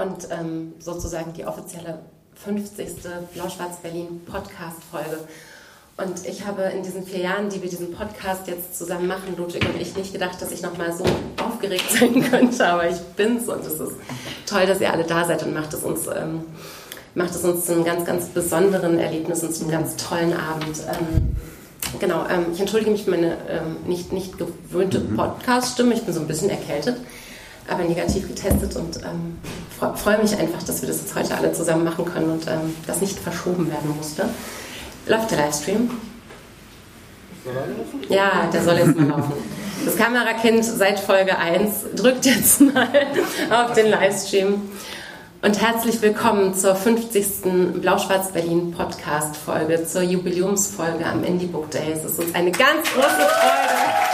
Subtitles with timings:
[0.00, 1.98] und ähm, sozusagen die offizielle
[2.44, 2.88] 50.
[3.34, 5.18] Blau-Schwarz-Berlin Podcast-Folge.
[5.96, 9.62] Und ich habe in diesen vier Jahren, die wir diesen Podcast jetzt zusammen machen, Ludwig
[9.66, 11.04] und ich, nicht gedacht, dass ich nochmal so
[11.42, 13.92] aufgeregt sein könnte, aber ich bin's und es ist
[14.46, 16.44] toll, dass ihr alle da seid und macht es uns, ähm,
[17.14, 20.78] macht es uns zu einem ganz, ganz besonderen Erlebnis und zu einem ganz tollen Abend.
[20.88, 21.36] Ähm,
[21.98, 25.16] genau, ähm, ich entschuldige mich für meine ähm, nicht, nicht gewöhnte mhm.
[25.16, 26.96] Podcast-Stimme, ich bin so ein bisschen erkältet
[27.68, 29.38] aber negativ getestet und ähm,
[29.96, 33.00] freue mich einfach, dass wir das jetzt heute alle zusammen machen können und ähm, das
[33.00, 34.28] nicht verschoben werden musste.
[35.06, 35.90] Läuft der Livestream?
[38.08, 39.32] Ja, der soll jetzt mal laufen.
[39.84, 42.88] Das Kamerakind seit Folge 1 drückt jetzt mal
[43.50, 44.60] auf den Livestream.
[45.42, 47.80] Und herzlich willkommen zur 50.
[47.80, 51.92] Blau-Schwarz-Berlin Podcast-Folge, zur Jubiläumsfolge am Indie Book Day.
[51.92, 54.09] Es ist uns eine ganz große Freude.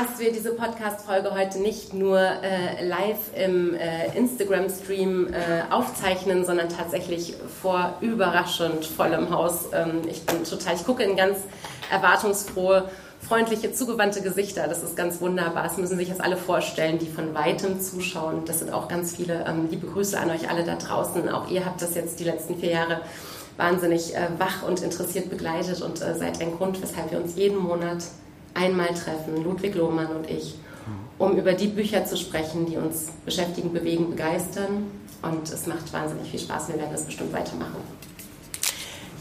[0.00, 6.70] Dass wir diese Podcast-Folge heute nicht nur äh, live im äh, Instagram-Stream äh, aufzeichnen, sondern
[6.70, 9.66] tatsächlich vor überraschend vollem Haus.
[9.74, 11.40] Ähm, ich bin total, ich gucke in ganz
[11.90, 12.88] erwartungsfrohe,
[13.20, 14.68] freundliche, zugewandte Gesichter.
[14.68, 15.64] Das ist ganz wunderbar.
[15.64, 18.46] Das müssen sich jetzt alle vorstellen, die von weitem zuschauen.
[18.46, 21.28] Das sind auch ganz viele ähm, liebe Grüße an euch alle da draußen.
[21.28, 23.00] Auch ihr habt das jetzt die letzten vier Jahre
[23.58, 27.58] wahnsinnig äh, wach und interessiert begleitet und äh, seid ein Grund, weshalb wir uns jeden
[27.58, 27.98] Monat
[28.54, 30.56] einmal treffen, Ludwig Lohmann und ich,
[31.18, 34.86] um über die Bücher zu sprechen, die uns beschäftigen, bewegen, begeistern.
[35.22, 36.68] Und es macht wahnsinnig viel Spaß.
[36.68, 37.76] Wir werden das bestimmt weitermachen.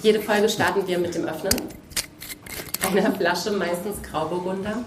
[0.02, 1.52] Jede Folge starten wir mit dem Öffnen.
[2.90, 4.84] Einer Flasche, meistens Grauburgunder.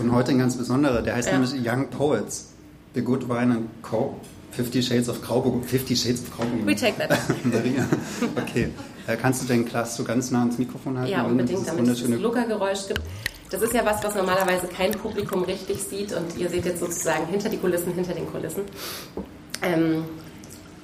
[0.00, 1.38] Und heute ein ganz besonderer, der heißt ja.
[1.38, 2.52] nämlich Young Poets.
[2.94, 4.14] The Good Wine and Co.
[4.52, 5.66] Fifty Shades of Grauburgunder.
[5.66, 6.66] Fifty Shades of Grauburgunder.
[6.66, 7.18] We take that.
[7.44, 7.84] Maria.
[8.36, 8.68] Okay.
[9.06, 11.10] Äh, kannst du dein Glas so ganz nah ans Mikrofon halten?
[11.10, 13.02] Ja, unbedingt, damit es das Luca-Geräusch gibt.
[13.50, 17.26] Das ist ja was, was normalerweise kein Publikum richtig sieht und ihr seht jetzt sozusagen
[17.26, 18.62] hinter die Kulissen, hinter den Kulissen.
[19.62, 20.04] Ähm,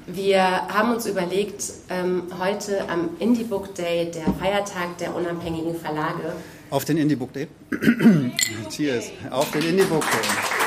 [0.06, 6.32] wir haben uns überlegt, ähm, heute am Indie Book Day, der Feiertag der unabhängigen Verlage.
[6.71, 7.48] Auf den Indie Book Day.
[8.71, 9.10] Cheers.
[9.31, 10.59] Auf den Indie Book Day.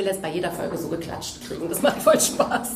[0.00, 2.68] Will jetzt bei jeder Folge so geklatscht kriegen, das macht voll Spaß.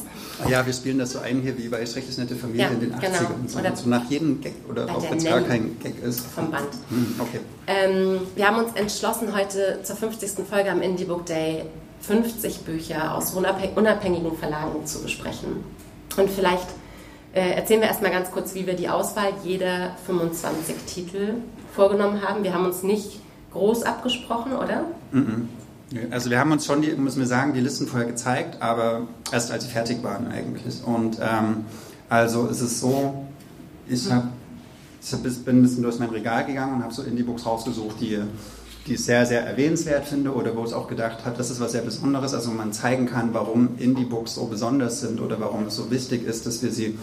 [0.45, 2.81] Ah ja, wir spielen das so ein hier wie bei Schlechtes nette Familie ja, in
[2.81, 3.01] den 80ern.
[3.01, 3.35] Genau.
[3.41, 6.27] Und so, oder so nach jedem Gag oder auch wenn es gar kein Gag ist.
[6.27, 6.69] Vom Band.
[6.89, 7.41] Hm, okay.
[7.67, 10.45] Ähm, wir haben uns entschlossen, heute zur 50.
[10.49, 11.65] Folge am Indie Book Day
[12.01, 15.65] 50 Bücher aus unabhängigen Verlagen zu besprechen.
[16.17, 16.67] Und vielleicht
[17.33, 21.35] äh, erzählen wir erstmal ganz kurz, wie wir die Auswahl jeder 25 Titel
[21.75, 22.45] vorgenommen haben.
[22.45, 23.21] Wir haben uns nicht
[23.53, 24.85] groß abgesprochen, oder?
[25.13, 25.49] Mhm.
[26.11, 29.51] Also wir haben uns schon, die, müssen wir sagen, die Listen vorher gezeigt, aber erst
[29.51, 30.83] als sie fertig waren eigentlich.
[30.85, 31.67] Und ähm,
[32.09, 33.27] also es ist so,
[33.89, 34.29] ich, hab,
[35.03, 38.19] ich hab, bin ein bisschen durch mein Regal gegangen und habe so Indie-Books rausgesucht, die,
[38.87, 41.73] die ich sehr, sehr erwähnenswert finde oder wo ich auch gedacht habe, das ist was
[41.73, 45.91] sehr Besonderes, also man zeigen kann, warum Indie-Books so besonders sind oder warum es so
[45.91, 46.99] wichtig ist, dass wir sie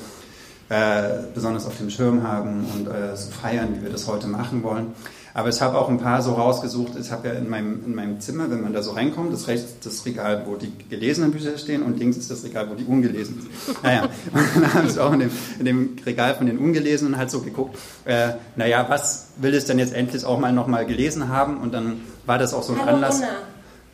[0.69, 4.63] äh, besonders auf dem Schirm haben und äh, so feiern, wie wir das heute machen
[4.63, 4.93] wollen.
[5.33, 6.93] Aber ich habe auch ein paar so rausgesucht.
[6.99, 9.75] Ich habe ja in meinem, in meinem Zimmer, wenn man da so reinkommt, das rechts
[9.83, 13.41] das Regal, wo die gelesenen Bücher stehen und links ist das Regal, wo die ungelesenen
[13.41, 13.83] sind.
[13.83, 14.03] Naja,
[14.33, 17.41] und dann habe ich auch in dem, in dem Regal von den ungelesenen halt so
[17.41, 21.57] geguckt, äh, naja, was will ich denn jetzt endlich auch mal nochmal gelesen haben?
[21.57, 23.21] Und dann war das auch so ein Hallo, Anlass.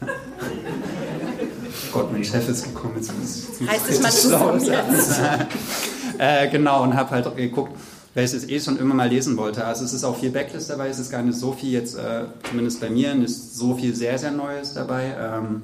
[1.92, 2.94] Gott, mein Chef ist gekommen.
[2.98, 5.20] Jetzt muss ich heißt es mal zusammen jetzt.
[6.18, 7.74] äh, genau, und habe halt geguckt,
[8.18, 9.64] welches eh schon immer mal lesen wollte.
[9.64, 12.24] Also es ist auch viel Backlist dabei, es ist gar nicht so viel jetzt, äh,
[12.50, 15.62] zumindest bei mir, nicht so viel sehr, sehr Neues dabei, ähm,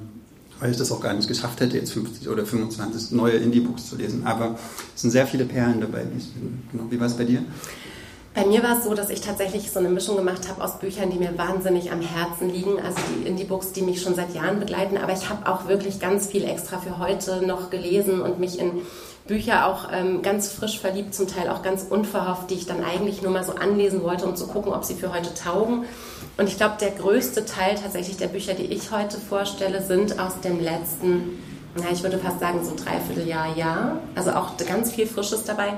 [0.60, 3.96] weil ich das auch gar nicht geschafft hätte, jetzt 50 oder 25 neue Indie-Books zu
[3.96, 4.24] lesen.
[4.24, 4.56] Aber
[4.94, 6.28] es sind sehr viele Perlen dabei, ich,
[6.70, 6.84] genau.
[6.90, 7.42] wie war es bei dir?
[8.34, 11.10] Bei mir war es so, dass ich tatsächlich so eine Mischung gemacht habe aus Büchern,
[11.10, 14.96] die mir wahnsinnig am Herzen liegen, also die Indie-Books, die mich schon seit Jahren begleiten.
[14.96, 18.70] Aber ich habe auch wirklich ganz viel extra für heute noch gelesen und mich in
[19.26, 23.22] Bücher auch ähm, ganz frisch verliebt, zum Teil auch ganz unverhofft, die ich dann eigentlich
[23.22, 25.84] nur mal so anlesen wollte, um zu gucken, ob sie für heute taugen.
[26.36, 30.40] Und ich glaube, der größte Teil tatsächlich der Bücher, die ich heute vorstelle, sind aus
[30.40, 31.42] dem letzten,
[31.74, 33.98] na, ich würde fast sagen, so dreiviertel Jahr, Jahr.
[34.14, 35.72] Also auch ganz viel Frisches dabei,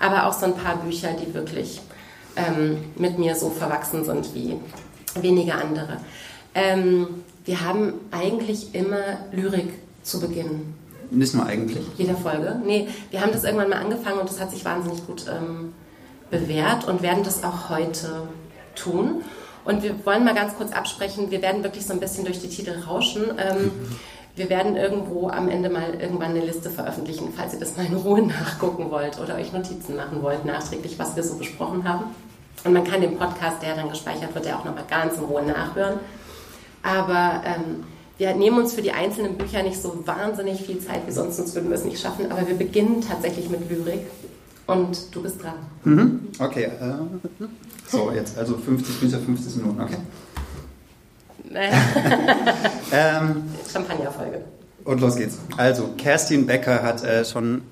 [0.00, 1.80] aber auch so ein paar Bücher, die wirklich
[2.34, 4.56] ähm, mit mir so verwachsen sind wie
[5.14, 5.98] wenige andere.
[6.54, 7.06] Ähm,
[7.44, 9.70] wir haben eigentlich immer Lyrik
[10.02, 10.74] zu Beginn.
[11.10, 11.84] Nicht nur eigentlich.
[11.96, 12.60] Jeder Folge.
[12.64, 15.74] Nee, wir haben das irgendwann mal angefangen und das hat sich wahnsinnig gut ähm,
[16.30, 18.28] bewährt und werden das auch heute
[18.76, 19.22] tun.
[19.64, 22.48] Und wir wollen mal ganz kurz absprechen, wir werden wirklich so ein bisschen durch die
[22.48, 23.24] Titel rauschen.
[23.38, 23.72] Ähm,
[24.36, 27.96] wir werden irgendwo am Ende mal irgendwann eine Liste veröffentlichen, falls ihr das mal in
[27.96, 32.04] Ruhe nachgucken wollt oder euch Notizen machen wollt, nachträglich, was wir so besprochen haben.
[32.64, 35.42] Und man kann den Podcast, der dann gespeichert wird, ja auch nochmal ganz in Ruhe
[35.42, 35.98] nachhören.
[36.82, 37.84] Aber ähm,
[38.20, 41.54] wir nehmen uns für die einzelnen Bücher nicht so wahnsinnig viel Zeit wie sonst, sonst
[41.54, 42.30] würden wir es nicht schaffen.
[42.30, 44.02] Aber wir beginnen tatsächlich mit Lyrik.
[44.66, 45.54] Und du bist dran.
[45.84, 46.28] Mhm.
[46.38, 46.64] Okay.
[46.64, 47.48] Äh,
[47.88, 49.96] so, jetzt also 50 Bücher, 50 Minuten, okay.
[52.92, 54.42] ähm, Champagnerfolge.
[54.84, 55.38] Und los geht's.
[55.56, 57.62] Also, Kerstin Becker hat äh, schon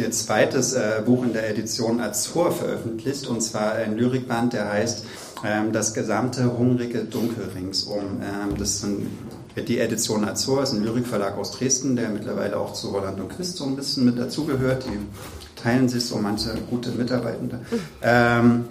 [0.00, 5.04] ihr zweites äh, Buch in der Edition Azur veröffentlicht, und zwar ein Lyrikband, der heißt
[5.44, 8.20] ähm, Das gesamte hungrige Dunkel ringsum.
[8.22, 9.06] Ähm, das sind
[9.56, 13.56] die Edition Azur ist ein Lyrikverlag aus Dresden, der mittlerweile auch zu Roland und Christ
[13.56, 14.84] so ein bisschen mit dazugehört.
[14.86, 17.60] Die teilen sich so manche gute Mitarbeitende.
[18.00, 18.66] Ähm,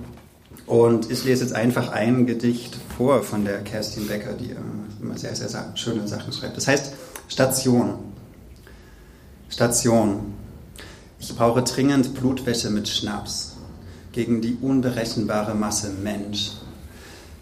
[0.65, 4.55] und ich lese jetzt einfach ein Gedicht vor von der Kerstin Becker, die äh,
[5.01, 6.57] immer sehr, sehr schöne Sachen schreibt.
[6.57, 6.93] Das heißt
[7.27, 7.95] Station.
[9.49, 10.38] Station.
[11.21, 13.57] Ich brauche dringend Blutwäsche mit Schnaps
[14.13, 16.51] gegen die unberechenbare Masse Mensch.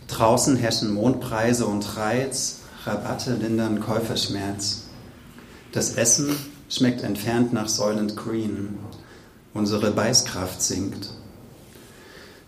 [0.08, 4.84] Draußen herrschen Mondpreise und Reiz, Rabatte lindern Käuferschmerz.
[5.74, 6.36] Das Essen
[6.70, 8.80] schmeckt entfernt nach Soylent Green.
[9.54, 11.12] Unsere Beißkraft sinkt.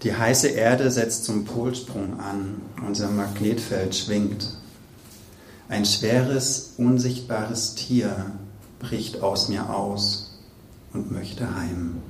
[0.02, 4.50] Die heiße Erde setzt zum Polsprung an, unser Magnetfeld schwingt.
[5.68, 8.32] Ein schweres, unsichtbares Tier
[8.80, 10.29] bricht aus mir aus
[10.94, 12.02] und möchte heim.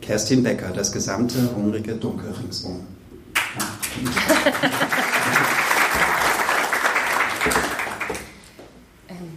[0.00, 2.86] Kerstin Becker, das gesamte hungrige Dunkel ringsum.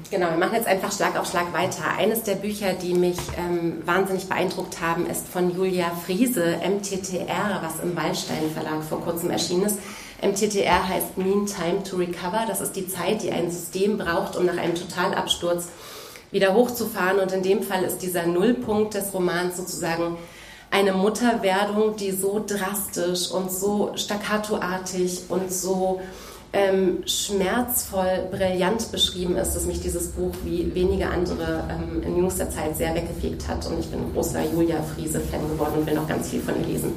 [0.09, 1.85] Genau, wir machen jetzt einfach Schlag auf Schlag weiter.
[1.97, 7.83] Eines der Bücher, die mich ähm, wahnsinnig beeindruckt haben, ist von Julia Friese, MTTR, was
[7.83, 9.79] im Wallstein Verlag vor kurzem erschienen ist.
[10.21, 12.45] MTTR heißt Mean Time to Recover.
[12.47, 15.69] Das ist die Zeit, die ein System braucht, um nach einem Totalabsturz
[16.33, 17.19] wieder hochzufahren.
[17.19, 20.17] Und in dem Fall ist dieser Nullpunkt des Romans sozusagen
[20.71, 26.01] eine Mutterwerdung, die so drastisch und so staccatoartig und so
[26.51, 32.49] ähm, schmerzvoll, brillant beschrieben ist, dass mich dieses Buch wie wenige andere ähm, in jüngster
[32.49, 33.65] Zeit sehr weggefegt hat.
[33.67, 36.93] Und ich bin großer Julia Friese-Fan geworden und will noch ganz viel von ihr lesen.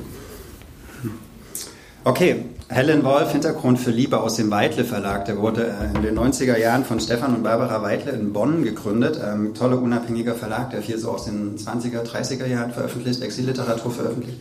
[2.04, 5.24] Okay, Helen Wolf, Hintergrund für Liebe aus dem Weitle Verlag.
[5.26, 9.20] Der wurde äh, in den 90er Jahren von Stefan und Barbara Weitle in Bonn gegründet.
[9.24, 14.38] Ähm, toller, unabhängiger Verlag, der viel so aus den 20er, 30er Jahren veröffentlicht, Exilliteratur veröffentlicht.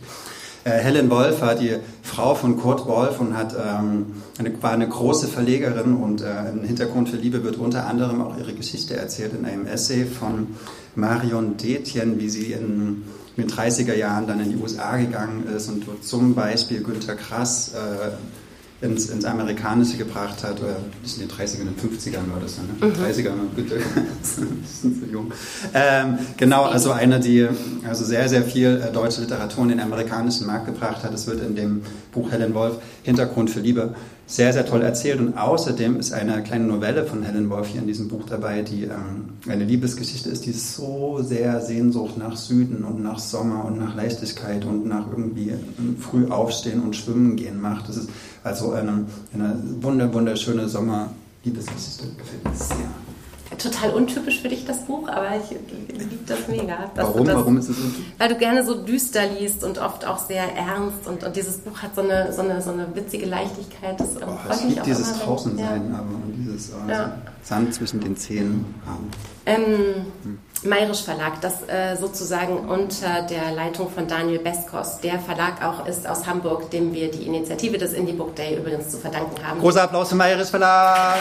[0.64, 4.06] Äh, Helen Wolf war die Frau von Kurt Wolf und hat, ähm,
[4.38, 8.36] eine, war eine große Verlegerin und äh, im Hintergrund für Liebe wird unter anderem auch
[8.36, 10.48] ihre Geschichte erzählt in einem Essay von
[10.96, 13.04] Marion Detjen, wie sie in,
[13.36, 17.72] in den 30er Jahren dann in die USA gegangen ist und zum Beispiel Günter Krass
[17.74, 22.40] äh, ins, ins Amerikanische gebracht hat, oder nicht in den 30ern, in den 50ern war
[22.42, 22.94] das dann, ne?
[22.94, 23.02] Mhm.
[23.02, 23.78] 30ern, bitte,
[24.22, 24.66] sind
[25.00, 25.32] so jung.
[25.72, 27.48] Ähm, genau, also eine, die
[27.88, 31.12] also sehr, sehr viel äh, deutsche Literatur in den amerikanischen Markt gebracht hat.
[31.12, 33.94] Das wird in dem Buch Helen Wolf, Hintergrund für Liebe,
[34.26, 35.20] sehr, sehr toll erzählt.
[35.20, 38.84] Und außerdem ist eine kleine Novelle von Helen Wolf hier in diesem Buch dabei, die
[38.84, 43.94] ähm, eine Liebesgeschichte ist, die so sehr Sehnsucht nach Süden und nach Sommer und nach
[43.94, 45.52] Leichtigkeit und nach irgendwie
[46.00, 47.88] früh aufstehen und schwimmen gehen macht.
[47.88, 48.10] Das ist
[48.42, 52.06] also eine, eine wunder, wunderschöne Sommer-Liebesgeschichte.
[52.18, 53.05] Gefällt mir sehr.
[53.58, 56.90] Total untypisch für dich das Buch, aber ich liebe das mega.
[56.94, 57.24] Warum?
[57.24, 58.04] Das, Warum ist es untypisch?
[58.18, 61.78] Weil du gerne so düster liest und oft auch sehr ernst und, und dieses Buch
[61.78, 63.98] hat so eine, so eine, so eine witzige Leichtigkeit.
[63.98, 65.98] Das oh, ich liebe dieses Draußensein, ja.
[65.98, 67.18] aber dieses also ja.
[67.42, 69.10] Sand zwischen den Zähnen haben.
[69.46, 70.38] Ähm, hm.
[70.64, 76.08] Mayrisch Verlag, das äh, sozusagen unter der Leitung von Daniel Beskos, der Verlag auch ist
[76.08, 79.60] aus Hamburg, dem wir die Initiative des Indie Book Day übrigens zu verdanken haben.
[79.60, 81.18] Großer Applaus für Mayrisch Verlag!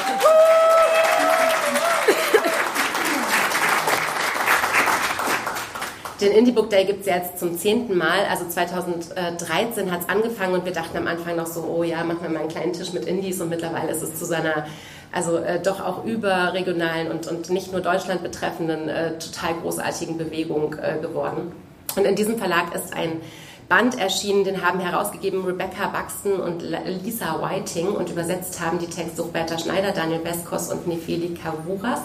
[6.21, 8.25] Den Indie Book Day gibt es jetzt zum zehnten Mal.
[8.29, 12.19] Also 2013 hat es angefangen und wir dachten am Anfang noch so, oh ja, machen
[12.21, 14.65] wir mal einen kleinen Tisch mit Indies und mittlerweile ist es zu seiner,
[15.11, 20.75] also äh, doch auch überregionalen und, und nicht nur Deutschland betreffenden, äh, total großartigen Bewegung
[20.81, 21.51] äh, geworden.
[21.97, 23.19] Und in diesem Verlag ist ein
[23.67, 26.61] Band erschienen, den haben herausgegeben Rebecca Buxton und
[27.03, 32.01] Lisa Whiting und übersetzt haben die Texte Roberta Schneider, Daniel Beskos und Nefeli Kavuras.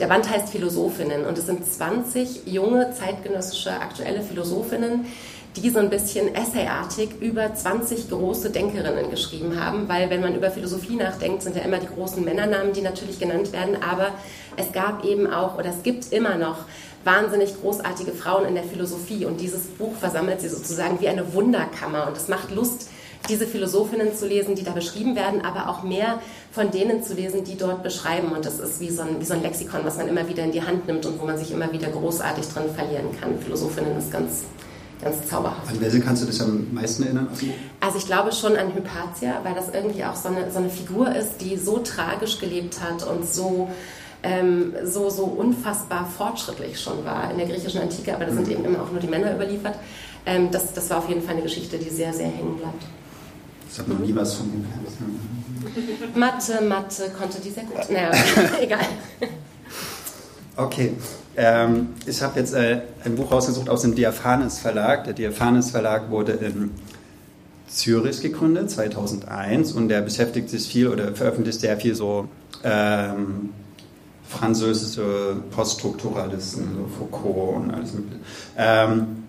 [0.00, 5.04] Der Band heißt Philosophinnen und es sind 20 junge, zeitgenössische, aktuelle Philosophinnen,
[5.56, 10.50] die so ein bisschen essayartig über 20 große Denkerinnen geschrieben haben, weil wenn man über
[10.50, 14.12] Philosophie nachdenkt, sind ja immer die großen Männernamen, die natürlich genannt werden, aber
[14.56, 16.64] es gab eben auch oder es gibt immer noch
[17.04, 22.06] wahnsinnig großartige Frauen in der Philosophie und dieses Buch versammelt sie sozusagen wie eine Wunderkammer
[22.06, 22.88] und es macht Lust,
[23.28, 26.20] diese Philosophinnen zu lesen, die da beschrieben werden, aber auch mehr
[26.52, 28.32] von denen zu lesen, die dort beschreiben.
[28.32, 30.52] Und das ist wie so ein, wie so ein Lexikon, was man immer wieder in
[30.52, 33.38] die Hand nimmt und wo man sich immer wieder großartig drin verlieren kann.
[33.38, 34.42] Philosophinnen ist ganz,
[35.02, 35.70] ganz zauberhaft.
[35.70, 37.28] An welche kannst du dich am meisten erinnern?
[37.80, 41.14] Also ich glaube schon an Hypatia, weil das irgendwie auch so eine, so eine Figur
[41.14, 43.68] ist, die so tragisch gelebt hat und so
[44.22, 48.52] ähm, so, so unfassbar fortschrittlich schon war in der griechischen Antike, aber da sind mhm.
[48.52, 49.76] eben immer auch nur die Männer überliefert.
[50.26, 52.84] Ähm, das, das war auf jeden Fall eine Geschichte, die sehr, sehr hängen bleibt.
[53.72, 56.16] Ich habe noch nie was von ihm gehört.
[56.16, 57.90] Mathe, Mathe konnte die sehr gut.
[57.90, 58.10] Naja,
[58.60, 58.80] egal.
[60.56, 60.94] Okay.
[61.36, 65.04] Ähm, ich habe jetzt äh, ein Buch rausgesucht aus dem Diaphanes Verlag.
[65.04, 66.70] Der Diaphanes Verlag wurde in
[67.68, 72.26] Zürich gegründet, 2001, und der beschäftigt sich viel oder veröffentlicht sehr viel so
[72.64, 73.50] ähm,
[74.28, 78.20] französische Poststrukturalisten, so Foucault und alles mögliche.
[78.56, 79.24] Ähm,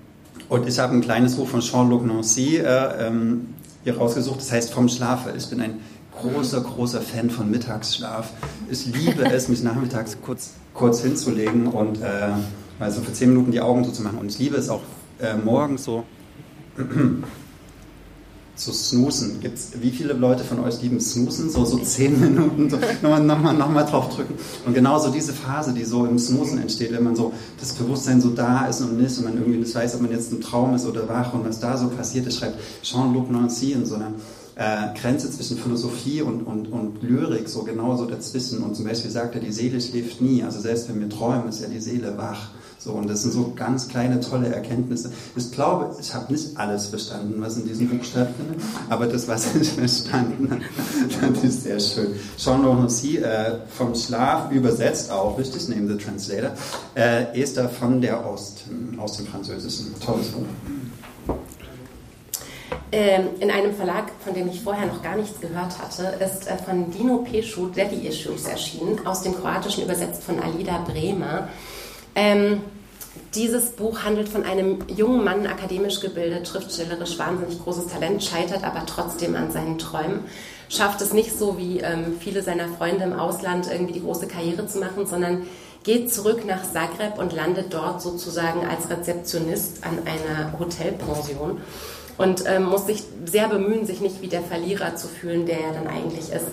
[0.50, 4.74] und ich habe ein kleines Buch von Jean-Luc Nancy äh, ähm, hier rausgesucht, das heißt
[4.74, 5.34] Vom Schlafe.
[5.38, 5.80] Ich bin ein
[6.20, 8.32] großer, großer Fan von Mittagsschlaf.
[8.70, 12.30] Ich liebe es, mich nachmittags kurz, kurz hinzulegen und äh,
[12.80, 14.20] mal so für zehn Minuten die Augen so zu machen.
[14.20, 14.82] Und ich liebe es auch
[15.20, 16.04] äh, morgens so
[18.63, 19.39] zu snoosen.
[19.39, 21.50] Gibt's, wie viele Leute von euch lieben snoosen?
[21.50, 24.36] So, so zehn Minuten, so, nochmal, nochmal, nochmal drauf drücken.
[24.65, 28.30] Und genauso diese Phase, die so im Snoosen entsteht, wenn man so das Bewusstsein so
[28.30, 30.86] da ist und nicht und man irgendwie nicht weiß, ob man jetzt im Traum ist
[30.86, 34.13] oder wach und was da so passiert ist, schreibt Jean-Luc Nancy in so einer
[34.56, 38.62] äh, Grenze zwischen Philosophie und, und, und Lyrik, so genauso dazwischen.
[38.62, 40.44] Und zum Beispiel sagt er, die Seele schläft nie.
[40.44, 42.51] Also selbst wenn wir träumen, ist ja die Seele wach.
[42.84, 45.12] So, und das sind so ganz kleine, tolle Erkenntnisse.
[45.36, 48.60] Ich glaube, ich habe nicht alles verstanden, was in diesem Buch stattfindet,
[48.90, 50.64] aber das, was ich verstanden habe,
[51.34, 52.16] das ist sehr schön.
[52.38, 56.54] Jean Laurenti, äh, vom Schlaf übersetzt auch, richtig, neben The Translator,
[56.96, 58.64] äh, Esther von der Ost,
[58.98, 59.94] aus dem Französischen.
[60.04, 60.46] Tolles Buch.
[62.92, 66.58] Ähm, in einem Verlag, von dem ich vorher noch gar nichts gehört hatte, ist äh,
[66.58, 71.48] von Dino Peschu Daddy Issues erschienen, aus dem Kroatischen übersetzt von Alida Bremer.
[72.15, 72.62] Ähm,
[73.36, 78.86] dieses Buch handelt von einem jungen Mann, akademisch gebildet, schriftstellerisch wahnsinnig großes Talent, scheitert aber
[78.86, 80.25] trotzdem an seinen Träumen,
[80.70, 84.68] schafft es nicht so wie ähm, viele seiner Freunde im Ausland irgendwie die große Karriere
[84.68, 85.48] zu machen, sondern
[85.84, 91.62] geht zurück nach Zagreb und landet dort sozusagen als Rezeptionist an einer Hotelpension
[92.18, 95.74] und ähm, muss sich sehr bemühen, sich nicht wie der Verlierer zu fühlen, der er
[95.74, 96.48] dann eigentlich ist.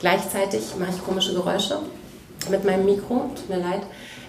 [0.00, 1.78] Gleichzeitig mache ich komische Geräusche
[2.50, 3.82] mit meinem Mikro, tut mir leid.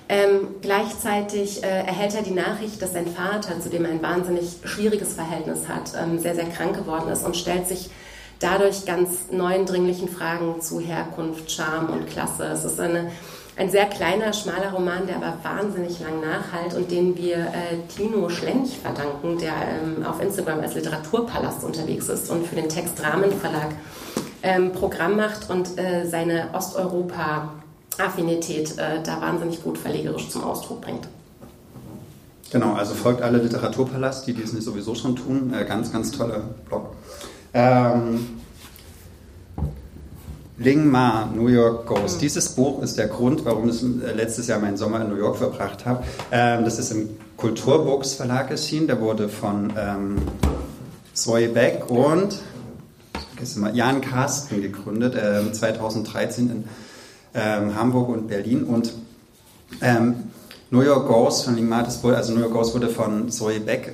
[0.07, 4.57] Ähm, gleichzeitig äh, erhält er die Nachricht, dass sein Vater, zu dem er ein wahnsinnig
[4.63, 7.89] schwieriges Verhältnis hat, ähm, sehr, sehr krank geworden ist und stellt sich
[8.39, 12.43] dadurch ganz neuen dringlichen Fragen zu Herkunft, Charme und Klasse.
[12.45, 13.09] Es ist eine,
[13.57, 18.29] ein sehr kleiner, schmaler Roman, der aber wahnsinnig lang nachhalt und den wir äh, Tino
[18.29, 23.69] Schlench verdanken, der ähm, auf Instagram als Literaturpalast unterwegs ist und für den Text Rahmenverlag
[24.43, 27.49] ähm, Programm macht und äh, seine Osteuropa-
[27.99, 31.07] Affinität äh, da wahnsinnig gut verlegerisch zum Ausdruck bringt.
[32.51, 35.53] Genau, also folgt alle Literaturpalast, die dies nicht sowieso schon tun.
[35.53, 36.95] Äh, ganz, ganz toller Blog.
[37.53, 38.27] Ähm,
[40.57, 42.17] Ling Ma, New York Ghost.
[42.17, 42.19] Mhm.
[42.21, 45.37] Dieses Buch ist der Grund, warum ich äh, letztes Jahr meinen Sommer in New York
[45.37, 46.03] verbracht habe.
[46.31, 48.87] Ähm, das ist im Kulturbooks Verlag erschienen.
[48.87, 50.17] Der wurde von ähm,
[51.13, 52.39] Zoe Beck und
[53.73, 56.63] Jan Karsten gegründet, äh, 2013 in
[57.35, 58.63] ähm, Hamburg und Berlin.
[58.63, 58.93] Und
[59.81, 60.15] ähm,
[60.71, 63.93] New York Ghost von Ling wurde, also New York Ghost wurde von Zoe Beck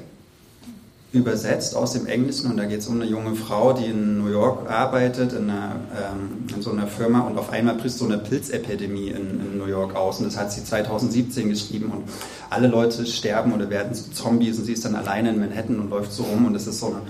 [1.13, 2.49] übersetzt aus dem Englischen.
[2.49, 5.75] Und da geht es um eine junge Frau, die in New York arbeitet, in, einer,
[5.93, 7.21] ähm, in so einer Firma.
[7.21, 10.19] Und auf einmal bricht so eine Pilzepidemie in, in, New York aus.
[10.19, 11.91] Und das hat sie 2017 geschrieben.
[11.91, 12.03] Und
[12.49, 14.57] alle Leute sterben oder werden zu Zombies.
[14.57, 16.45] Und sie ist dann alleine in Manhattan und läuft so rum.
[16.45, 17.01] Und das ist so eine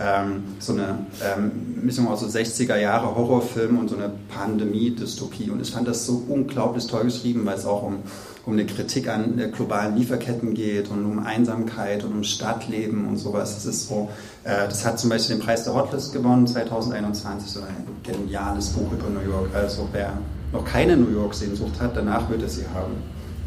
[0.00, 5.50] ähm, so eine ähm, Mischung aus so 60er Jahre Horrorfilm und so eine Pandemie-Dystopie.
[5.50, 7.98] Und ich fand das so unglaublich toll geschrieben, weil es auch um,
[8.46, 13.18] um eine Kritik an der globalen Lieferketten geht und um Einsamkeit und um Stadtleben und
[13.18, 13.54] sowas.
[13.54, 14.08] Das ist so,
[14.44, 18.90] äh, das hat zum Beispiel den Preis der Hotlist gewonnen 2021, so ein geniales Buch
[18.92, 19.50] über New York.
[19.54, 20.14] Also wer
[20.52, 22.94] noch keine New York-Sehnsucht hat, danach wird es sie haben.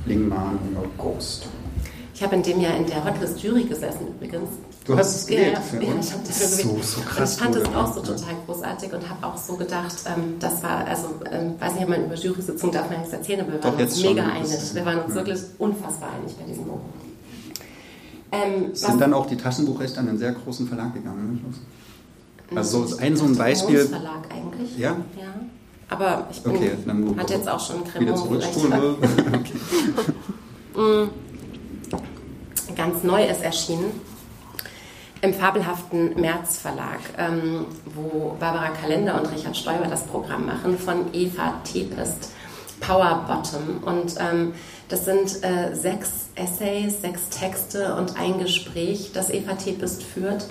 [0.05, 1.48] Lingman, New York Ghost.
[2.13, 4.50] Ich habe in dem Jahr in der Hotlist Jury gesessen übrigens.
[4.85, 5.57] Du hast es gewählt?
[5.71, 6.83] Ja, ja, ich habe dafür gewählt.
[6.83, 7.33] So, so krass.
[7.33, 10.85] ich fand es auch so total großartig und habe auch so gedacht, ähm, das war,
[10.85, 13.71] also, ähm, weiß nicht, ob man über Jury-Sitzungen darf man nichts erzählen, aber wir Doch,
[13.71, 14.49] waren uns mega einig.
[14.73, 15.15] Wir waren uns ja.
[15.15, 16.79] wirklich unfassbar einig bei diesem Buch.
[18.33, 21.41] Ähm, Sind dann auch die Taschenbuchrechte an einen sehr großen Verlag gegangen?
[22.51, 22.57] Ne?
[22.57, 23.85] Also so ein so ein Beispiel.
[23.85, 24.77] Verlag eigentlich.
[24.77, 24.97] Ja?
[25.17, 25.33] Ja.
[25.89, 26.71] Aber ich bin, okay,
[27.17, 28.73] hat jetzt auch schon Cremon Wieder zurückspulen.
[30.75, 31.07] okay.
[31.07, 31.09] Mm.
[32.75, 33.91] Ganz neu ist erschienen
[35.24, 37.65] im fabelhaften März Verlag, ähm,
[37.96, 42.34] wo Barbara Kalender und Richard Stoiber das Programm machen, von Eva Tepest,
[42.82, 43.82] Power Bottom.
[43.86, 44.53] Und ähm,
[44.89, 50.46] das sind äh, sechs Essays, sechs Texte und ein Gespräch, das Eva Tepest führt,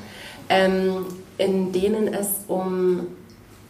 [0.49, 1.05] ähm,
[1.37, 3.09] in denen es um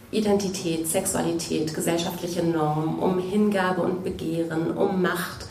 [0.09, 5.47] Identität, Sexualität, gesellschaftliche Normen, um Hingabe und Begehren, um Macht,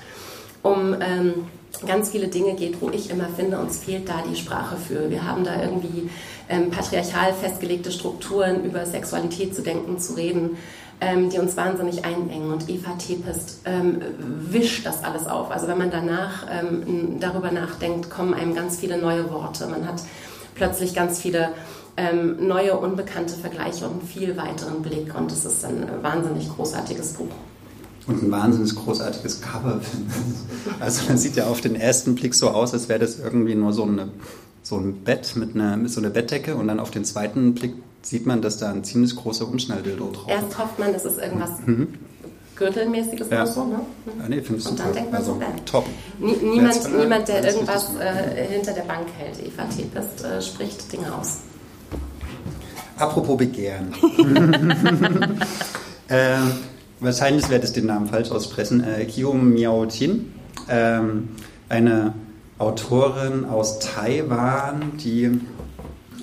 [0.63, 1.45] um ähm,
[1.87, 5.11] ganz viele Dinge geht, wo ich immer finde, uns fehlt da die Sprache für.
[5.11, 6.11] Wir haben da irgendwie
[6.49, 10.57] ähm, patriarchal festgelegte Strukturen, über Sexualität zu denken, zu reden,
[11.00, 12.52] ähm, die uns wahnsinnig einengen.
[12.52, 15.50] Und Eva Tepest ähm, wischt das alles auf.
[15.50, 19.67] Also wenn man danach ähm, darüber nachdenkt, kommen einem ganz viele neue Worte.
[19.67, 20.02] Man hat
[20.55, 21.50] plötzlich ganz viele
[21.97, 25.14] ähm, neue, unbekannte Vergleiche und einen viel weiteren Blick.
[25.19, 27.33] Und es ist ein wahnsinnig großartiges Buch.
[28.07, 29.81] Und ein wahnsinnig großartiges Cover.
[30.81, 33.73] Also man sieht ja auf den ersten Blick so aus, als wäre das irgendwie nur
[33.73, 34.09] so, eine,
[34.63, 36.57] so ein Bett mit, einer, mit so einer Bettdecke.
[36.57, 40.29] Und dann auf den zweiten Blick sieht man, dass da ein ziemlich großer Umschnalldildo drauf
[40.29, 40.35] ist.
[40.35, 41.95] Erst hofft man, das ist irgendwas mhm.
[42.57, 43.43] Gürtelmäßiges ja.
[43.43, 43.77] oder so, ne?
[43.77, 44.13] Mhm.
[44.21, 45.87] Ah, nee, Und dann denkt man also, so, top.
[46.19, 51.15] Nie, niemand, niemand, der irgendwas äh, hinter der Bank hält, Eva Tepest, äh, spricht Dinge
[51.15, 51.39] aus.
[52.97, 53.95] Apropos Begehren.
[56.09, 56.37] äh,
[57.03, 58.85] wahrscheinlich werde ich den Namen falsch aussprechen.
[58.85, 60.33] Äh, Kyo Miao Chin,
[60.69, 61.29] ähm,
[61.69, 62.15] eine
[62.59, 65.41] Autorin aus Taiwan, die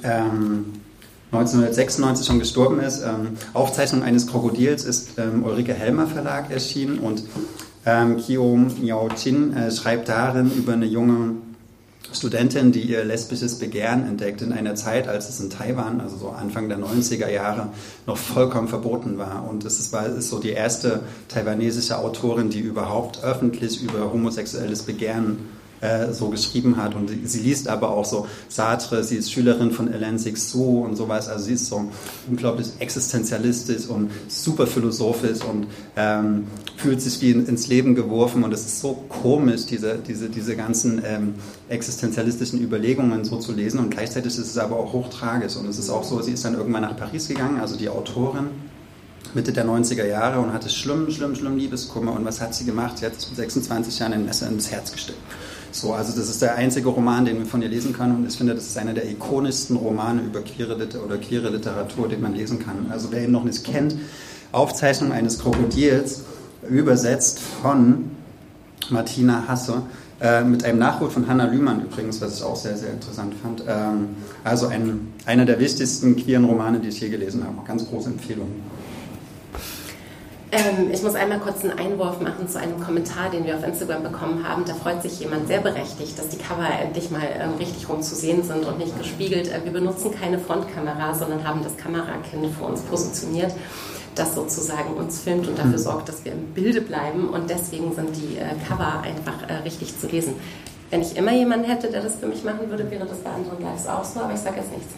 [0.04, 0.66] ähm,
[1.32, 3.02] 1996 schon gestorben ist.
[3.02, 7.24] Ähm, Aufzeichnung eines Krokodils ist ähm, Ulrike Helmer Verlag erschienen und
[7.86, 11.36] ähm, Kyo Miao Chin äh, schreibt darin über eine junge
[12.12, 16.30] Studentin, die ihr lesbisches Begehren entdeckt in einer Zeit, als es in Taiwan, also so
[16.30, 17.70] Anfang der 90er Jahre,
[18.08, 19.48] noch vollkommen verboten war.
[19.48, 24.84] Und es ist, war, ist so die erste taiwanesische Autorin, die überhaupt öffentlich über homosexuelles
[24.84, 25.38] Begehren
[25.82, 26.96] äh, so geschrieben hat.
[26.96, 30.96] Und sie, sie, liest aber auch so Sartre, sie ist Schülerin von Hélène Sixou und
[30.96, 31.30] sowas.
[31.30, 31.90] Also sie ist so
[32.30, 38.44] unglaublich existenzialistisch und super philosophisch und ähm, fühlt sich wie in, ins Leben geworfen.
[38.44, 41.36] Und es ist so komisch, diese, diese, diese ganzen ähm,
[41.70, 43.80] existenzialistischen Überlegungen so zu lesen.
[43.80, 45.56] Und gleichzeitig ist es aber auch hochtragisch.
[45.56, 48.48] Und es ist auch so, sie ist dann irgendwann nach Paris gegangen, also die Autorin.
[49.34, 52.14] Mitte der 90er Jahre und hatte schlimm, schlimm, schlimm Liebeskummer.
[52.14, 52.98] Und was hat sie gemacht?
[52.98, 55.20] Sie hat sich mit 26 Jahren ein Messer ins Herz gesteckt.
[55.72, 58.36] So, also das ist der einzige Roman, den wir von ihr lesen können und ich
[58.36, 62.34] finde, das ist einer der ikonischsten Romane über queere Liter oder queere Literatur, den man
[62.34, 62.88] lesen kann.
[62.90, 63.96] Also wer ihn noch nicht kennt,
[64.52, 66.24] Aufzeichnung eines Krokodils,
[66.68, 68.12] übersetzt von
[68.90, 69.84] Martina Hasse,
[70.22, 73.64] äh, mit einem Nachruf von Hannah Lühmann übrigens, was ich auch sehr, sehr interessant fand.
[73.68, 74.10] Ähm,
[74.44, 77.56] also ein, einer der wichtigsten queeren Romane, die ich je gelesen habe.
[77.66, 78.50] Ganz große Empfehlung.
[80.52, 84.02] Ähm, ich muss einmal kurz einen Einwurf machen zu einem Kommentar, den wir auf Instagram
[84.02, 84.66] bekommen haben.
[84.66, 88.16] Da freut sich jemand sehr berechtigt, dass die Cover endlich mal ähm, richtig rum zu
[88.16, 89.48] sehen sind und nicht gespiegelt.
[89.48, 93.54] Äh, wir benutzen keine Frontkamera, sondern haben das Kamerakind für uns positioniert,
[94.16, 97.30] das sozusagen uns filmt und dafür sorgt, dass wir im Bilde bleiben.
[97.30, 100.34] Und deswegen sind die äh, Cover einfach äh, richtig zu lesen.
[100.90, 103.62] Wenn ich immer jemanden hätte, der das für mich machen würde, wäre das bei anderen
[103.62, 104.96] Lives auch so, aber ich sage jetzt nichts.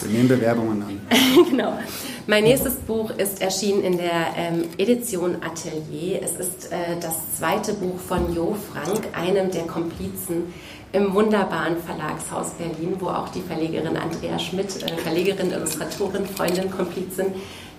[0.00, 1.00] Wir nehmen Bewerbungen an.
[1.50, 1.78] genau.
[2.26, 6.20] Mein nächstes Buch ist erschienen in der ähm, Edition Atelier.
[6.22, 10.52] Es ist äh, das zweite Buch von Jo Frank, einem der Komplizen
[10.92, 17.26] im wunderbaren Verlagshaus Berlin, wo auch die Verlegerin Andrea Schmidt, äh, Verlegerin, Illustratorin, Freundin, Komplizin,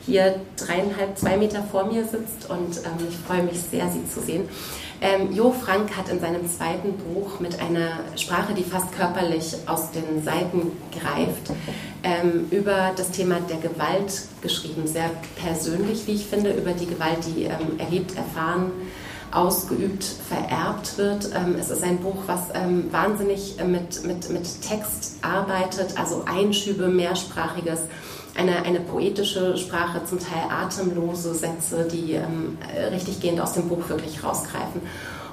[0.05, 4.21] hier dreieinhalb, zwei Meter vor mir sitzt und ähm, ich freue mich sehr, sie zu
[4.21, 4.47] sehen.
[4.99, 9.91] Ähm, jo Frank hat in seinem zweiten Buch mit einer Sprache, die fast körperlich aus
[9.91, 11.51] den Seiten greift,
[12.03, 14.87] ähm, über das Thema der Gewalt geschrieben.
[14.87, 18.71] Sehr persönlich, wie ich finde, über die Gewalt, die ähm, erlebt, erfahren,
[19.31, 21.29] ausgeübt, vererbt wird.
[21.35, 26.87] Ähm, es ist ein Buch, was ähm, wahnsinnig mit, mit, mit Text arbeitet, also Einschübe,
[26.87, 27.81] mehrsprachiges
[28.37, 32.57] eine, eine poetische Sprache, zum Teil atemlose Sätze, die ähm,
[32.91, 34.81] richtig gehend aus dem Buch wirklich rausgreifen.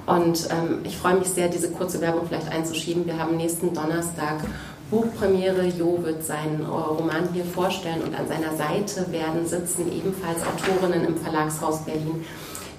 [0.07, 3.07] Und ähm, ich freue mich sehr, diese kurze Werbung vielleicht einzuschieben.
[3.07, 4.45] Wir haben nächsten Donnerstag
[4.91, 5.67] Buchpremiere.
[5.67, 11.17] Jo wird seinen Roman hier vorstellen und an seiner Seite werden sitzen ebenfalls Autorinnen im
[11.17, 12.25] Verlagshaus Berlin,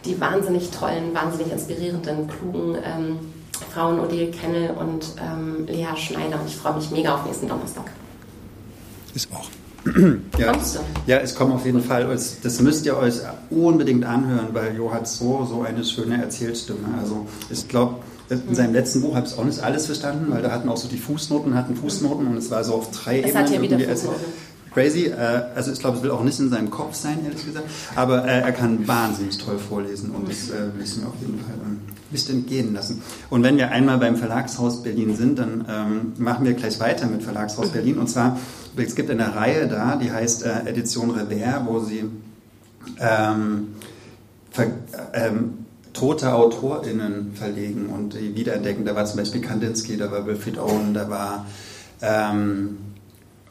[0.05, 3.19] die wahnsinnig tollen, wahnsinnig inspirierenden, klugen ähm,
[3.73, 6.39] Frauen Odile Kennel und ähm, Lea Schneider.
[6.39, 7.85] Und ich freue mich mega auf nächsten Donnerstag.
[9.15, 9.49] Ist auch.
[10.37, 10.53] Ja,
[11.05, 12.07] ja, es kommt auf jeden Fall.
[12.07, 13.15] Das müsst ihr euch
[13.49, 16.79] unbedingt anhören, weil Jo hat so, so eine schöne Erzählstimme.
[16.99, 17.95] Also ich glaube,
[18.29, 20.87] in seinem letzten Buch habe ich auch nicht alles verstanden, weil da hatten auch so
[20.87, 23.45] die Fußnoten, hatten Fußnoten und es war so auf drei es Ebenen.
[23.45, 24.25] Hat ja wieder Fußnoten.
[24.75, 25.05] Crazy.
[25.05, 27.67] Äh, also ich glaube, es will auch nicht in seinem Kopf sein, ehrlich gesagt.
[27.95, 31.39] Aber äh, er kann wahnsinnig toll vorlesen und das äh, will ich mir auf jeden
[31.39, 31.79] Fall ähm,
[32.11, 33.01] nicht entgehen lassen.
[33.29, 37.23] Und wenn wir einmal beim Verlagshaus Berlin sind, dann ähm, machen wir gleich weiter mit
[37.23, 37.97] Verlagshaus Berlin.
[37.97, 38.37] Und zwar,
[38.75, 42.03] es gibt eine Reihe da, die heißt äh, Edition Revers, wo sie
[42.99, 43.67] ähm,
[44.51, 44.67] ver,
[45.13, 48.85] ähm, tote AutorInnen verlegen und die wiederentdecken.
[48.85, 51.45] Da war zum Beispiel Kandinsky, da war Wilfried Owen, da war
[52.01, 52.77] ähm,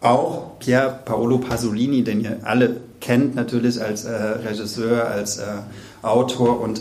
[0.05, 5.45] auch Pier Paolo Pasolini, den ihr alle kennt natürlich als äh, Regisseur, als äh,
[6.03, 6.81] Autor und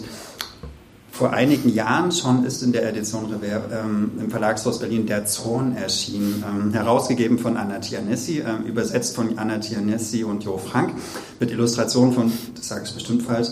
[1.11, 5.77] vor einigen Jahren schon ist in der Edition Revers ähm, im Verlagshaus Berlin Der Zorn
[5.77, 10.95] erschienen, ähm, herausgegeben von Anna Tianessi, ähm, übersetzt von Anna Tianessi und Jo Frank,
[11.39, 13.49] mit Illustrationen von, das sage ich bestimmt falsch,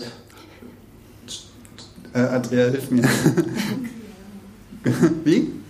[2.14, 3.04] äh, Andrea, hilf mir.
[5.24, 5.61] Wie?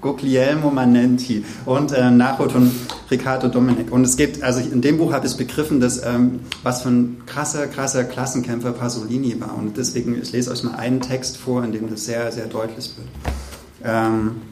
[0.00, 2.70] Guglielmo Manenti und äh, Nachwort von
[3.10, 3.90] Riccardo Dominic.
[3.90, 7.22] Und es geht, also in dem Buch habe ich begriffen, dass ähm, was für ein
[7.26, 9.56] krasser, krasser Klassenkämpfer Pasolini war.
[9.56, 12.92] Und deswegen, ich lese euch mal einen Text vor, in dem das sehr, sehr deutlich
[12.96, 13.08] wird.
[13.84, 14.42] Ähm,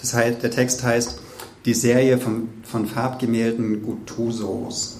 [0.00, 1.20] das heißt, der Text heißt
[1.64, 4.98] Die Serie von, von Farbgemälden Guttusos.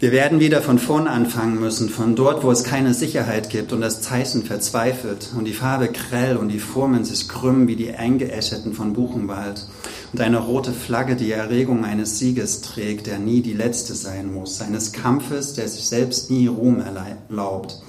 [0.00, 3.80] Wir werden wieder von vorn anfangen müssen, von dort, wo es keine Sicherheit gibt und
[3.80, 8.74] das Zeichen verzweifelt und die Farbe grell und die Formen sich krümmen wie die Eingeäscherten
[8.74, 9.68] von Buchenwald
[10.12, 14.60] und eine rote Flagge die Erregung eines Sieges trägt, der nie die letzte sein muss,
[14.60, 17.80] eines Kampfes, der sich selbst nie Ruhm erlaubt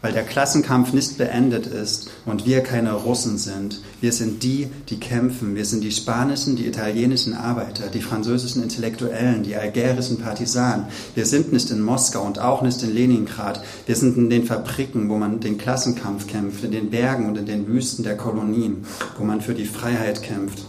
[0.00, 3.80] weil der Klassenkampf nicht beendet ist und wir keine Russen sind.
[4.00, 5.56] Wir sind die, die kämpfen.
[5.56, 10.86] Wir sind die spanischen, die italienischen Arbeiter, die französischen Intellektuellen, die algerischen Partisanen.
[11.14, 13.62] Wir sind nicht in Moskau und auch nicht in Leningrad.
[13.86, 17.46] Wir sind in den Fabriken, wo man den Klassenkampf kämpft, in den Bergen und in
[17.46, 18.84] den Wüsten der Kolonien,
[19.18, 20.67] wo man für die Freiheit kämpft.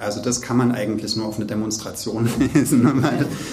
[0.00, 3.04] Also das kann man eigentlich nur auf eine Demonstration lesen.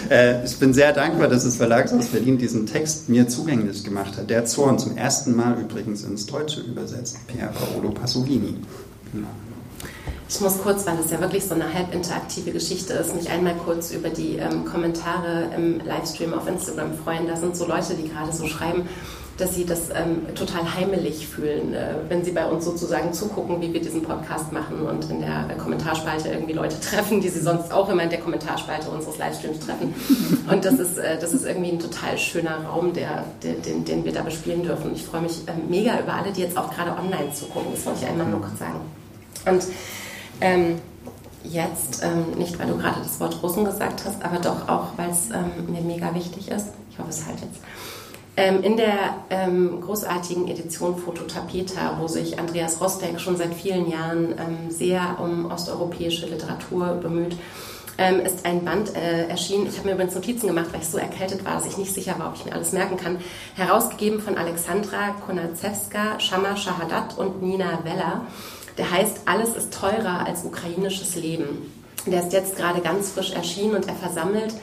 [0.09, 4.29] äh, ich bin sehr dankbar, dass das Verlagshaus Berlin diesen Text mir zugänglich gemacht hat.
[4.29, 7.17] Der Zorn zum ersten Mal übrigens ins Deutsche übersetzt.
[7.27, 8.55] Pier Paolo Pasolini.
[9.11, 9.27] Genau.
[10.29, 13.55] Ich muss kurz, weil es ja wirklich so eine halb interaktive Geschichte ist, mich einmal
[13.55, 17.27] kurz über die ähm, Kommentare im Livestream auf Instagram freuen.
[17.27, 18.83] Da sind so Leute, die gerade so schreiben,
[19.37, 23.71] dass sie das ähm, total heimelig fühlen, äh, wenn sie bei uns sozusagen zugucken, wie
[23.71, 27.87] wir diesen Podcast machen und in der Kommentarspalte irgendwie Leute treffen, die sie sonst auch
[27.89, 29.93] immer in der Kommentarspalte unseres Livestreams treffen.
[30.49, 34.05] Und das ist, äh, das ist irgendwie ein total schöner Raum, der, der den, den,
[34.05, 34.91] wir da bespielen dürfen.
[34.95, 37.71] Ich freue mich äh, mega über alle, die jetzt auch gerade online zugucken.
[37.73, 38.81] Das wollte ich einmal nur kurz sagen.
[39.45, 39.63] Und
[40.41, 40.79] ähm,
[41.43, 45.09] jetzt, ähm, nicht weil du gerade das Wort Russen gesagt hast, aber doch auch, weil
[45.09, 46.67] es ähm, mir mega wichtig ist.
[46.91, 47.61] Ich hoffe, es halt jetzt.
[48.39, 54.35] Ähm, in der ähm, großartigen Edition Fototapeta, wo sich Andreas Rostek schon seit vielen Jahren
[54.37, 57.35] ähm, sehr um osteuropäische Literatur bemüht,
[57.97, 59.65] ähm, ist ein Band äh, erschienen.
[59.65, 62.13] Ich habe mir übrigens Notizen gemacht, weil ich so erkältet war, dass ich nicht sicher
[62.19, 63.17] war, ob ich mir alles merken kann.
[63.55, 68.27] Herausgegeben von Alexandra Konazewska, Shama Shahadat und Nina Weller.
[68.77, 71.73] Der heißt Alles ist teurer als ukrainisches Leben.
[72.05, 74.53] Der ist jetzt gerade ganz frisch erschienen und er versammelt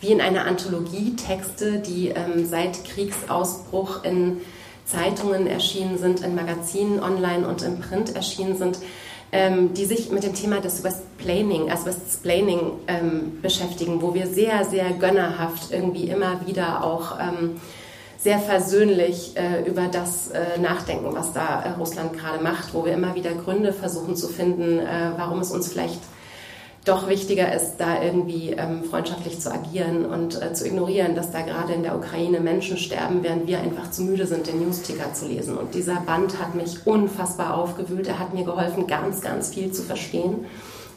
[0.00, 4.40] wie in einer Anthologie Texte, die ähm, seit Kriegsausbruch in
[4.84, 8.78] Zeitungen erschienen sind, in Magazinen online und im Print erschienen sind,
[9.32, 14.64] ähm, die sich mit dem Thema des Westplaining, also Westplaining ähm, beschäftigen, wo wir sehr,
[14.64, 17.60] sehr gönnerhaft irgendwie immer wieder auch ähm,
[18.18, 22.92] sehr versöhnlich äh, über das äh, nachdenken, was da äh, Russland gerade macht, wo wir
[22.92, 26.00] immer wieder Gründe versuchen zu finden, äh, warum es uns vielleicht
[26.86, 31.42] doch wichtiger ist, da irgendwie ähm, freundschaftlich zu agieren und äh, zu ignorieren, dass da
[31.42, 35.26] gerade in der Ukraine Menschen sterben, während wir einfach zu müde sind, den Newsticker zu
[35.26, 35.58] lesen.
[35.58, 38.06] Und dieser Band hat mich unfassbar aufgewühlt.
[38.06, 40.46] Er hat mir geholfen, ganz, ganz viel zu verstehen.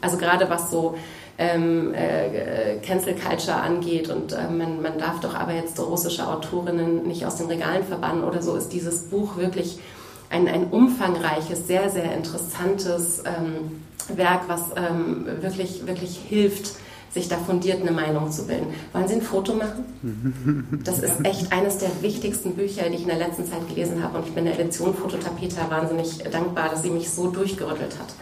[0.00, 0.94] Also gerade was so
[1.38, 7.02] ähm, äh, Cancel Culture angeht und äh, man, man darf doch aber jetzt russische Autorinnen
[7.02, 9.80] nicht aus den Regalen verbannen oder so, ist dieses Buch wirklich
[10.28, 13.82] ein, ein umfangreiches, sehr, sehr interessantes ähm,
[14.16, 16.72] Werk, was ähm, wirklich, wirklich hilft,
[17.12, 18.66] sich da fundiert eine Meinung zu bilden.
[18.92, 19.84] Wollen Sie ein Foto machen?
[20.84, 24.18] Das ist echt eines der wichtigsten Bücher, die ich in der letzten Zeit gelesen habe.
[24.18, 28.14] Und ich bin der Edition Fototapeta wahnsinnig dankbar, dass sie mich so durchgerüttelt hat.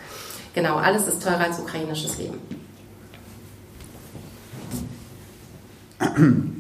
[0.55, 2.39] Genau, alles ist teurer als ukrainisches Leben.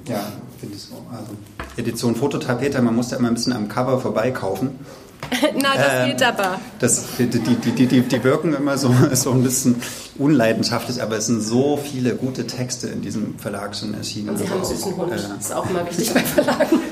[0.06, 0.94] Ja, finde ich so.
[1.10, 1.32] Also
[1.76, 4.78] Edition Fototapeta, man muss ja immer ein bisschen am Cover vorbeikaufen.
[5.60, 6.60] Na, das ähm, geht aber.
[6.78, 9.76] Das, die, die, die, die, die wirken immer so, so ein bisschen
[10.16, 14.30] unleidenschaftlich, aber es sind so viele gute Texte in diesem Verlag schon erschienen.
[14.30, 16.80] Und Sie haben süßen Hund, äh, das ist auch immer wichtig bei Verlagen.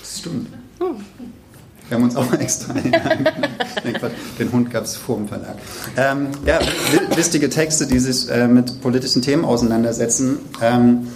[0.00, 0.48] Das stimmt.
[1.88, 2.74] Wir haben uns auch extra
[4.38, 5.56] Den Hund gab es vor dem Verlag.
[5.96, 6.58] Ähm, ja,
[7.14, 10.38] wichtige Texte, die sich äh, mit politischen Themen auseinandersetzen.
[10.60, 11.08] Ähm,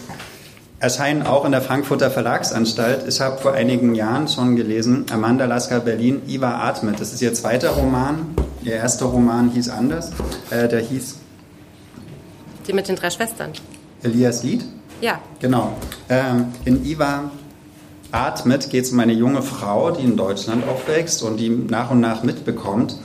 [0.83, 3.07] erscheinen auch in der Frankfurter Verlagsanstalt.
[3.07, 7.01] Ich habe vor einigen Jahren schon gelesen, Amanda Lasker Berlin, Iva atmet.
[7.01, 8.35] Das ist ihr zweiter Roman.
[8.65, 10.11] Ihr erster Roman hieß anders.
[10.51, 11.19] Äh, der hieß...
[12.67, 13.53] Die mit den drei Schwestern.
[14.03, 14.65] Elias Lied?
[15.01, 15.21] Ja.
[15.39, 15.73] Genau.
[16.09, 17.31] Ähm, in Iva
[18.11, 22.01] atmet geht es um eine junge Frau, die in Deutschland aufwächst und die nach und
[22.01, 22.97] nach mitbekommt,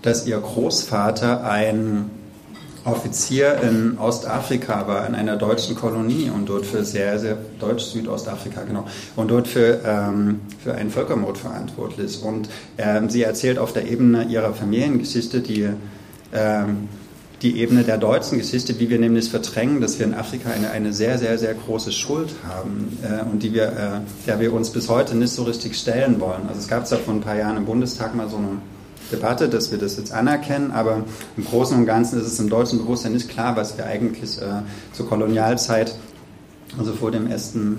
[0.00, 2.10] dass ihr Großvater ein
[2.86, 8.86] Offizier in Ostafrika war, in einer deutschen Kolonie und dort für sehr, sehr Deutsch-Südostafrika, genau,
[9.16, 12.22] und dort für, ähm, für einen Völkermord verantwortlich.
[12.22, 15.68] Und ähm, sie erzählt auf der Ebene ihrer Familiengeschichte die,
[16.32, 16.88] ähm,
[17.42, 20.92] die Ebene der deutschen Geschichte, wie wir nämlich verdrängen, dass wir in Afrika eine, eine
[20.92, 24.88] sehr, sehr, sehr große Schuld haben äh, und die wir, äh, der wir uns bis
[24.88, 26.42] heute nicht so richtig stellen wollen.
[26.48, 28.58] Also es gab es ja vor ein paar Jahren im Bundestag mal so eine
[29.12, 31.04] Debatte, dass wir das jetzt anerkennen, aber
[31.36, 34.62] im Großen und Ganzen ist es im deutschen Bewusstsein nicht klar, was wir eigentlich äh,
[34.92, 35.94] zur Kolonialzeit,
[36.78, 37.78] also vor dem ersten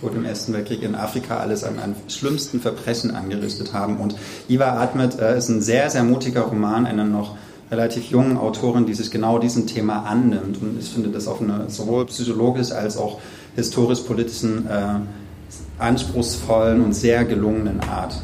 [0.00, 3.96] vor dem Ersten Weltkrieg in Afrika alles an, an schlimmsten Verbrechen angerichtet haben.
[3.96, 4.14] Und
[4.48, 7.36] Iva Atmet äh, ist ein sehr, sehr mutiger Roman einer noch
[7.70, 10.60] relativ jungen Autorin, die sich genau diesem Thema annimmt.
[10.62, 13.18] Und ich finde das auf eine sowohl psychologisch als auch
[13.56, 15.00] historisch-politischen, äh,
[15.78, 18.20] anspruchsvollen und sehr gelungenen Art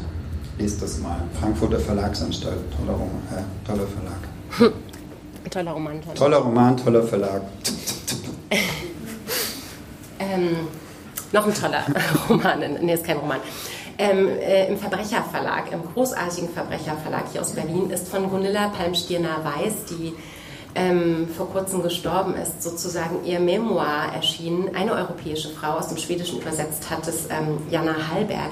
[0.57, 1.21] lest das mal.
[1.39, 4.73] Frankfurter Verlagsanstalt, toller, Roman, äh, toller Verlag.
[5.49, 6.15] toller Roman, toller.
[6.15, 7.41] toller Roman, toller Verlag.
[10.19, 10.67] ähm,
[11.31, 11.83] noch ein toller
[12.29, 13.39] Roman, nee, ist kein Roman.
[13.97, 20.13] Ähm, äh, Im Verbrecherverlag, im großartigen Verbrecherverlag hier aus Berlin, ist von Gunilla Palmstirner-Weiß, die
[20.75, 24.75] ähm, vor kurzem gestorben ist, sozusagen ihr Memoir erschienen.
[24.75, 28.51] Eine europäische Frau aus dem Schwedischen übersetzt hat es ähm, Jana Hallberg.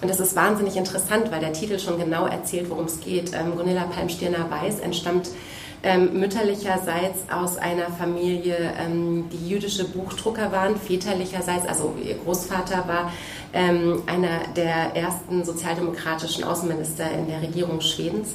[0.00, 3.32] Und das ist wahnsinnig interessant, weil der Titel schon genau erzählt, worum es geht.
[3.32, 5.30] Ähm, Gunilla Palmstirner-Weiß entstammt
[5.82, 13.12] ähm, mütterlicherseits aus einer Familie, ähm, die jüdische Buchdrucker waren, väterlicherseits, also ihr Großvater war
[13.52, 18.34] ähm, einer der ersten sozialdemokratischen Außenminister in der Regierung Schwedens.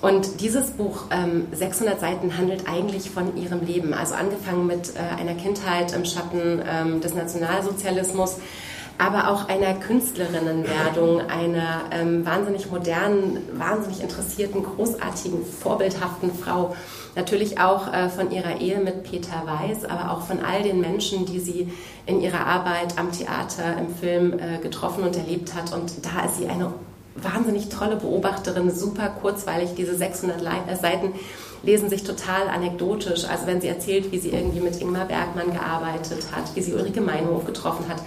[0.00, 3.94] Und dieses Buch, ähm, 600 Seiten, handelt eigentlich von ihrem Leben.
[3.94, 8.36] Also angefangen mit äh, einer Kindheit im Schatten ähm, des Nationalsozialismus,
[8.98, 16.74] aber auch einer Künstlerinnenwerdung, einer ähm, wahnsinnig modernen, wahnsinnig interessierten, großartigen, vorbildhaften Frau.
[17.14, 21.26] Natürlich auch äh, von ihrer Ehe mit Peter Weiß, aber auch von all den Menschen,
[21.26, 21.72] die sie
[22.06, 25.72] in ihrer Arbeit am Theater, im Film äh, getroffen und erlebt hat.
[25.72, 26.72] Und da ist sie eine
[27.14, 29.70] wahnsinnig tolle Beobachterin, super kurzweilig.
[29.76, 31.12] Diese 600 äh, Seiten
[31.62, 33.24] lesen sich total anekdotisch.
[33.24, 37.00] Also wenn sie erzählt, wie sie irgendwie mit Ingmar Bergmann gearbeitet hat, wie sie Ulrike
[37.00, 37.98] Meinhof getroffen hat,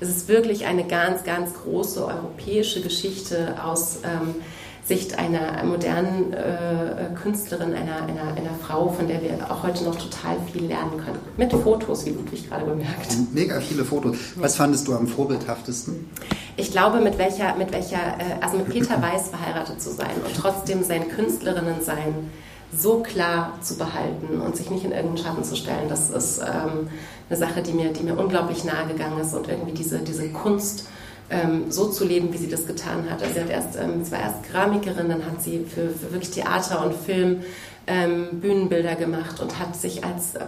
[0.00, 4.36] es ist wirklich eine ganz, ganz große europäische Geschichte aus ähm,
[4.86, 9.96] Sicht einer modernen äh, Künstlerin, einer, einer, einer Frau, von der wir auch heute noch
[9.96, 11.18] total viel lernen können.
[11.36, 13.08] Mit Fotos, wie Ludwig gerade bemerkt.
[13.32, 14.16] Mega viele Fotos.
[14.36, 16.08] Was fandest du am vorbildhaftesten?
[16.56, 20.36] Ich glaube, mit welcher, mit welcher, äh, also mit Peter Weiß verheiratet zu sein und
[20.36, 22.30] trotzdem sein Künstlerinnen-Sein
[22.72, 26.88] so klar zu behalten und sich nicht in irgendeinen Schatten zu stellen, das ist ähm,
[27.28, 30.86] eine Sache, die mir, die mir unglaublich nahe gegangen ist und irgendwie diese, diese Kunst
[31.30, 33.22] ähm, so zu leben, wie sie das getan hat.
[33.22, 36.30] Also sie hat erst, ähm, sie war erst Keramikerin, dann hat sie für, für wirklich
[36.30, 37.42] Theater und Film
[37.86, 40.40] ähm, Bühnenbilder gemacht und hat sich als äh,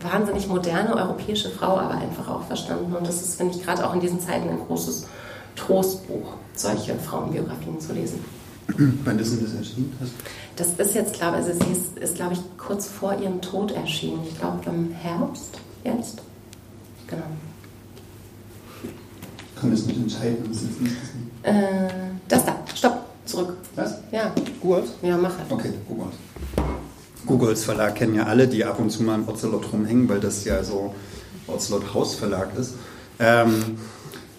[0.00, 2.94] wahnsinnig moderne europäische Frau aber einfach auch verstanden.
[2.94, 5.06] Und das ist, finde ich, gerade auch in diesen Zeiten ein großes
[5.56, 8.24] Trostbuch, solche Frauenbiografien zu lesen.
[9.04, 9.96] Wann ist denn das erschienen?
[10.56, 13.72] Das ist jetzt, glaube ich, also sie ist, ist glaube ich, kurz vor ihrem Tod
[13.72, 14.20] erschienen.
[14.28, 16.22] Ich glaube im Herbst jetzt.
[17.06, 17.24] Genau.
[19.56, 20.36] Ich kann das nicht entscheiden.
[20.48, 20.96] Das, ist nicht
[21.42, 21.88] das, äh,
[22.28, 23.56] das da, stopp, zurück.
[23.74, 23.94] Was?
[24.12, 24.30] Ja.
[24.60, 24.90] Googles?
[25.00, 25.50] Ja, mach halt.
[25.50, 26.14] Okay, Googles.
[27.24, 30.44] Googles Verlag kennen ja alle, die ab und zu mal im Ocelot rumhängen, weil das
[30.44, 30.94] ja so
[31.46, 32.74] Ocelot Hausverlag ist.
[33.18, 33.78] Ähm,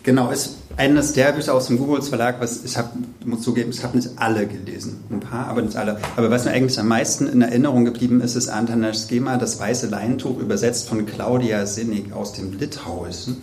[0.04, 2.90] genau, ist eines der Bücher aus dem Googles Verlag, was ich habe,
[3.26, 5.04] muss zugeben, ich habe nicht alle gelesen.
[5.10, 6.00] Ein paar, aber nicht alle.
[6.16, 9.88] Aber was mir eigentlich am meisten in Erinnerung geblieben ist, ist Antanas Schema, das weiße
[9.88, 13.38] Leintuch, übersetzt von Claudia Sinnig aus dem Litauischen.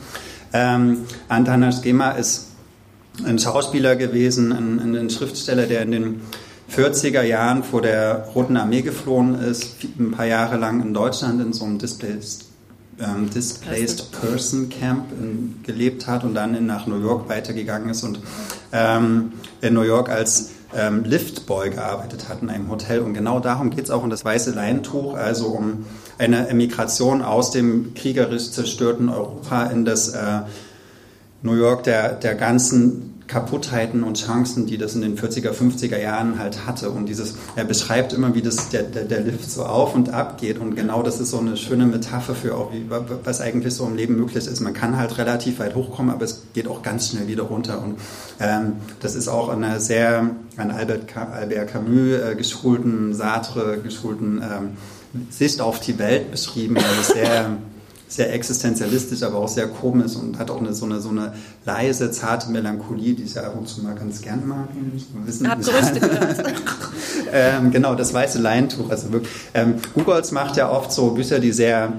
[0.54, 2.46] Ähm, Antanas Schema ist
[3.24, 6.20] ein Schauspieler gewesen, ein, ein Schriftsteller, der in den
[6.72, 11.52] 40er Jahren vor der Roten Armee geflohen ist, ein paar Jahre lang in Deutschland in
[11.52, 12.46] so einem Displaced
[13.00, 18.04] ähm, Displaced Person Camp in, gelebt hat und dann in, nach New York weitergegangen ist
[18.04, 18.20] und
[18.72, 23.00] ähm, in New York als ähm, Liftboy gearbeitet hat in einem Hotel.
[23.00, 25.84] Und genau darum geht es auch um das weiße Leintuch, also um
[26.18, 30.40] eine Emigration aus dem kriegerisch zerstörten Europa in das äh,
[31.42, 36.38] New York der, der ganzen Kaputtheiten und Chancen, die das in den 40er, 50er Jahren
[36.38, 36.90] halt hatte.
[36.90, 40.38] Und dieses, er beschreibt immer, wie das, der, der, der Lift so auf und ab
[40.38, 40.59] geht.
[40.59, 42.85] Und genau das ist so eine schöne Metapher für auch, wie,
[43.24, 44.61] was eigentlich so im Leben möglich ist.
[44.61, 47.83] Man kann halt relativ weit hochkommen, aber es geht auch ganz schnell wieder runter.
[47.83, 47.98] Und
[48.40, 54.68] ähm, das ist auch eine sehr an Albert, Albert Camus äh, geschulten, Sartre geschulten ähm,
[55.31, 56.77] Sicht auf die Welt beschrieben.
[56.77, 57.57] Also sehr
[58.07, 61.33] sehr existenzialistisch, aber auch sehr komisch und hat auch eine, so, eine, so eine
[61.64, 64.68] leise, zarte Melancholie, die ich ja ab und zu mal ganz gern mag.
[65.24, 65.59] Wissen, Hab
[67.33, 68.90] ähm, genau, das weiße Leintuch.
[68.90, 71.94] Also wirklich, ähm, Gugolz macht ja oft so Bücher, die sehr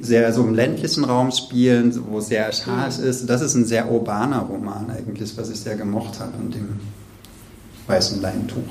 [0.00, 3.04] sehr so im ländlichen Raum spielen, wo es sehr scharf mhm.
[3.04, 3.28] ist.
[3.28, 6.68] Das ist ein sehr urbaner Roman eigentlich, was ich sehr gemocht habe an dem
[7.88, 8.62] weißen Leintuch.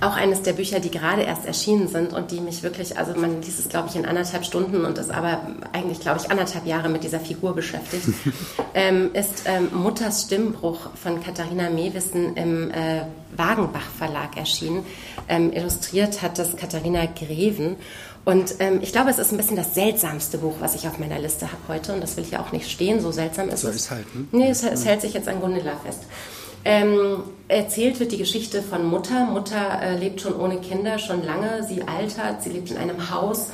[0.00, 3.42] Auch eines der Bücher, die gerade erst erschienen sind und die mich wirklich, also man
[3.42, 5.40] liest es, glaube ich, in anderthalb Stunden und ist aber
[5.72, 8.06] eigentlich, glaube ich, anderthalb Jahre mit dieser Figur beschäftigt,
[8.74, 13.02] ähm, ist ähm, Mutters Stimmbruch von Katharina Mewissen im äh,
[13.36, 14.84] Wagenbach Verlag erschienen.
[15.28, 17.76] Ähm, illustriert hat das Katharina Greven.
[18.24, 21.18] Und ähm, ich glaube, es ist ein bisschen das seltsamste Buch, was ich auf meiner
[21.18, 21.94] Liste habe heute.
[21.94, 23.86] Und das will ich ja auch nicht stehen, so seltsam ist Soll es.
[23.86, 24.28] Soll halten?
[24.32, 26.00] Nee, es, es hält sich jetzt an Gunilla fest.
[26.64, 29.24] Ähm, erzählt wird die Geschichte von Mutter.
[29.24, 31.64] Mutter äh, lebt schon ohne Kinder, schon lange.
[31.66, 33.48] Sie altert, sie lebt in einem Haus.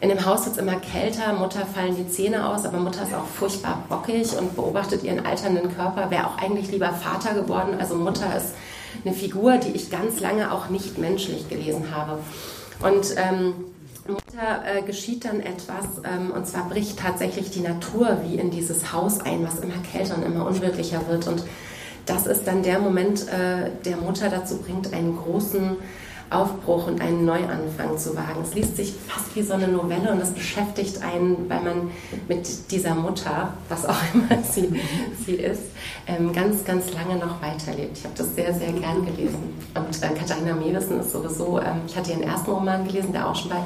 [0.00, 3.12] In dem Haus wird es immer kälter, Mutter fallen die Zähne aus, aber Mutter ist
[3.14, 6.08] auch furchtbar bockig und beobachtet ihren alternden Körper.
[6.10, 7.76] Wäre auch eigentlich lieber Vater geworden.
[7.80, 8.54] Also Mutter ist
[9.04, 12.20] eine Figur, die ich ganz lange auch nicht menschlich gelesen habe.
[12.80, 13.54] Und ähm,
[14.06, 18.92] Mutter äh, geschieht dann etwas, ähm, und zwar bricht tatsächlich die Natur wie in dieses
[18.92, 21.26] Haus ein, was immer kälter und immer unwirklicher wird.
[21.26, 21.42] Und
[22.08, 25.76] das ist dann der Moment, äh, der Mutter dazu bringt, einen großen
[26.30, 28.42] Aufbruch und einen Neuanfang zu wagen.
[28.42, 31.90] Es liest sich fast wie so eine Novelle und es beschäftigt einen, weil man
[32.28, 34.80] mit dieser Mutter, was auch immer sie,
[35.24, 35.62] sie ist,
[36.06, 37.98] ähm, ganz, ganz lange noch weiterlebt.
[37.98, 39.54] Ich habe das sehr, sehr gern gelesen.
[39.74, 43.36] Und äh, Katharina Mewissen ist sowieso, ähm, ich hatte ihren ersten Roman gelesen, der auch
[43.36, 43.62] schon bei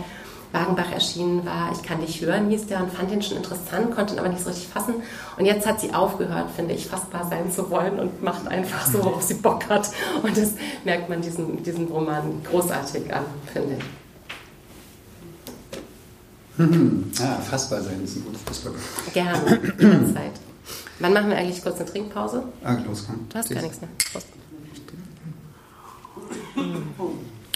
[0.53, 1.73] Wagenbach erschienen war.
[1.73, 4.43] Ich kann dich hören, hieß der und fand den schon interessant, konnte ihn aber nicht
[4.43, 4.95] so richtig fassen.
[5.39, 9.03] Und jetzt hat sie aufgehört, finde ich, fassbar sein zu wollen und macht einfach so,
[9.03, 9.91] worauf sie Bock hat.
[10.23, 10.53] Und das
[10.85, 13.85] merkt man diesen, diesen Roman großartig an, finde ich.
[16.59, 18.75] Hm, ah, fassbar sein ist ein gutes Stichwort.
[19.15, 20.33] Gerne, jederzeit.
[20.99, 22.45] Wann machen wir eigentlich kurz eine Trinkpause?
[22.63, 23.27] Ah, los, komm.
[23.29, 23.91] Du hast gar nichts mehr.
[24.13, 24.27] Prost.
[24.63, 24.83] Nicht,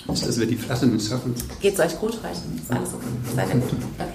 [0.06, 1.34] dass wir die Flasche nicht schaffen.
[1.60, 2.38] Geht es euch gut heute?
[2.56, 3.06] Ist alles okay?
[3.34, 3.70] Seid ihr gut?
[3.98, 4.08] Okay.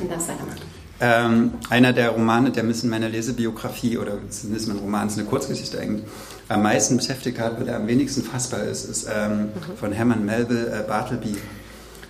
[0.00, 0.60] Dann darfst du weitermachen.
[0.98, 5.18] Ähm, einer der Romane, der mich in meiner Lesebiografie, oder es ist ein Roman, ist
[5.18, 6.06] eine Kurzgeschichte eigentlich,
[6.48, 9.48] am meisten beschäftigt hat, weil er am wenigsten fassbar ist, ist ähm, mhm.
[9.78, 11.36] von Hermann Melville äh, Bartleby.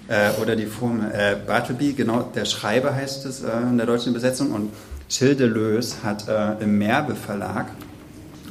[0.08, 1.10] Äh, oder die Formel.
[1.10, 4.52] Äh, Bartleby, genau, der Schreiber heißt es äh, in der deutschen Übersetzung.
[4.52, 4.70] Und
[5.08, 7.66] Schildelös hat äh, im Merbe Verlag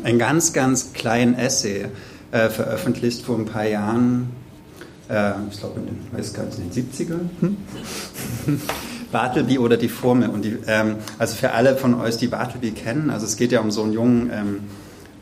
[0.04, 1.86] einen ganz, ganz kleinen Essay
[2.32, 4.32] äh, veröffentlicht vor ein paar Jahren,
[5.10, 7.30] äh, ich glaube in den, weiß gar nicht, in den 70ern.
[7.42, 7.58] Hm?
[9.12, 10.30] Bartleby oder die Formel.
[10.30, 13.62] Und die, ähm, also für alle von euch, die Bartleby kennen, also es geht ja
[13.62, 14.60] um so einen jungen ähm,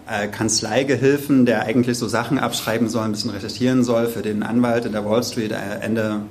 [0.07, 4.85] äh, Kanzleigehilfen, der eigentlich so Sachen abschreiben soll, ein bisschen recherchieren soll für den Anwalt
[4.85, 6.21] in der Wall Street äh, Ende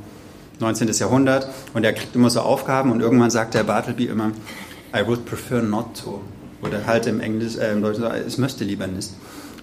[0.58, 0.88] 19.
[0.92, 1.48] Jahrhundert.
[1.72, 4.32] Und er kriegt immer so Aufgaben und irgendwann sagt der Bartleby immer,
[4.94, 6.20] I would prefer not to.
[6.62, 9.10] Oder halt im Englisch, äh, im Deutschen, ich möchte lieber nicht.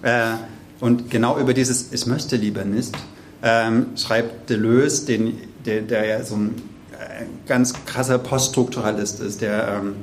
[0.02, 0.32] Äh,
[0.80, 2.96] und genau über dieses Ich möchte lieber nicht
[3.42, 6.54] ähm, schreibt Deleuze, den, der, der ja so ein
[6.92, 9.94] äh, ganz krasser Poststrukturalist ist, der ähm,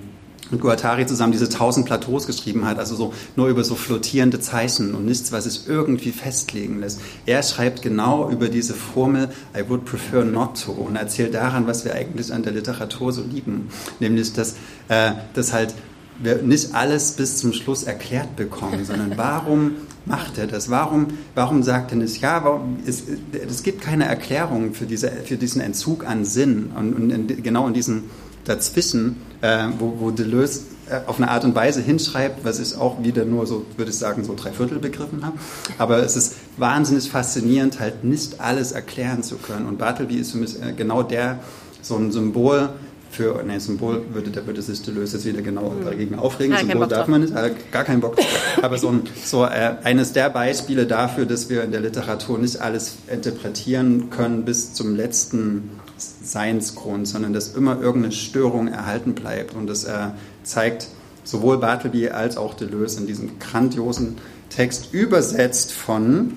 [0.49, 4.95] mit Guattari zusammen diese tausend Plateaus geschrieben hat, also so nur über so flottierende Zeichen
[4.95, 7.01] und nichts, was sich irgendwie festlegen lässt.
[7.25, 11.83] Er schreibt genau über diese Formel I would prefer not to und erzählt daran, was
[11.83, 13.67] wir eigentlich an der Literatur so lieben,
[13.99, 14.55] nämlich dass,
[14.87, 15.73] äh, dass halt
[16.19, 19.71] wir nicht alles bis zum Schluss erklärt bekommen, sondern warum
[20.05, 20.69] macht er das?
[20.69, 25.35] Warum, warum sagt er nicht, ja, warum, es, es gibt keine Erklärung für, diese, für
[25.37, 28.03] diesen Entzug an Sinn und, und in, genau in diesem
[28.45, 33.03] dazwischen, äh, wo, wo Deleuze äh, auf eine Art und Weise hinschreibt, was ich auch
[33.03, 35.37] wieder nur so, würde ich sagen, so drei Viertel begriffen habe.
[35.77, 39.67] Aber es ist wahnsinnig faszinierend, halt nicht alles erklären zu können.
[39.67, 41.39] Und Bartleby ist für mich äh, genau der,
[41.81, 42.69] so ein Symbol
[43.17, 45.85] für ein Symbol würde der Deleuze jetzt wieder genau mhm.
[45.85, 46.53] dagegen aufregen.
[46.53, 47.33] Ja, Symbol darf man nicht,
[47.71, 48.15] gar keinen Bock.
[48.61, 52.61] Aber so, ein, so äh, eines der Beispiele dafür, dass wir in der Literatur nicht
[52.61, 59.55] alles interpretieren können bis zum letzten Seinsgrund, sondern dass immer irgendeine Störung erhalten bleibt.
[59.55, 60.09] Und das äh,
[60.43, 60.87] zeigt
[61.23, 64.17] sowohl Bartleby als auch Deleuze in diesem grandiosen
[64.49, 66.33] Text, übersetzt von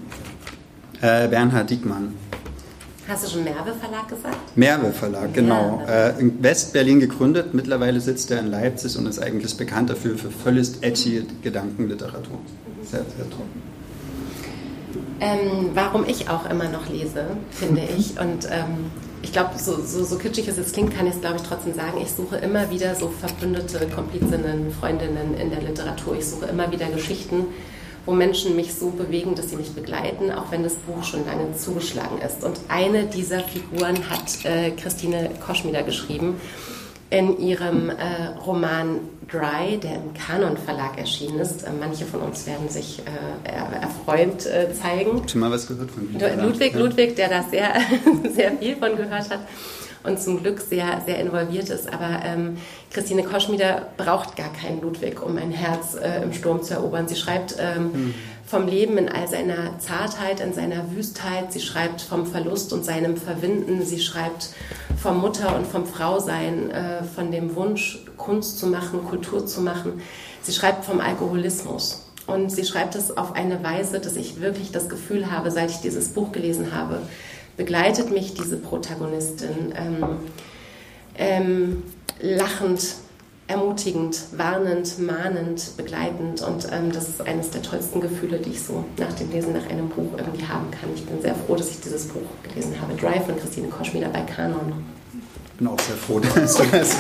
[1.03, 2.15] äh, Bernhard Diekmann.
[3.11, 4.57] Hast du schon Merve Verlag gesagt?
[4.57, 5.83] Merve Verlag, genau.
[5.85, 7.53] Äh, in West-Berlin gegründet.
[7.55, 12.39] Mittlerweile sitzt er in Leipzig und ist eigentlich bekannt dafür für völlig edgy Gedankenliteratur.
[12.85, 13.47] Sehr, sehr toll.
[15.19, 18.11] Ähm, warum ich auch immer noch lese, finde ich.
[18.21, 18.93] Und ähm,
[19.23, 21.75] ich glaube, so, so, so, kitschig es jetzt klingt, kann ich es, glaube ich, trotzdem
[21.75, 21.99] sagen.
[22.01, 26.17] Ich suche immer wieder so verbündete Komplizinnen, Freundinnen in der Literatur.
[26.17, 27.47] Ich suche immer wieder Geschichten,
[28.11, 31.57] wo Menschen mich so bewegen, dass sie mich begleiten, auch wenn das Buch schon lange
[31.57, 32.43] zugeschlagen ist.
[32.43, 36.41] Und eine dieser Figuren hat äh, Christine Koschmider geschrieben
[37.11, 37.95] in ihrem äh,
[38.45, 38.99] Roman
[39.31, 41.63] Dry, der im Kanon Verlag erschienen ist.
[41.63, 45.19] Äh, manche von uns werden sich äh, erfreut äh, zeigen.
[45.19, 46.43] Habt ihr mal was gehört von Ludwig?
[46.43, 47.75] Ludwig, Ludwig, der da sehr,
[48.35, 49.41] sehr viel von gehört hat
[50.03, 51.93] und zum Glück sehr, sehr involviert ist.
[51.93, 52.57] Aber ähm,
[52.91, 57.09] Christine Koschmieder braucht gar keinen Ludwig, um ein Herz äh, im Sturm zu erobern.
[57.09, 58.15] Sie schreibt ähm, hm.
[58.47, 61.53] vom Leben in all seiner Zartheit, in seiner Wüstheit.
[61.53, 63.85] Sie schreibt vom Verlust und seinem Verwinden.
[63.85, 64.51] Sie schreibt
[65.01, 70.01] vom Mutter- und vom Frausein, äh, von dem Wunsch, Kunst zu machen, Kultur zu machen.
[70.43, 72.07] Sie schreibt vom Alkoholismus.
[72.27, 75.79] Und sie schreibt es auf eine Weise, dass ich wirklich das Gefühl habe, seit ich
[75.79, 77.01] dieses Buch gelesen habe,
[77.61, 80.07] begleitet mich diese Protagonistin ähm,
[81.15, 81.83] ähm,
[82.23, 82.95] lachend,
[83.49, 86.41] ermutigend, warnend, mahnend, begleitend.
[86.41, 89.69] Und ähm, das ist eines der tollsten Gefühle, die ich so nach dem Lesen nach
[89.69, 90.89] einem Buch irgendwie haben kann.
[90.95, 92.95] Ich bin sehr froh, dass ich dieses Buch gelesen habe.
[92.95, 94.73] Drive von Christine Koschmider bei Kanon.
[95.45, 96.97] Ich bin auch sehr froh, dass du das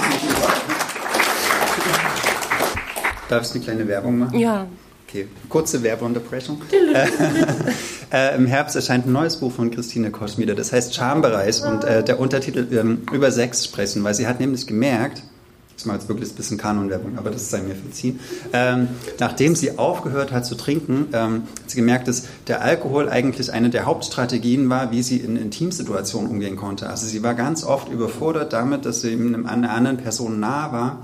[3.31, 4.39] Darf ich eine kleine Werbung machen?
[4.39, 4.67] Ja.
[5.09, 6.61] Okay, kurze Werbeunterbrechung.
[8.13, 12.03] äh, Im Herbst erscheint ein neues Buch von Christine Koschmieder, das heißt Schambereich und äh,
[12.03, 15.23] der Untertitel ähm, über Sex sprechen, weil sie hat nämlich gemerkt,
[15.81, 18.21] ich mache jetzt wirklich ein bisschen Kanonwerbung, aber das sei mir verziehen.
[18.53, 18.89] Ähm,
[19.19, 23.71] nachdem sie aufgehört hat zu trinken, ähm, hat sie gemerkt, dass der Alkohol eigentlich eine
[23.71, 26.91] der Hauptstrategien war, wie sie in Intimsituationen umgehen konnte.
[26.91, 30.99] Also sie war ganz oft überfordert damit, dass sie einer anderen Person nah war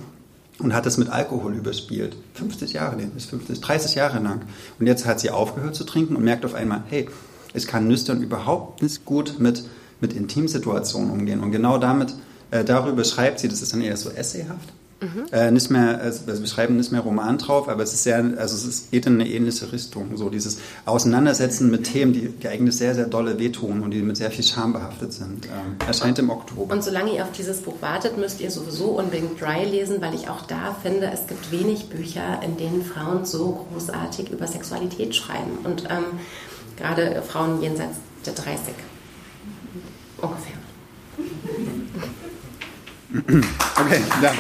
[0.59, 2.17] und hat das mit Alkohol überspielt.
[2.35, 4.43] 50 Jahre lang, bis 50, 30 Jahre lang.
[4.79, 7.09] Und jetzt hat sie aufgehört zu trinken und merkt auf einmal, hey,
[7.55, 9.65] ich kann nüchtern überhaupt nicht gut mit,
[10.01, 11.41] mit Intimsituationen umgehen.
[11.41, 12.15] Und genau damit,
[12.51, 14.73] äh, darüber schreibt sie, das ist dann eher so essayhaft.
[15.01, 15.27] Mhm.
[15.31, 18.69] Äh, nicht mehr, also wir schreiben nicht mehr Roman drauf, aber es ist sehr, also
[18.69, 20.17] es geht in eine ähnliche Richtung.
[20.17, 24.17] So dieses Auseinandersetzen mit Themen, die, die eigentlich sehr, sehr dolle wehtun und die mit
[24.17, 25.47] sehr viel Scham behaftet sind.
[25.47, 26.73] Ähm, erscheint im Oktober.
[26.73, 30.29] Und solange ihr auf dieses Buch wartet, müsst ihr sowieso unbedingt Dry lesen, weil ich
[30.31, 35.59] auch da finde, es gibt wenig Bücher, in denen Frauen so großartig über Sexualität schreiben.
[35.65, 36.05] Und ähm,
[36.77, 38.75] gerade Frauen jenseits der 30
[40.23, 40.57] ungefähr.
[43.13, 44.39] Okay, danke.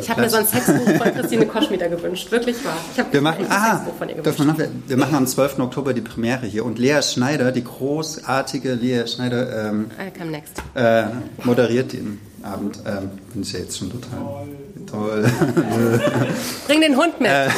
[0.00, 2.76] Ich habe mir so ein Sexbuch von Christine Koschmieder gewünscht, wirklich wahr.
[2.92, 4.40] Ich habe wir machen, ah, Sexbuch von ihr gewünscht.
[4.40, 5.60] Noch, wir machen am 12.
[5.60, 9.90] Oktober die Premiere hier und Lea Schneider, die großartige Lea Schneider, ähm,
[10.28, 10.62] next.
[10.74, 11.04] Äh,
[11.44, 12.80] moderiert den Abend.
[12.84, 14.48] Ähm, Bin ich ja jetzt schon total
[14.86, 15.24] toll.
[16.66, 17.30] Bring den Hund mit.
[17.30, 17.48] Äh,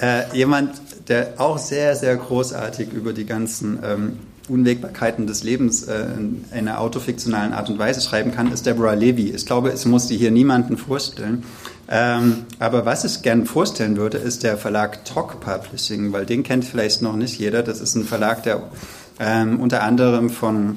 [0.00, 4.18] äh, jemand, der auch sehr, sehr großartig über die ganzen ähm,
[4.50, 9.30] Unwägbarkeiten des Lebens äh, in einer autofiktionalen Art und Weise schreiben kann, ist Deborah Levy.
[9.30, 11.44] Ich glaube, es muss die hier niemanden vorstellen.
[11.88, 16.64] Ähm, aber was ich gerne vorstellen würde, ist der Verlag Talk Publishing, weil den kennt
[16.64, 17.62] vielleicht noch nicht jeder.
[17.62, 18.70] Das ist ein Verlag, der
[19.18, 20.76] ähm, unter anderem von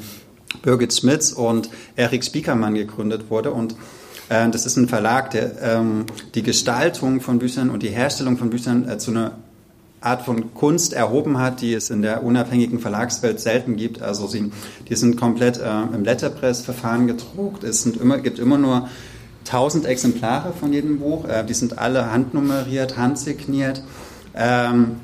[0.61, 3.75] Birgit Schmitz und Erik Spiekermann gegründet wurde und
[4.29, 6.05] äh, das ist ein Verlag, der ähm,
[6.35, 9.33] die Gestaltung von Büchern und die Herstellung von Büchern äh, zu einer
[10.03, 14.01] Art von Kunst erhoben hat, die es in der unabhängigen Verlagswelt selten gibt.
[14.01, 14.51] Also sie,
[14.89, 17.63] die sind komplett äh, im Letterpress-Verfahren gedruckt.
[17.63, 18.89] Es sind immer, gibt immer nur
[19.45, 21.25] 1000 Exemplare von jedem Buch.
[21.27, 23.81] Äh, die sind alle handnummeriert, handsigniert.
[24.35, 24.97] Ähm,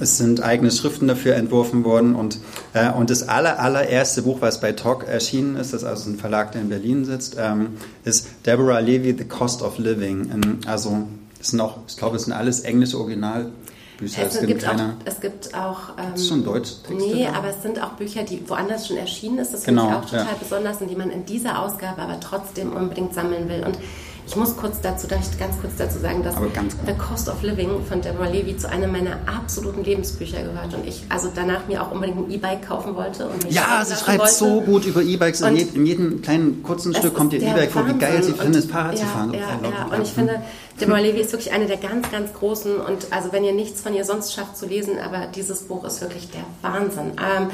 [0.00, 2.38] es sind eigene Schriften dafür entworfen worden und,
[2.72, 6.16] äh, und das aller, allererste Buch, was bei TOC erschienen ist, das ist also ein
[6.16, 7.74] Verlag, der in Berlin sitzt, ähm,
[8.04, 10.30] ist Deborah Levy, The Cost of Living.
[10.32, 11.06] In, also,
[11.40, 13.52] sind auch, ich glaube, es sind alles englische Original
[13.98, 14.22] Bücher.
[14.26, 15.78] Es, es gibt, auch, es gibt auch.
[15.98, 16.72] Ähm, ist schon Deutsch.
[16.90, 19.54] Nee, aber es sind auch Bücher, die woanders schon erschienen ist.
[19.54, 20.36] Das finde genau, ich auch total ja.
[20.38, 23.64] besonders und die man in dieser Ausgabe aber trotzdem unbedingt sammeln will.
[23.64, 23.78] Und
[24.26, 27.84] ich muss kurz dazu, darf ich ganz kurz dazu sagen, dass The Cost of Living
[27.86, 31.90] von Deborah Levy zu einem meiner absoluten Lebensbücher gehört und ich also danach mir auch
[31.90, 33.28] unbedingt ein E-Bike kaufen wollte.
[33.28, 34.32] Und ja, sie schreibt wollte.
[34.32, 35.42] so gut über E-Bikes.
[35.42, 38.94] In, in, jedem kleinen kurzen Stück kommt ihr E-Bike vor, wie geil sie findet, Fahrrad
[38.94, 39.34] ja, zu fahren.
[39.34, 40.42] Ja, ja, und ich finde,
[40.80, 43.94] Deborah Levy ist wirklich eine der ganz, ganz großen und also wenn ihr nichts von
[43.94, 47.12] ihr sonst schafft zu lesen, aber dieses Buch ist wirklich der Wahnsinn.
[47.12, 47.50] Ähm,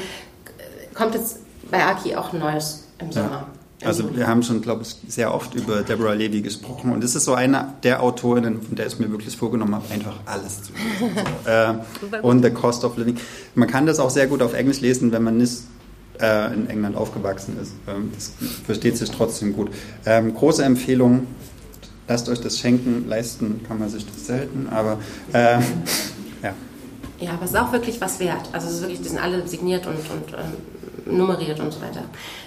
[0.93, 3.47] kommt jetzt bei Aki auch ein neues im Sommer.
[3.83, 7.25] Also wir haben schon, glaube ich, sehr oft über Deborah Levy gesprochen und es ist
[7.25, 11.15] so eine der Autorinnen, von der ich mir wirklich vorgenommen habe, einfach alles zu lesen.
[11.43, 11.49] So,
[12.17, 13.17] äh, und The Cost of Living.
[13.55, 15.63] Man kann das auch sehr gut auf Englisch lesen, wenn man nicht
[16.19, 17.73] äh, in England aufgewachsen ist.
[17.87, 18.33] Ähm, das
[18.65, 19.71] versteht sich trotzdem gut.
[20.05, 21.27] Ähm, große Empfehlung,
[22.07, 24.99] lasst euch das schenken, leisten kann man sich das selten, aber
[25.33, 25.59] äh,
[26.43, 26.53] ja.
[27.19, 28.49] Ja, aber es ist auch wirklich was wert.
[28.51, 30.53] Also es ist wirklich, die sind alle signiert und, und ähm,
[31.05, 32.03] nummeriert und so weiter.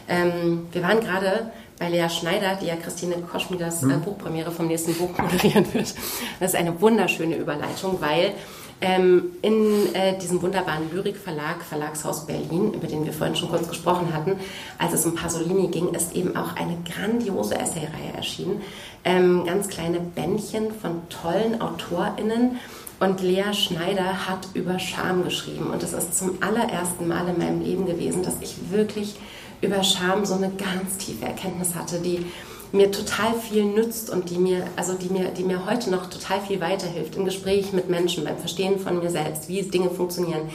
[0.08, 4.94] Ähm, wir waren gerade bei Lea Schneider, die ja Christine Koschmiders äh, Buchpremiere vom nächsten
[4.94, 5.94] Buch moderieren wird.
[6.40, 8.34] Das ist eine wunderschöne Überleitung, weil
[8.80, 14.12] ähm, in äh, diesem wunderbaren Lyrikverlag, Verlagshaus Berlin, über den wir vorhin schon kurz gesprochen
[14.12, 14.38] hatten,
[14.78, 18.62] als es um Pasolini ging, ist eben auch eine grandiose Essayreihe erschienen.
[19.04, 22.58] Ähm, ganz kleine Bändchen von tollen AutorInnen.
[23.04, 25.66] Und Lea Schneider hat über Scham geschrieben.
[25.66, 29.16] Und es ist zum allerersten Mal in meinem Leben gewesen, dass ich wirklich
[29.60, 32.24] über Scham so eine ganz tiefe Erkenntnis hatte, die
[32.72, 36.40] mir total viel nützt und die mir, also die mir, die mir heute noch total
[36.40, 40.48] viel weiterhilft im Gespräch mit Menschen, beim Verstehen von mir selbst, wie Dinge funktionieren.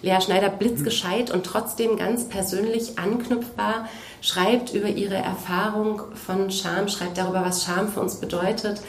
[0.00, 3.88] Lea Schneider blitzgescheit und trotzdem ganz persönlich anknüpfbar,
[4.20, 8.80] schreibt über ihre Erfahrung von Scham, schreibt darüber, was Scham für uns bedeutet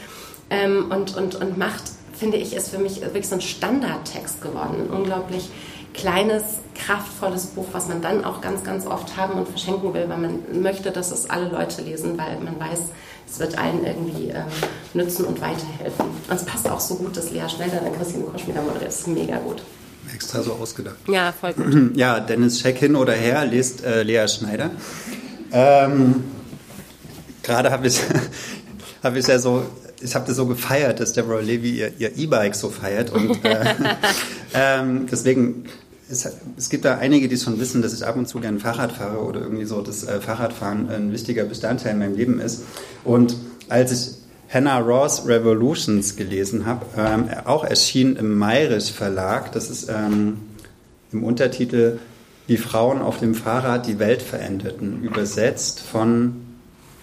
[0.52, 4.88] ähm, und, und, und macht, finde ich, ist für mich wirklich so ein Standardtext geworden.
[4.88, 5.50] Ein unglaublich
[5.94, 6.44] kleines,
[6.76, 10.62] kraftvolles Buch, was man dann auch ganz, ganz oft haben und verschenken will, weil man
[10.62, 12.80] möchte, dass es alle Leute lesen, weil man weiß,
[13.30, 14.44] es wird allen irgendwie äh,
[14.94, 16.06] nützen und weiterhelfen.
[16.30, 18.88] Und es passt auch so gut, dass Lea Schneider dann Christine Koschmieder moderiert.
[18.88, 19.62] Das ist mega gut.
[20.14, 20.96] Extra so ausgedacht.
[21.08, 21.92] Ja, voll gut.
[21.98, 24.70] Ja, Dennis Scheck hin oder her liest äh, Lea Schneider.
[25.52, 26.24] Ähm,
[27.44, 28.00] Gerade habe ich,
[29.04, 29.64] hab ich ja so
[30.02, 33.12] ich habe das so gefeiert, dass Deborah Levy ihr E-Bike so feiert.
[33.12, 33.76] Und äh,
[34.54, 35.66] ähm, deswegen
[36.10, 38.94] es, es, gibt da einige, die schon wissen, dass ich ab und zu gerne Fahrrad
[38.94, 42.64] fahre oder irgendwie so, dass äh, Fahrradfahren ein wichtiger Bestandteil in meinem Leben ist.
[43.04, 43.36] Und
[43.70, 44.16] als ich
[44.50, 50.38] Hannah Ross Revolutions gelesen habe, ähm, auch erschienen im Mayrisch Verlag, das ist ähm,
[51.12, 52.00] im Untertitel
[52.48, 56.38] Wie Frauen auf dem Fahrrad die Welt veränderten, übersetzt von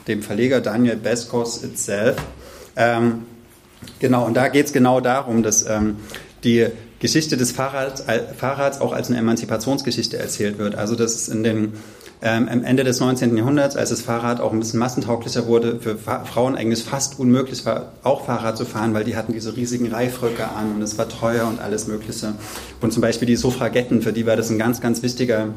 [0.09, 2.17] dem Verleger Daniel Beskos itself.
[2.77, 3.25] Ähm,
[3.99, 5.97] genau, und da geht es genau darum, dass ähm,
[6.43, 6.67] die
[6.99, 10.75] Geschichte des Fahrrads, äh, Fahrrads auch als eine Emanzipationsgeschichte erzählt wird.
[10.75, 11.73] Also dass es in dem
[12.23, 13.37] ähm, am Ende des 19.
[13.37, 17.67] Jahrhunderts, als das Fahrrad auch ein bisschen massentauglicher wurde, für Fa Frauen eigentlich fast unmöglich
[17.67, 21.07] war, auch Fahrrad zu fahren, weil die hatten diese riesigen Reifröcke an und es war
[21.07, 22.33] teuer und alles Mögliche.
[22.81, 25.49] Und zum Beispiel die Suffragetten, für die war das ein ganz, ganz wichtiger,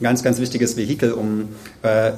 [0.00, 1.48] ganz, ganz wichtiges Vehikel, um
[1.82, 2.12] äh,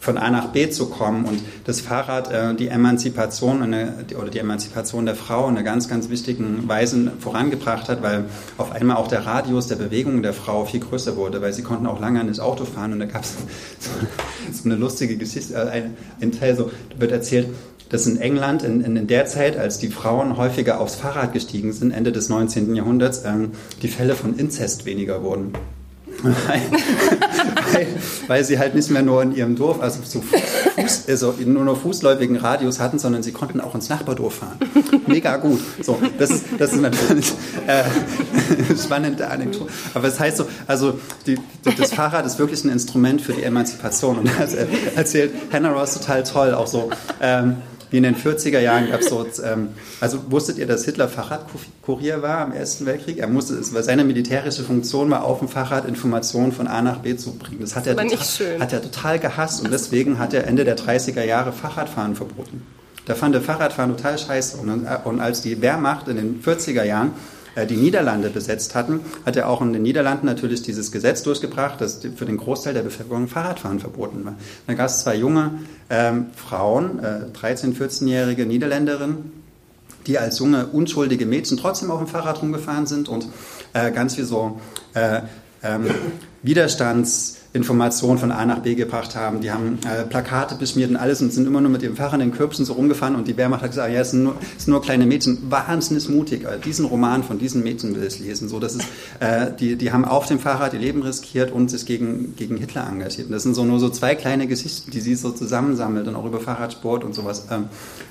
[0.00, 4.38] von A nach B zu kommen und das Fahrrad äh, die Emanzipation eine, oder die
[4.38, 8.24] Emanzipation der Frau in einer ganz, ganz wichtigen Weise vorangebracht hat, weil
[8.56, 11.86] auf einmal auch der Radius der Bewegung der Frau viel größer wurde, weil sie konnten
[11.86, 13.34] auch lange nicht Auto fahren und da gab es
[13.80, 13.90] so,
[14.52, 17.48] so, eine lustige Geschichte, äh, ein, ein, Teil so, wird erzählt,
[17.88, 21.90] dass in England in, in, der Zeit, als die Frauen häufiger aufs Fahrrad gestiegen sind,
[21.90, 22.74] Ende des 19.
[22.74, 25.52] Jahrhunderts, ähm, die Fälle von Inzest weniger wurden
[27.72, 27.86] weil,
[28.26, 31.80] weil, sie halt nicht mehr nur in ihrem Dorf, also, so Fuß, also nur noch
[31.80, 34.58] fußläufigen Radius hatten, sondern sie konnten auch ins Nachbardorf fahren.
[35.06, 35.60] Mega gut.
[35.82, 37.32] So, das ist, das ist natürlich
[37.66, 37.84] äh,
[38.82, 39.70] spannende Anekdote.
[39.94, 41.38] Aber es das heißt so, also die,
[41.76, 44.18] das Fahrrad ist wirklich ein Instrument für die Emanzipation.
[44.18, 46.90] Und das erzählt Hannah Ross total toll, auch so.
[47.20, 47.56] Ähm,
[47.90, 49.68] wie in den 40er Jahren gab es so, ähm,
[50.00, 53.18] also wusstet ihr, dass Hitler Fahrradkurier war am Ersten Weltkrieg?
[53.18, 56.98] Er musste, es war seine militärische Funktion war, auf dem Fahrrad Informationen von A nach
[56.98, 57.60] B zu bringen.
[57.60, 61.24] Das hat er, total, hat er total gehasst und deswegen hat er Ende der 30er
[61.24, 62.62] Jahre Fahrradfahren verboten.
[63.06, 64.58] Da fand er Fahrradfahren total scheiße.
[64.58, 67.12] Und, und als die Wehrmacht in den 40er Jahren
[67.68, 72.00] die Niederlande besetzt hatten, hat er auch in den Niederlanden natürlich dieses Gesetz durchgebracht, dass
[72.16, 74.34] für den Großteil der Bevölkerung Fahrradfahren verboten war.
[74.66, 75.58] Da gab es zwei junge
[75.90, 79.32] ähm, Frauen, äh, 13-, 14-jährige Niederländerinnen,
[80.06, 83.26] die als junge, unschuldige Mädchen trotzdem auf dem Fahrrad rumgefahren sind und
[83.72, 84.60] äh, ganz wie so
[84.94, 85.22] äh,
[85.62, 85.90] ähm,
[86.42, 89.40] Widerstands- Informationen von A nach B gebracht haben.
[89.40, 92.30] Die haben äh, Plakate beschmiert und alles und sind immer nur mit dem Fahrrad in
[92.30, 94.72] den Körbchen so rumgefahren und die Wehrmacht hat gesagt, ja, es sind nur, es sind
[94.72, 95.38] nur kleine Mädchen.
[95.50, 96.46] Wahnsinnig mutig.
[96.46, 98.48] Also diesen Roman von diesen Mädchen will ich lesen.
[98.50, 98.84] So, das ist,
[99.20, 102.86] äh, die, die haben auf dem Fahrrad ihr Leben riskiert und sich gegen, gegen Hitler
[102.86, 103.28] engagiert.
[103.28, 106.26] Und das sind so nur so zwei kleine Geschichten, die sie so zusammensammelt und auch
[106.26, 107.46] über Fahrradsport und sowas.
[107.50, 107.64] Ähm,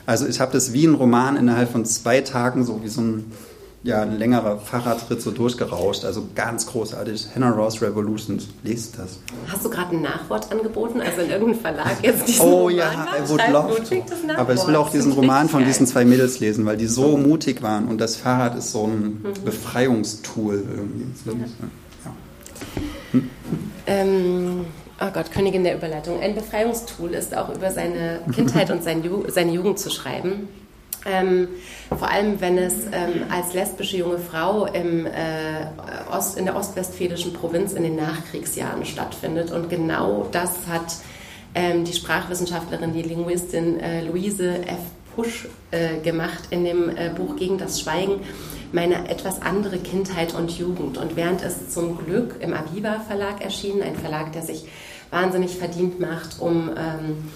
[0.07, 3.31] also ich habe das wie ein Roman innerhalb von zwei Tagen, so wie so ein
[3.87, 6.03] ja, ein längerer Fahrradritt so durchgerauscht.
[6.03, 7.27] Also ganz großartig.
[7.33, 8.49] Hannah Ross Revolutions.
[8.63, 9.19] Lest das.
[9.47, 10.99] Hast du gerade ein Nachwort angeboten?
[10.99, 14.35] Also in irgendeinem Verlag jetzt diesen Oh Roman ja, I would love to.
[14.35, 17.63] Aber ich will auch diesen Roman von diesen zwei Mädels lesen, weil die so mutig
[17.63, 17.87] waren.
[17.87, 19.45] Und das Fahrrad ist so ein mhm.
[19.45, 21.05] Befreiungstool irgendwie.
[22.03, 22.11] Ja.
[23.13, 23.29] Hm?
[23.87, 24.65] Ähm,
[24.99, 29.79] oh Gott, Königin der Überleitung, ein Befreiungstool ist auch über seine Kindheit und seine Jugend
[29.79, 30.49] zu schreiben.
[31.07, 31.47] Ähm,
[31.97, 35.11] vor allem, wenn es ähm, als lesbische junge Frau im, äh,
[36.11, 39.51] Ost, in der ostwestfälischen Provinz in den Nachkriegsjahren stattfindet.
[39.51, 40.95] Und genau das hat
[41.55, 44.79] ähm, die Sprachwissenschaftlerin, die Linguistin äh, Luise F.
[45.15, 48.19] Pusch äh, gemacht in dem äh, Buch Gegen das Schweigen
[48.71, 50.97] meine etwas andere Kindheit und Jugend.
[50.97, 54.65] Und während es zum Glück im Aviva Verlag erschien, ein Verlag, der sich
[55.09, 57.31] wahnsinnig verdient macht, um ähm,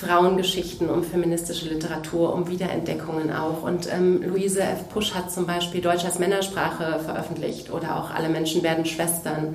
[0.00, 3.62] Frauengeschichten, um feministische Literatur, um Wiederentdeckungen auch.
[3.62, 4.88] Und ähm, Luise F.
[4.88, 9.54] Pusch hat zum Beispiel Deutsch als Männersprache veröffentlicht oder auch Alle Menschen werden Schwestern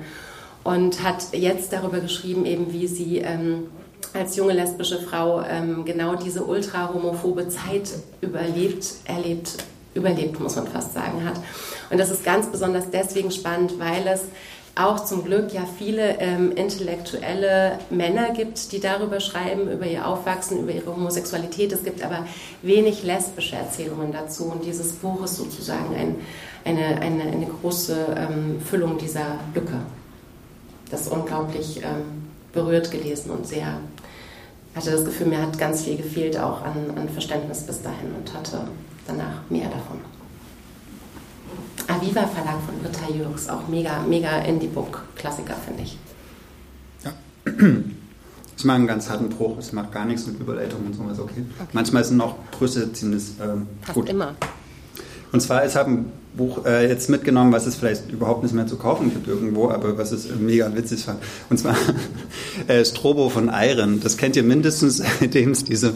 [0.64, 3.68] und hat jetzt darüber geschrieben, eben wie sie ähm,
[4.14, 7.90] als junge lesbische Frau ähm, genau diese ultra-homophobe Zeit
[8.22, 9.58] überlebt, erlebt
[9.94, 11.34] überlebt, muss man fast sagen, hat.
[11.90, 14.22] Und das ist ganz besonders deswegen spannend, weil es
[14.86, 20.60] auch zum Glück ja viele ähm, intellektuelle Männer gibt, die darüber schreiben, über ihr Aufwachsen,
[20.60, 21.72] über ihre Homosexualität.
[21.72, 22.26] Es gibt aber
[22.62, 24.44] wenig lesbische Erzählungen dazu.
[24.44, 26.16] Und dieses Buch ist sozusagen ein,
[26.64, 29.80] eine, eine, eine große ähm, Füllung dieser Lücke.
[30.90, 33.78] Das ist unglaublich ähm, berührt gelesen und sehr,
[34.74, 38.34] hatte das Gefühl, mir hat ganz viel gefehlt auch an, an Verständnis bis dahin und
[38.34, 38.62] hatte
[39.06, 40.19] danach mehr davon.
[41.90, 45.98] Aviva Verlag von Britta Jürgs, auch mega, mega Indie-Book-Klassiker, finde ich.
[47.04, 47.12] Ja.
[48.56, 51.44] Ich mache einen ganz harten Bruch, es macht gar nichts mit Überleitung und sowas, okay.
[51.58, 51.68] okay.
[51.72, 54.08] Manchmal sind auch Brüste ziemlich ähm, Fast gut.
[54.10, 54.34] immer.
[55.32, 58.66] Und zwar, ich habe ein Buch äh, jetzt mitgenommen, was es vielleicht überhaupt nicht mehr
[58.66, 61.20] zu kaufen gibt irgendwo, aber was es mega witzig fand.
[61.48, 61.76] Und zwar
[62.68, 64.00] äh, Strobo von Iron.
[64.00, 65.94] Das kennt ihr mindestens, seitdem es diese,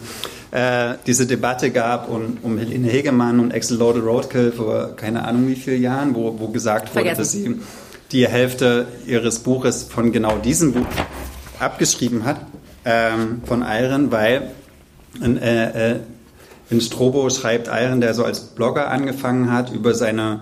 [0.51, 5.49] äh, diese Debatte gab um, um Helene Hegemann und Axel Lode Roadkill vor keine Ahnung
[5.49, 7.19] wie vielen Jahren, wo, wo gesagt wurde, Vergessen.
[7.19, 7.61] dass sie
[8.13, 10.87] die Hälfte ihres Buches von genau diesem Buch
[11.59, 12.41] abgeschrieben hat,
[12.85, 14.51] ähm, von Iron, weil
[15.23, 16.01] äh, äh,
[16.71, 20.41] in Strobo schreibt Iron, der so als Blogger angefangen hat, über seine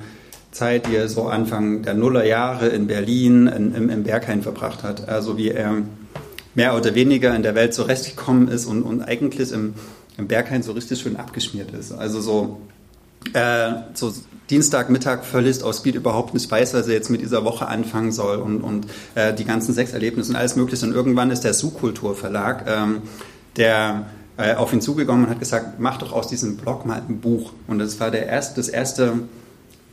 [0.53, 5.09] Zeit, die er so Anfang der Nullerjahre in Berlin, in, im, im Berghain verbracht hat.
[5.09, 5.83] Also wie er
[6.55, 9.75] mehr oder weniger in der Welt zurechtgekommen ist und, und eigentlich im,
[10.18, 11.93] im Berghain so richtig schön abgeschmiert ist.
[11.93, 12.61] Also so,
[13.33, 14.12] äh, so
[14.51, 18.37] Dienstagmittag völlig aus Speed überhaupt nicht weiß, was er jetzt mit dieser Woche anfangen soll
[18.37, 20.85] und, und äh, die ganzen Sexerlebnisse und alles Mögliche.
[20.85, 23.03] Und irgendwann ist der Subkultur Verlag, ähm,
[23.57, 24.07] der
[24.37, 27.53] äh, auf ihn zugekommen und hat gesagt, mach doch aus diesem Blog mal ein Buch.
[27.66, 29.20] Und das war der erste, das erste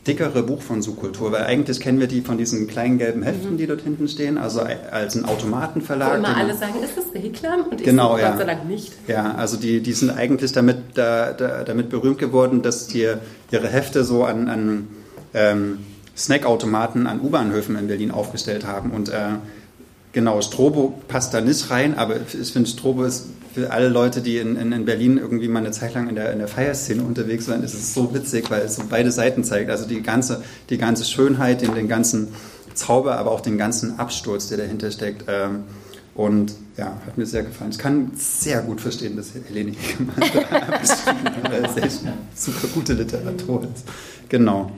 [0.06, 3.58] dickere Buch von Subkultur, weil eigentlich kennen wir die von diesen kleinen gelben Heften, mhm.
[3.58, 4.60] die dort hinten stehen, also
[4.90, 6.12] als ein Automatenverlag.
[6.12, 7.64] Wo immer alle sagen, ist das Reklam?
[7.70, 8.30] Und genau, ich ja.
[8.30, 8.92] Gott sei Dank nicht.
[9.08, 13.12] Ja, also die, die sind eigentlich damit, da, da, damit berühmt geworden, dass die
[13.50, 14.88] ihre Hefte so an, an
[15.34, 15.78] ähm,
[16.16, 19.36] Snackautomaten an U-Bahnhöfen in Berlin aufgestellt haben und äh,
[20.12, 24.38] Genau, Strobo passt da nicht rein, aber ich finde, Strobo ist für alle Leute, die
[24.38, 27.48] in, in, in, Berlin irgendwie mal eine Zeit lang in der, in der Feierszene unterwegs
[27.48, 29.70] waren, ist es so witzig, weil es so beide Seiten zeigt.
[29.70, 32.28] Also die ganze, die ganze Schönheit, den, den ganzen
[32.74, 35.24] Zauber, aber auch den ganzen Absturz, der dahinter steckt.
[35.28, 35.64] Ähm,
[36.14, 37.70] und ja, hat mir sehr gefallen.
[37.70, 39.74] Ich kann sehr gut verstehen, dass Helene
[41.42, 41.88] da sehr
[42.34, 43.84] super gute Literatur ist.
[44.28, 44.72] Genau.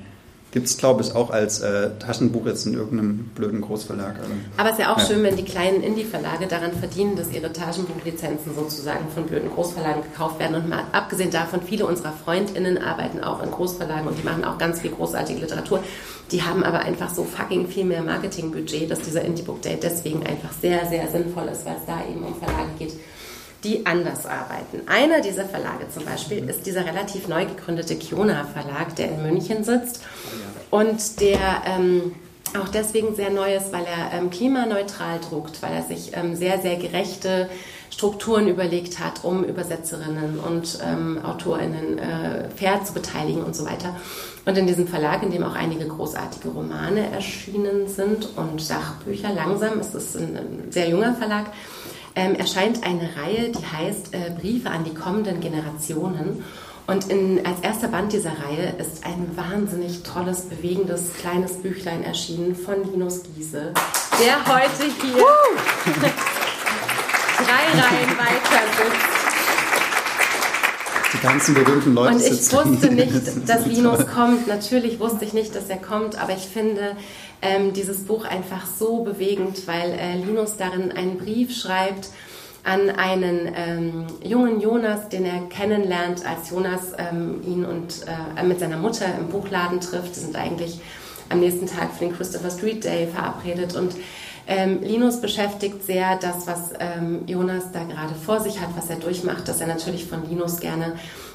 [0.53, 4.17] Gibt es, glaube ich, auch als äh, Taschenbuch jetzt in irgendeinem blöden Großverlag.
[4.19, 5.07] Also, Aber es ist ja auch ja.
[5.07, 10.39] schön, wenn die kleinen Indie-Verlage daran verdienen, dass ihre Taschenbuchlizenzen sozusagen von blöden Großverlagen gekauft
[10.39, 10.57] werden.
[10.57, 14.59] Und mal abgesehen davon, viele unserer FreundInnen arbeiten auch in Großverlagen und die machen auch
[14.59, 15.83] ganz viel großartige Literatur.
[16.31, 20.53] Die haben aber einfach so fucking viel mehr Marketingbudget, dass dieser Indie-Book Day deswegen einfach
[20.61, 22.93] sehr, sehr sinnvoll ist, weil es da eben um Verlage geht,
[23.65, 24.83] die anders arbeiten.
[24.87, 29.65] Einer dieser Verlage zum Beispiel ist dieser relativ neu gegründete Kiona Verlag, der in München
[29.65, 30.03] sitzt
[30.71, 32.15] und der ähm,
[32.61, 36.61] auch deswegen sehr neu ist, weil er ähm, klimaneutral druckt, weil er sich ähm, sehr,
[36.61, 37.49] sehr gerechte
[37.91, 43.97] Strukturen überlegt hat, um Übersetzerinnen und ähm, AutorInnen äh, fair zu beteiligen und so weiter.
[44.45, 49.79] Und in diesem Verlag, in dem auch einige großartige Romane erschienen sind und Sachbücher, langsam,
[49.79, 51.47] es ist ein, ein sehr junger Verlag,
[52.15, 56.45] ähm, erscheint eine Reihe, die heißt äh, Briefe an die kommenden Generationen.
[56.87, 62.57] Und in, als erster Band dieser Reihe ist ein wahnsinnig tolles, bewegendes, kleines Büchlein erschienen
[62.57, 63.73] von Linus Giese,
[64.21, 65.13] der heute hier
[67.37, 69.22] drei Reihen weiter sitzt.
[71.13, 74.47] Die ganzen berühmten Leute Und ich wusste nicht, dass Linus kommt.
[74.47, 76.97] Natürlich wusste ich nicht, dass er kommt, aber ich finde,
[77.43, 82.11] ähm, dieses Buch einfach so bewegend, weil äh, Linus darin einen Brief schreibt
[82.65, 88.07] an einen ähm, jungen Jonas, den er kennenlernt, als Jonas ähm, ihn und
[88.37, 90.15] äh, mit seiner Mutter im Buchladen trifft.
[90.15, 90.81] Sie sind eigentlich
[91.29, 93.95] am nächsten Tag für den Christopher Street Day verabredet und
[94.47, 98.97] Ähm, Linus beschäftigt sehr das, was ähm, Jonas da gerade vor sich hat, was er
[98.97, 100.95] durchmacht, dass er natürlich von Linus gerne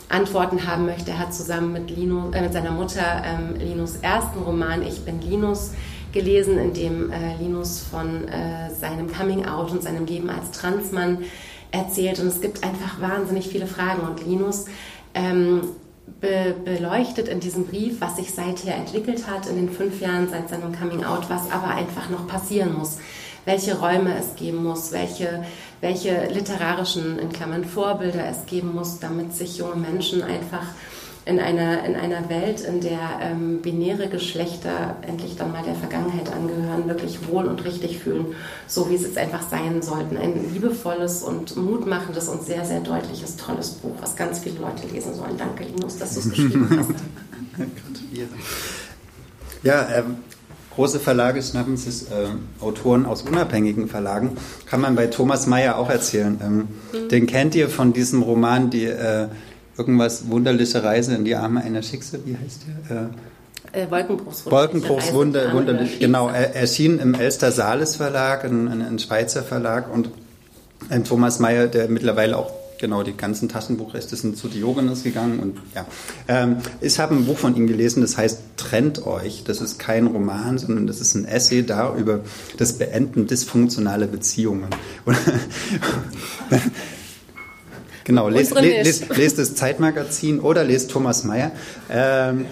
[0.10, 1.12] Antworten haben möchte.
[1.12, 5.22] Er hat zusammen mit, Linus, äh, mit seiner Mutter ähm, Linus ersten Roman Ich bin
[5.22, 5.72] Linus
[6.12, 11.20] gelesen, in dem äh, Linus von äh, seinem Coming-out und seinem Leben als Transmann
[11.72, 12.20] erzählt.
[12.20, 14.02] Und es gibt einfach wahnsinnig viele Fragen.
[14.02, 14.66] Und Linus
[15.14, 15.62] ähm,
[16.20, 20.50] be beleuchtet in diesem Brief, was sich seither entwickelt hat in den fünf Jahren seit
[20.50, 22.98] seinem Coming Out, was aber einfach noch passieren muss,
[23.46, 25.46] welche Räume es geben muss, welche,
[25.82, 30.66] welche literarischen, in Klammern, Vorbilder es geben muss, damit sich junge Menschen einfach
[31.28, 36.32] in einer, in einer Welt, in der ähm, binäre Geschlechter endlich dann mal der Vergangenheit
[36.32, 38.28] angehören, wirklich wohl und richtig fühlen,
[38.66, 40.16] so wie es jetzt einfach sein sollten.
[40.16, 45.14] Ein liebevolles und mutmachendes und sehr, sehr deutliches, tolles Buch, was ganz viele Leute lesen
[45.14, 45.38] sollen.
[45.38, 46.90] Danke, Linus, dass du es geschrieben hast.
[47.58, 48.30] Gratuliere.
[49.64, 50.18] Ja, ähm,
[50.76, 54.38] große Verlage schnappen sich äh, Autoren aus unabhängigen Verlagen.
[54.66, 56.40] Kann man bei Thomas Mayer auch erzählen.
[56.42, 56.56] Ähm,
[56.94, 57.10] mhm.
[57.10, 59.28] Den kennt ihr von diesem Roman, die äh,
[59.78, 63.10] irgendwas wunderliche Reise in die Arme einer Schicksal, wie heißt der?
[63.74, 66.30] Äh, äh Wolkenbruchs, Wolkenbruchs Wunder, wunderlich, genau.
[66.30, 70.10] Er erschien im Elster Sales Verlag, ein, ein Schweizer Verlag und
[70.90, 75.58] ein Thomas Mayer, der mittlerweile auch genau die ganzen Taschenbuchrechte sind zu Diogenes gegangen und
[75.76, 75.86] ja.
[76.28, 79.44] Ähm, ich habe ein Buch von ihm gelesen, das heißt Trennt euch.
[79.46, 82.22] Das ist kein Roman, sondern das ist ein Essay da über
[82.58, 84.70] das Beenden dysfunktionaler Beziehungen.
[88.08, 91.52] Genau, lest, lest, lest, das Zeitmagazin oder lest Thomas Mayer.
[91.92, 92.46] Ähm,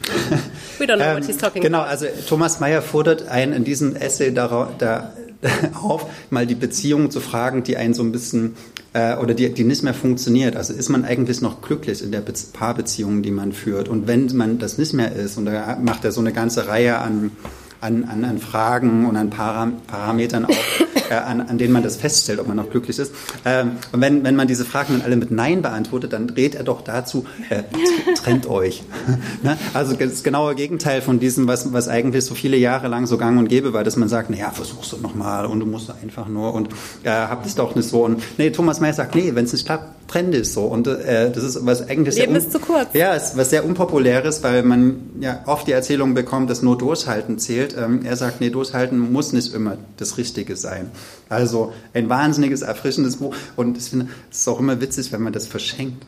[0.78, 4.32] We don't know what he's talking Genau, also Thomas Mayer fordert einen in diesem Essay
[4.32, 5.12] darauf, da,
[5.82, 8.56] auf, mal die Beziehungen zu fragen, die einen so ein bisschen
[8.94, 10.56] äh, oder die, die nicht mehr funktioniert.
[10.56, 13.86] Also ist man eigentlich noch glücklich in der Be Paarbeziehung, die man führt?
[13.90, 16.96] Und wenn man das nicht mehr ist, und da macht er so eine ganze Reihe
[16.96, 17.32] an
[17.80, 21.96] an, an, an Fragen und an Param Parametern auch, äh, an, an denen man das
[21.96, 23.12] feststellt, ob man noch glücklich ist.
[23.44, 26.64] Ähm, und wenn, wenn man diese Fragen dann alle mit Nein beantwortet, dann dreht er
[26.64, 27.62] doch dazu, äh,
[28.14, 28.82] trennt euch.
[29.42, 29.56] ne?
[29.72, 33.38] Also das genaue Gegenteil von diesem, was, was eigentlich so viele Jahre lang so gang
[33.38, 36.54] und gäbe war, dass man sagt, naja, versuchst du nochmal und du musst einfach nur
[36.54, 36.68] und
[37.04, 38.04] äh, habt es doch nicht so.
[38.04, 40.64] Und nee, Thomas Mayer sagt, nee, wenn es nicht klappt, trennt es so.
[40.64, 42.88] Und äh, das ist was eigentlich Leben ist zu kurz.
[42.94, 47.38] Ja, ist was sehr unpopuläres, weil man ja oft die Erzählung bekommt, dass nur Durchhalten
[47.38, 47.76] zählt.
[47.78, 50.90] Ähm, er sagt, nee, durchhalten muss nicht immer das Richtige sein.
[51.28, 53.34] Also ein wahnsinniges, erfrischendes Buch.
[53.56, 56.04] Und ich finde, es ist auch immer witzig, wenn man das verschenkt.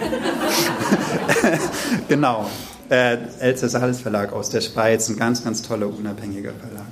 [2.08, 2.50] genau.
[2.88, 6.86] Äh, Elster Sales Verlag aus der Schweiz, ein ganz, ganz toller, unabhängiger Verlag.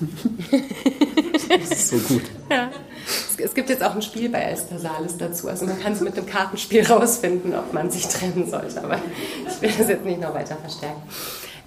[1.48, 2.22] das ist so gut.
[2.48, 2.70] Ja.
[3.42, 5.48] Es gibt jetzt auch ein Spiel bei Elster Sales dazu.
[5.48, 8.82] Also man kann es mit einem Kartenspiel rausfinden, ob man sich trennen sollte.
[8.82, 8.98] Aber
[9.46, 11.02] ich will das jetzt nicht noch weiter verstärken.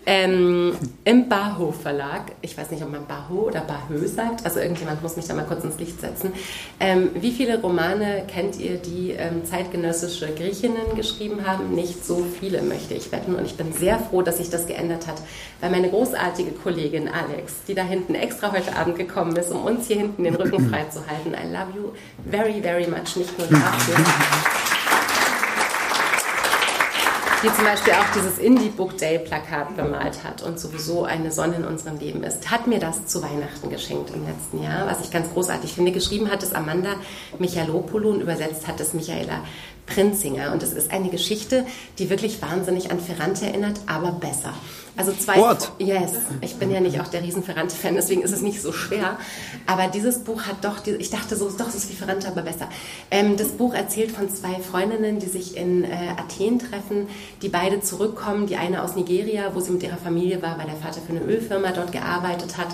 [0.05, 0.73] Ähm,
[1.05, 5.15] Im Baho Verlag, ich weiß nicht, ob man Baho oder Bahö sagt, also irgendjemand muss
[5.15, 6.33] mich da mal kurz ins Licht setzen.
[6.79, 11.73] Ähm, wie viele Romane kennt ihr, die ähm, zeitgenössische Griechinnen geschrieben haben?
[11.73, 13.35] Nicht so viele, möchte ich wetten.
[13.35, 15.21] Und ich bin sehr froh, dass sich das geändert hat,
[15.61, 19.87] weil meine großartige Kollegin Alex, die da hinten extra heute Abend gekommen ist, um uns
[19.87, 21.91] hier hinten den Rücken frei zu halten, I love you
[22.29, 23.95] very, very much, nicht nur dafür
[27.43, 31.57] die zum Beispiel auch dieses Indie Book Day Plakat bemalt hat und sowieso eine Sonne
[31.57, 35.11] in unserem Leben ist, hat mir das zu Weihnachten geschenkt im letzten Jahr, was ich
[35.11, 35.91] ganz großartig finde.
[35.91, 36.95] Geschrieben hat es Amanda
[37.39, 39.43] Michalopoulou und übersetzt hat es Michaela
[39.85, 40.51] Prinzinger.
[40.51, 41.65] Und es ist eine Geschichte,
[41.99, 44.53] die wirklich wahnsinnig an Ferrante erinnert, aber besser.
[44.95, 45.37] Also zwei.
[45.37, 45.71] What?
[45.79, 46.11] Yes.
[46.41, 49.17] Ich bin ja nicht auch der riesen Ferrante-Fan, deswegen ist es nicht so schwer.
[49.65, 52.69] Aber dieses Buch hat doch, ich dachte so, doch, es ist wie Ferrante, aber besser.
[53.09, 57.07] Ähm, das Buch erzählt von zwei Freundinnen, die sich in äh, Athen treffen,
[57.41, 58.45] die beide zurückkommen.
[58.45, 61.21] Die eine aus Nigeria, wo sie mit ihrer Familie war, weil der Vater für eine
[61.21, 62.69] Ölfirma dort gearbeitet hat.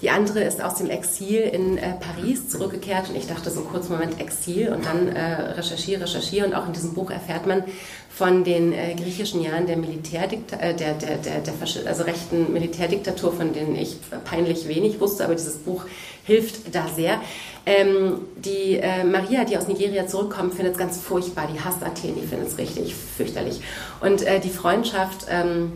[0.00, 3.88] Die andere ist aus dem Exil in äh, Paris zurückgekehrt und ich dachte so kurz
[3.88, 7.64] Moment Exil und dann äh, recherchiere, recherchiere und auch in diesem Buch erfährt man
[8.08, 11.54] von den äh, griechischen Jahren der Militärdiktatur, äh, der, der, der, der
[11.86, 15.84] also rechten Militärdiktatur, von denen ich peinlich wenig wusste, aber dieses Buch
[16.24, 17.20] hilft da sehr.
[17.66, 21.48] Ähm, die äh, Maria, die aus Nigeria zurückkommt, findet es ganz furchtbar.
[21.52, 23.60] Die hasst Athen, die findet es richtig fürchterlich.
[24.00, 25.72] Und äh, die Freundschaft ähm,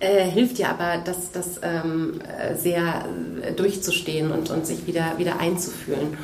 [0.00, 2.20] äh, hilft dir aber, das, das ähm,
[2.56, 3.04] sehr
[3.42, 6.16] äh, durchzustehen und, und sich wieder, wieder einzufühlen.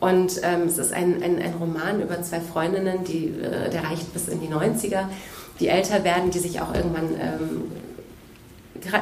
[0.00, 4.12] Und ähm, es ist ein, ein, ein, Roman über zwei Freundinnen, die, äh, der reicht
[4.12, 5.06] bis in die 90er,
[5.60, 7.62] die älter werden, die sich auch irgendwann ähm,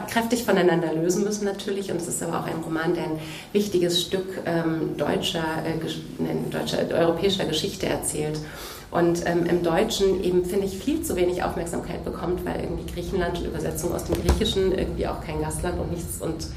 [0.09, 1.91] kräftig voneinander lösen müssen natürlich.
[1.91, 3.19] Und es ist aber auch ein Roman, der ein
[3.53, 8.39] wichtiges Stück ähm, deutscher, äh, deutscher, europäischer Geschichte erzählt
[8.93, 13.39] und ähm, im Deutschen eben, finde ich, viel zu wenig Aufmerksamkeit bekommt, weil irgendwie Griechenland
[13.39, 16.49] und Übersetzung aus dem Griechischen irgendwie auch kein Gastland und nichts und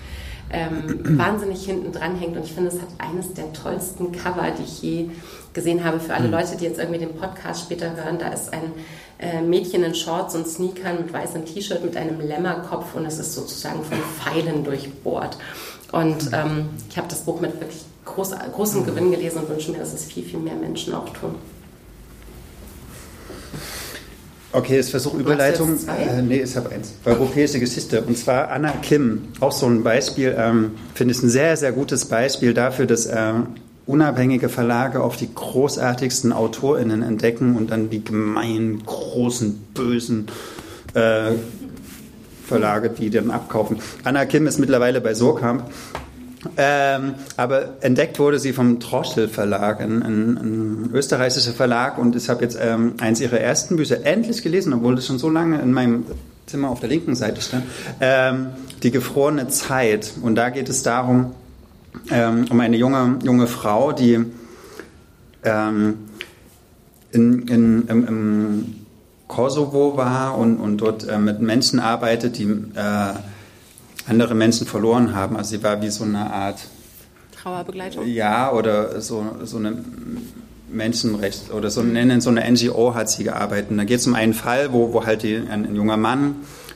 [0.52, 2.36] ähm, wahnsinnig hinten dran hängt.
[2.36, 5.10] Und ich finde, es hat eines der tollsten Cover, die ich je
[5.54, 6.02] gesehen habe.
[6.02, 6.34] Für alle mhm.
[6.34, 8.74] Leute, die jetzt irgendwie den Podcast später hören, da ist ein
[9.18, 13.34] äh, Mädchen in Shorts und Sneakern mit weißem T-Shirt mit einem Lämmerkopf und es ist
[13.34, 15.38] sozusagen von Pfeilen durchbohrt.
[15.94, 18.86] Und ähm, ich habe das Buch mit wirklich groß, großem mhm.
[18.88, 21.36] Gewinn gelesen und wünsche mir, dass es viel, viel mehr Menschen auch tun.
[24.52, 25.78] Okay, ich versuche Überleitung.
[25.88, 26.93] Äh, nee, ich habe eins.
[27.04, 28.02] Europäische Geschichte.
[28.02, 29.28] Und zwar Anna Kim.
[29.41, 33.34] Auch so ein Beispiel, ähm, finde ich ein sehr, sehr gutes Beispiel dafür, dass äh,
[33.86, 40.28] unabhängige Verlage auf die großartigsten AutorInnen entdecken und dann die gemeinen, großen, bösen
[40.93, 41.32] äh,
[42.48, 43.80] Verlage, die dann abkaufen.
[44.06, 45.70] Anna Kim ist mittlerweile bei Surkamp.
[46.58, 51.98] Ähm, aber entdeckt wurde sie vom Troschel Verlag, ein, ein, ein österreichischer Verlag.
[51.98, 55.30] Und ich habe jetzt ähm, eins ihrer ersten Bücher endlich gelesen, obwohl das schon so
[55.30, 56.06] lange in meinem
[56.46, 57.64] Zimmer auf der linken Seite stand.
[58.00, 58.48] Ähm,
[58.84, 60.14] die gefrorene Zeit.
[60.22, 61.32] Und da geht es darum,
[62.12, 64.26] ähm, um eine junge, junge Frau, die
[65.43, 65.98] ähm,
[67.12, 68.76] in, in, im, im,
[69.28, 73.14] Kosovo war und, und dort äh, mit Menschen arbeitet, die äh,
[74.08, 75.38] andere Menschen verloren haben.
[75.38, 76.60] Also sie war wie so eine Art
[77.41, 78.08] Trauerbegleitung.
[78.08, 79.78] Ja, oder so, so eine
[80.70, 83.72] Menschenrecht oder so, nennen so eine NGO hat sie gearbeitet.
[83.72, 86.36] Und da geht es um einen Fall, wo, wo halt die, ein, ein junger Mann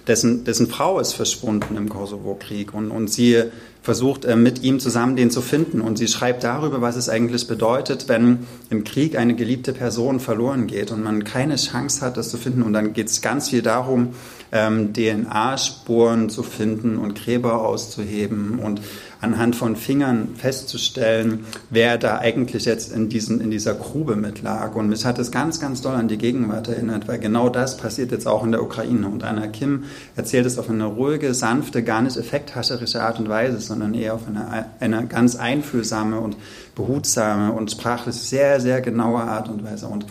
[0.10, 3.44] dessen, dessen Frau ist verschwunden im Kosovo-Krieg und, und sie
[3.82, 5.82] versucht äh, mit ihm zusammen den zu finden.
[5.82, 8.40] Und sie schreibt darüber, was es eigentlich bedeutet, wenn
[8.70, 12.64] im Krieg eine geliebte Person verloren geht und man keine Chance hat, das zu finden.
[12.64, 14.10] Und dann geht es ganz viel darum,
[14.52, 18.82] ähm, DNA-Spuren zu finden und Gräber auszuheben und
[19.22, 24.76] anhand von Fingern festzustellen, wer da eigentlich jetzt in, diesen, in dieser Grube mitlag.
[24.76, 28.12] Und mich hat es ganz, ganz doll an die Gegenwart erinnert, weil genau das passiert
[28.12, 29.08] jetzt auch in der Ukraine.
[29.08, 29.84] Und Anna Kim
[30.16, 34.22] erzählt es auf eine ruhige, sanfte, gar nicht effekthascherische Art und Weise, sondern eher auf
[34.28, 36.38] eine, eine ganz einfühlsame und
[36.76, 39.88] behutsame und sprachlich sehr, sehr genaue Art und Weise.
[39.88, 40.06] Und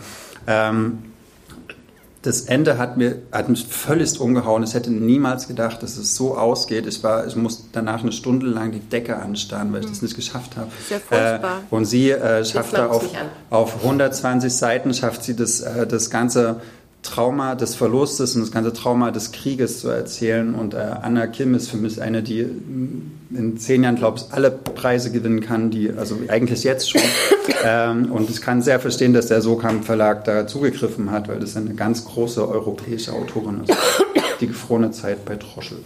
[0.45, 0.99] ähm,
[2.21, 4.63] das Ende hat, mir, hat mich völlig umgehauen.
[4.63, 6.85] Ich hätte niemals gedacht, dass es so ausgeht.
[6.85, 10.05] Ich, war, ich musste danach eine Stunde lang die Decke anstarren, weil ich das hm.
[10.05, 10.69] nicht geschafft habe.
[10.87, 11.59] Sehr furchtbar.
[11.59, 13.05] Äh, und sie äh, schafft da auf,
[13.49, 16.59] auf 120 Seiten, schafft sie das, äh, das ganze
[17.01, 20.53] Trauma des Verlustes und das ganze Trauma des Krieges zu erzählen.
[20.53, 24.51] Und äh, Anna Kim ist für mich eine, die in zehn Jahren, glaube ich, alle
[24.51, 27.01] Preise gewinnen kann, die, also eigentlich jetzt schon.
[27.65, 31.55] ähm, und ich kann sehr verstehen, dass der Sokamp Verlag da zugegriffen hat, weil das
[31.55, 33.73] eine ganz große europäische Autorin ist.
[34.41, 35.77] Die gefrorene Zeit bei Troschel.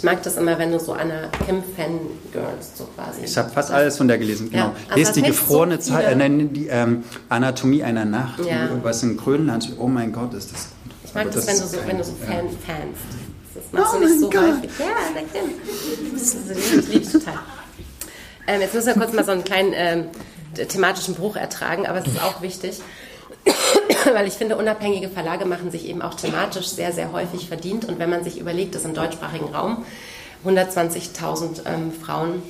[0.00, 3.20] Ich mag das immer, wenn du so Anna Kim Fangirls so quasi.
[3.22, 4.68] Ich habe fast alles von der gelesen, genau.
[4.68, 8.70] Ja, also Lest die gefrorene so Zeit, äh, die ähm, Anatomie einer Nacht, ja.
[8.82, 10.94] was in Grönland, oh mein Gott, ist das gut.
[11.04, 13.02] Ich mag das, das, wenn du so, wenn du so Fan, fanst.
[13.54, 14.40] Das machst oh du nicht so Gott.
[14.40, 14.70] häufig.
[14.78, 15.50] Ja, der Kim.
[16.14, 17.34] Das, das liebe ich total.
[18.46, 20.04] Ähm, jetzt müssen wir kurz mal so einen kleinen ähm,
[20.66, 22.80] thematischen Bruch ertragen, aber es ist auch wichtig.
[24.14, 27.84] weil ich finde, unabhängige Verlage machen sich eben auch thematisch sehr, sehr häufig verdient.
[27.86, 29.84] Und wenn man sich überlegt, dass im deutschsprachigen Raum
[30.46, 32.42] 120.000 ähm, Frauen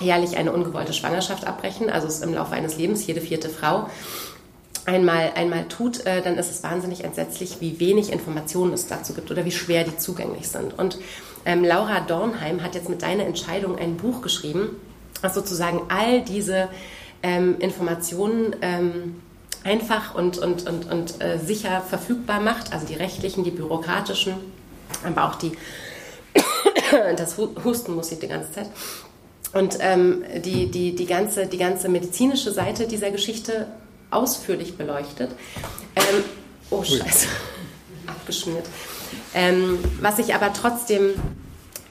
[0.00, 3.88] jährlich eine ungewollte Schwangerschaft abbrechen, also ist im Laufe eines Lebens jede vierte Frau
[4.88, 9.30] einmal, einmal tut, äh, dann ist es wahnsinnig entsetzlich, wie wenig Informationen es dazu gibt
[9.30, 10.76] oder wie schwer die zugänglich sind.
[10.78, 10.98] Und
[11.44, 14.70] ähm, Laura Dornheim hat jetzt mit deiner Entscheidung ein Buch geschrieben,
[15.20, 16.68] was sozusagen all diese
[17.22, 19.16] ähm, Informationen ähm,
[19.68, 24.34] einfach und, und, und, und äh, sicher verfügbar macht, also die rechtlichen, die bürokratischen,
[25.04, 25.52] aber auch die,
[27.16, 28.70] das Husten muss ich die ganze Zeit.
[29.52, 33.66] Und ähm, die, die, die, ganze, die ganze medizinische Seite dieser Geschichte
[34.10, 35.30] ausführlich beleuchtet.
[35.96, 36.24] Ähm,
[36.70, 37.28] oh, Scheiße,
[38.06, 38.66] abgeschmiert.
[39.34, 41.14] Ähm, was ich aber trotzdem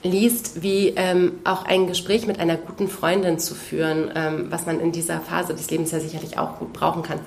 [0.02, 4.80] liest, wie ähm, auch ein Gespräch mit einer guten Freundin zu führen, ähm, was man
[4.80, 7.18] in dieser Phase des Lebens ja sicherlich auch gut brauchen kann.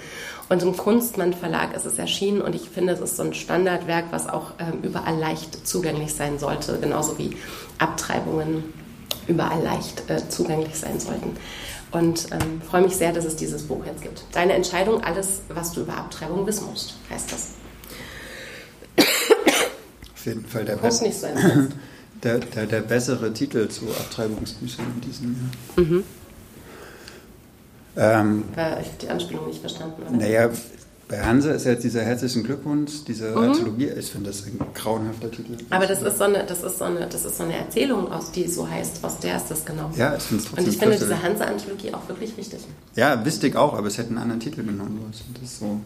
[0.51, 4.07] Und im Kunstmann Verlag ist es erschienen und ich finde, es ist so ein Standardwerk,
[4.11, 7.37] was auch ähm, überall leicht zugänglich sein sollte, genauso wie
[7.77, 8.65] Abtreibungen
[9.27, 11.37] überall leicht äh, zugänglich sein sollten.
[11.91, 14.25] Und ähm, freue mich sehr, dass es dieses Buch jetzt gibt.
[14.33, 17.51] Deine Entscheidung, alles, was du über Abtreibung wissen musst, heißt das.
[20.13, 21.27] Auf jeden Fall der so
[22.23, 25.33] der, der, der bessere Titel zu Abtreibungsbüchern in diesem
[25.77, 25.85] Jahr.
[25.85, 26.03] Mhm.
[27.97, 30.17] Ähm, Weil ich die Anspielung nicht verstanden habe.
[30.17, 30.49] Naja,
[31.11, 33.37] bei Hanse ist jetzt dieser herzlichen Glückwunsch, diese mhm.
[33.37, 35.57] Anthologie, ich finde das ein grauenhafter Titel.
[35.69, 38.31] Aber das ist, so eine, das, ist so eine, das ist so eine Erzählung, aus
[38.31, 39.91] die so heißt, aus der ist das genau.
[39.97, 42.61] Ja, ich finde es Und ich finde diese Hanse-Anthologie auch wirklich wichtig.
[42.95, 45.01] Ja, wichtig auch, aber es hätte einen anderen Titel genommen.
[45.33, 45.81] Das ist so.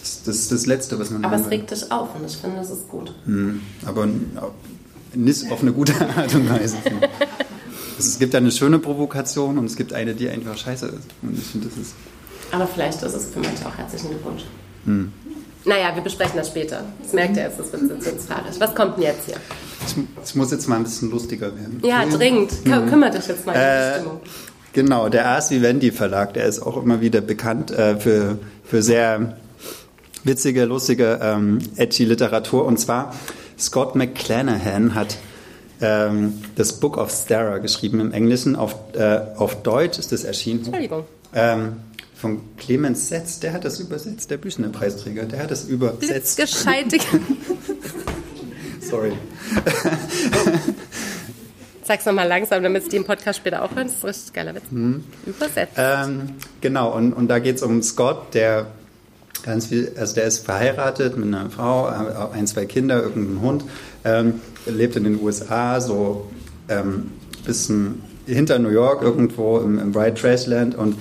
[0.00, 1.22] Das, das ist das Letzte, was man.
[1.22, 3.14] Aber es regt dich auf und ich finde, das ist gut.
[3.26, 3.60] Mhm.
[3.84, 4.08] Aber
[5.14, 6.78] nicht auf eine gute Art und Weise
[7.98, 11.08] es gibt eine schöne Provokation und es gibt eine, die einfach scheiße ist.
[11.22, 11.94] Und ich finde, das ist.
[12.52, 14.44] Aber vielleicht ist es für manche auch herzlichen Glückwunsch.
[14.84, 15.12] Hm.
[15.64, 16.84] Naja, wir besprechen das später.
[17.02, 18.54] Das merkt ihr jetzt, das wird sensationsfahrisch.
[18.60, 19.36] Was kommt denn jetzt hier?
[20.24, 21.82] Ich, muss jetzt mal ein bisschen lustiger werden.
[21.84, 22.64] Ja, dringend.
[22.64, 22.88] Mhm.
[22.88, 24.20] Kümmert dich jetzt mal um äh, die Stimmung.
[24.74, 29.38] Genau, der Ars Vivendi Verlag, der ist auch immer wieder bekannt äh, für, für sehr
[30.22, 32.64] witzige, lustige, ähm, edgy Literatur.
[32.64, 33.14] Und zwar
[33.58, 35.16] Scott McClanahan hat
[35.80, 38.56] ähm, das Book of Stara geschrieben im Englischen.
[38.56, 40.64] Auf, äh, auf Deutsch ist es erschienen.
[40.64, 41.04] Entschuldigung.
[41.34, 41.76] Ähm,
[42.14, 46.36] von Clemens Setz, der hat das übersetzt, der Büchner-Preisträger, der hat das übersetzt.
[46.36, 47.02] Blitzgescheitig.
[48.80, 49.12] Sorry.
[51.82, 53.86] Sag's nochmal langsam, damit es die im Podcast später auch hören.
[53.86, 54.64] Das ist ein richtig geiler Witz.
[54.70, 55.04] Hm.
[55.26, 55.74] Übersetzt.
[55.76, 58.66] Ähm, genau, und, und da geht es um Scott, der
[59.46, 61.86] ganz viel, also der ist verheiratet mit einer Frau,
[62.32, 63.64] ein, zwei Kinder, irgendein Hund,
[64.04, 64.34] ähm,
[64.66, 66.28] lebt in den USA, so
[66.68, 67.12] ähm,
[67.44, 70.96] bisschen hinter New York irgendwo im, im Bright Trashland und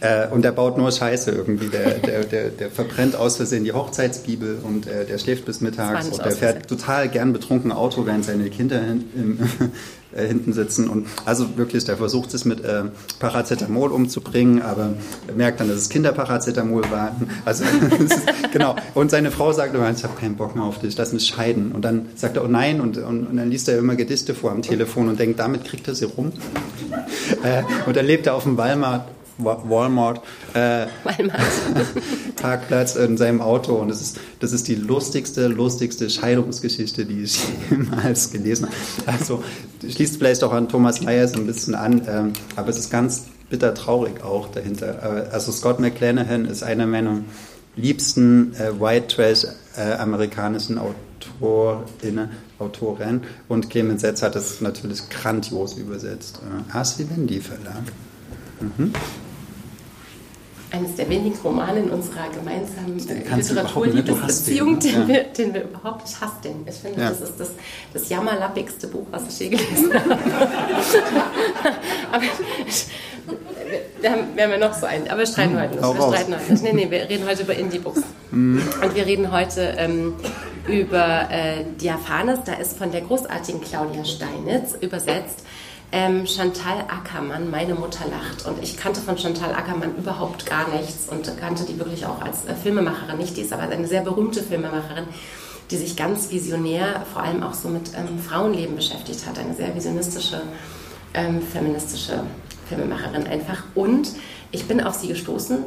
[0.00, 1.68] äh, und der baut nur Scheiße irgendwie.
[1.68, 6.08] Der, der, der, der verbrennt aus Versehen die Hochzeitsbibel und äh, der schläft bis mittags
[6.08, 9.38] und der fährt total gern betrunken Auto, während seine Kinder hin, im,
[10.14, 10.88] äh, hinten sitzen.
[10.88, 12.84] Und also wirklich, der versucht es mit äh,
[13.18, 14.94] Paracetamol umzubringen, aber
[15.26, 17.16] er merkt dann, dass es Kinderparacetamol war.
[17.44, 17.64] Also
[18.52, 18.76] genau.
[18.94, 21.72] Und seine Frau sagt immer, ich habe keinen Bock mehr auf dich, lass mich scheiden.
[21.72, 24.52] Und dann sagt er, oh nein, und, und, und dann liest er immer Gedichte vor
[24.52, 26.32] am Telefon und denkt, damit kriegt er sie rum.
[27.42, 29.08] Äh, und dann lebt er auf dem Walmart
[29.38, 30.22] Walmart,
[30.54, 30.86] äh.
[32.36, 37.42] Parkplatz in seinem Auto und das ist, das ist die lustigste, lustigste Scheidungsgeschichte, die ich
[37.70, 38.76] jemals gelesen habe.
[39.06, 39.42] Also
[39.88, 43.74] schließt vielleicht auch an Thomas Myers ein bisschen an, ähm, aber es ist ganz bitter
[43.74, 45.28] traurig auch dahinter.
[45.32, 47.20] Also Scott McClanahan ist einer meiner
[47.76, 55.74] liebsten äh, White Trash äh, amerikanischen Autorinnen, Autoren und Clemens Setz hat das natürlich grandios
[55.74, 56.40] übersetzt.
[56.42, 57.82] Äh, Ars Vivendi Verlag.
[58.76, 58.92] Mhm
[60.74, 65.08] eines der wenigen Romane in unserer gemeinsamen Literaturliebesbeziehung, den, ja.
[65.08, 66.66] wir, den wir überhaupt nicht hassen.
[66.66, 67.10] Ich finde, ja.
[67.10, 67.50] das ist das,
[67.92, 70.10] das jammerlappigste Buch, was ich je gelesen habe.
[72.12, 72.24] Aber
[72.66, 72.86] ich,
[74.00, 75.82] wir, haben, wir haben ja noch so einen, aber wir streiten hm, heute nicht.
[75.82, 76.62] Wir streiten heute nicht.
[76.62, 78.02] Nee, nee, wir reden heute über Indie-Books.
[78.30, 78.62] Mhm.
[78.82, 80.14] Und wir reden heute ähm,
[80.68, 85.44] über äh, Diaphanes, da ist von der großartigen Claudia Steinitz übersetzt
[85.94, 88.46] ähm, Chantal Ackermann, Meine Mutter lacht.
[88.46, 92.44] Und ich kannte von Chantal Ackermann überhaupt gar nichts und kannte die wirklich auch als
[92.46, 93.36] äh, Filmemacherin nicht.
[93.36, 95.04] Die ist aber eine sehr berühmte Filmemacherin,
[95.70, 99.38] die sich ganz visionär, vor allem auch so mit ähm, Frauenleben beschäftigt hat.
[99.38, 100.42] Eine sehr visionistische,
[101.14, 102.24] ähm, feministische
[102.68, 103.62] Filmemacherin einfach.
[103.76, 104.08] Und
[104.50, 105.58] ich bin auf sie gestoßen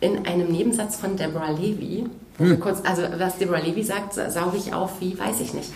[0.00, 2.06] in einem Nebensatz von Deborah Levy.
[2.38, 2.58] Hm.
[2.58, 5.70] Kurz, also was Deborah Levy sagt, sauge ich auf wie, weiß ich nicht.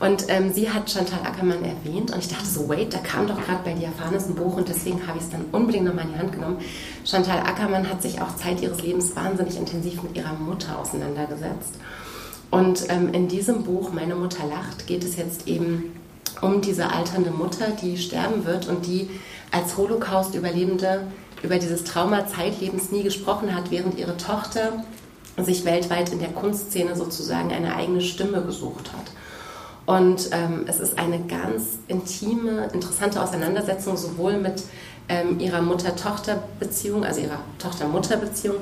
[0.00, 3.40] Und ähm, sie hat Chantal Ackermann erwähnt und ich dachte so, wait, da kam doch
[3.40, 6.18] gerade bei Diaphanes ein Buch und deswegen habe ich es dann unbedingt nochmal in die
[6.18, 6.58] Hand genommen.
[7.04, 11.76] Chantal Ackermann hat sich auch Zeit ihres Lebens wahnsinnig intensiv mit ihrer Mutter auseinandergesetzt.
[12.50, 15.94] Und ähm, in diesem Buch, Meine Mutter lacht, geht es jetzt eben
[16.40, 19.08] um diese alternde Mutter, die sterben wird und die
[19.50, 21.06] als Holocaust-Überlebende
[21.42, 24.84] über dieses Trauma Zeitlebens nie gesprochen hat, während ihre Tochter
[25.36, 29.13] sich weltweit in der Kunstszene sozusagen eine eigene Stimme gesucht hat.
[29.86, 34.62] Und ähm, es ist eine ganz intime, interessante Auseinandersetzung sowohl mit
[35.08, 38.56] ähm, ihrer Mutter-Tochter-Beziehung, also ihrer Tochter-Mutter-Beziehung,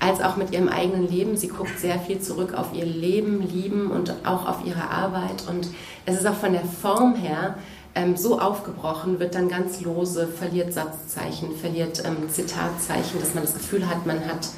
[0.00, 1.36] als auch mit ihrem eigenen Leben.
[1.36, 5.44] Sie guckt sehr viel zurück auf ihr Leben, Lieben und auch auf ihre Arbeit.
[5.48, 5.68] Und
[6.04, 7.56] es ist auch von der Form her
[7.94, 13.54] ähm, so aufgebrochen, wird dann ganz lose, verliert Satzzeichen, verliert ähm, Zitatzeichen, dass man das
[13.54, 14.48] Gefühl hat, man hat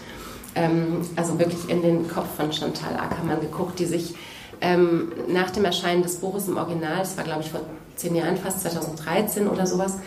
[0.57, 4.17] ähm, also wirklich in den Kopf von Chantal Ackermann geguckt, die sich
[4.61, 7.61] ähm, nach dem Erscheinen des Buches im Original, das war glaube ich vor
[7.97, 9.99] zehn Jahren, fast 2013 oder sowas,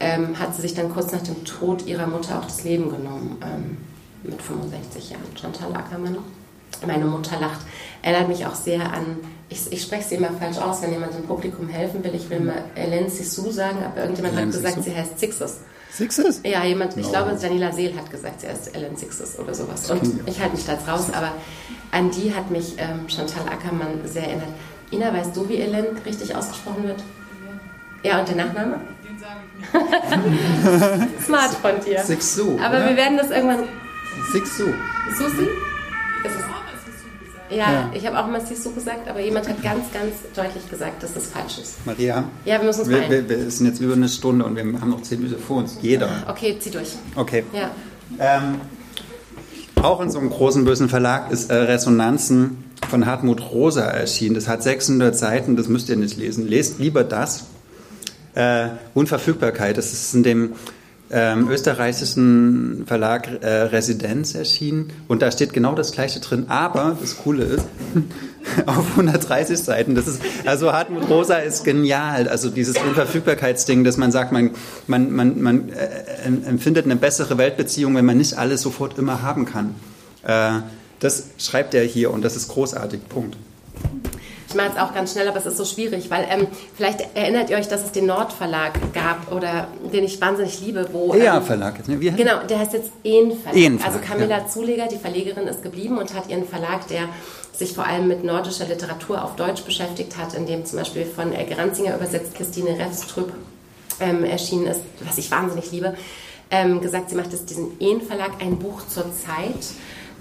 [0.00, 3.38] ähm, hat sie sich dann kurz nach dem Tod ihrer Mutter auch das Leben genommen,
[3.42, 3.78] ähm,
[4.22, 5.22] mit 65 Jahren.
[5.40, 6.18] Chantal Ackermann.
[6.86, 7.60] Meine Mutter lacht.
[8.02, 9.18] Erinnert mich auch sehr an,
[9.52, 12.14] ich, ich spreche sie immer falsch aus, wenn jemand im Publikum helfen will.
[12.14, 14.90] Ich will mal Hélène Sissou sagen, aber irgendjemand Hélène hat gesagt, Sissou?
[14.90, 15.56] sie heißt Sixus.
[15.92, 16.40] Sixes?
[16.42, 17.12] Ja, jemand, ich no.
[17.12, 19.90] glaube, Daniela Seel hat gesagt, sie heißt Ellen Sixes oder sowas.
[19.90, 21.32] Und ich halte mich da jetzt raus, aber
[21.90, 24.48] an die hat mich ähm, Chantal Ackermann sehr erinnert.
[24.90, 27.02] Ina, weißt du, wie Ellen richtig ausgesprochen wird?
[28.02, 28.80] Ja, und der Nachname?
[29.06, 31.24] Den sage ich nicht.
[31.26, 32.00] Smart von dir.
[32.00, 32.58] Sixu.
[32.58, 32.88] Aber oder?
[32.88, 33.64] wir werden das irgendwann.
[34.32, 34.72] Sixu.
[35.16, 35.48] Susi?
[36.24, 36.61] Ist es
[37.52, 37.90] ja, ja.
[37.94, 41.26] ich habe auch immer Sisu gesagt, aber jemand hat ganz, ganz deutlich gesagt, dass das
[41.26, 41.86] falsch ist.
[41.86, 42.24] Maria?
[42.44, 44.90] Ja, wir müssen uns wir, wir, wir sind jetzt über eine Stunde und wir haben
[44.90, 45.78] noch zehn Minuten vor uns.
[45.82, 46.08] Jeder.
[46.28, 46.94] Okay, zieh durch.
[47.16, 47.44] Okay.
[47.52, 47.70] Ja.
[48.18, 48.60] Ähm,
[49.82, 54.34] auch in so einem großen, bösen Verlag ist äh, Resonanzen von Hartmut Rosa erschienen.
[54.34, 56.46] Das hat 600 Seiten, das müsst ihr nicht lesen.
[56.46, 57.46] Lest lieber das.
[58.34, 60.52] Äh, Unverfügbarkeit, das ist in dem
[61.12, 67.18] ähm, österreichischen Verlag äh, Residenz erschienen und da steht genau das gleiche drin, aber das
[67.18, 67.66] Coole ist,
[68.66, 74.10] auf 130 Seiten, das ist, also Hartmut Rosa ist genial, also dieses Unverfügbarkeitsding, dass man
[74.10, 74.52] sagt, man,
[74.86, 79.44] man, man, man äh, empfindet eine bessere Weltbeziehung, wenn man nicht alles sofort immer haben
[79.44, 79.74] kann.
[80.24, 80.60] Äh,
[81.00, 83.36] das schreibt er hier und das ist großartig, Punkt.
[84.52, 86.46] Ich mache es auch ganz schnell, aber es ist so schwierig, weil ähm,
[86.76, 91.14] vielleicht erinnert ihr euch, dass es den Nordverlag gab oder den ich wahnsinnig liebe, wo
[91.14, 91.96] ähm, Verlag jetzt, ne?
[91.96, 93.56] Genau, der heißt jetzt Ehen Verlag.
[93.56, 94.46] Ehen also Camilla ja.
[94.46, 97.08] Zuleger, die Verlegerin, ist geblieben und hat ihren Verlag, der
[97.54, 101.32] sich vor allem mit nordischer Literatur auf Deutsch beschäftigt hat, in dem zum Beispiel von
[101.32, 103.32] Elke Ranzinger übersetzt Christine Refstrüpp
[104.00, 105.94] ähm, erschienen ist, was ich wahnsinnig liebe,
[106.50, 109.64] ähm, gesagt, sie macht jetzt diesen Ehen Verlag ein Buch zur Zeit.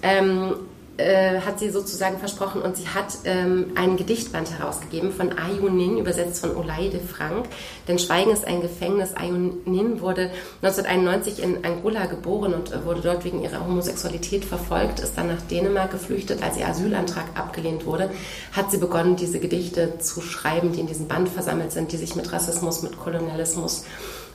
[0.04, 0.54] Ähm,
[1.02, 6.42] äh, hat sie sozusagen versprochen und sie hat ähm, einen Gedichtband herausgegeben von Ayunin, übersetzt
[6.42, 7.48] von Olaide Frank.
[7.88, 9.14] Denn Schweigen ist ein Gefängnis.
[9.16, 10.32] Ayunin wurde
[10.62, 15.92] 1991 in Angola geboren und wurde dort wegen ihrer Homosexualität verfolgt, ist dann nach Dänemark
[15.92, 16.44] geflüchtet.
[16.44, 18.10] Als ihr Asylantrag abgelehnt wurde,
[18.52, 22.16] hat sie begonnen, diese Gedichte zu schreiben, die in diesem Band versammelt sind, die sich
[22.16, 23.84] mit Rassismus, mit Kolonialismus,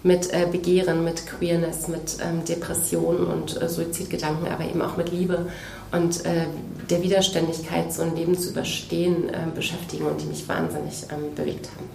[0.03, 5.11] mit äh, Begehren, mit Queerness, mit ähm, Depressionen und äh, Suizidgedanken, aber eben auch mit
[5.11, 5.47] Liebe
[5.93, 6.47] und äh,
[6.91, 11.69] der Widerständigkeit, so ein Leben zu überstehen, äh, beschäftigen und die mich wahnsinnig ähm, bewegt
[11.77, 11.89] haben.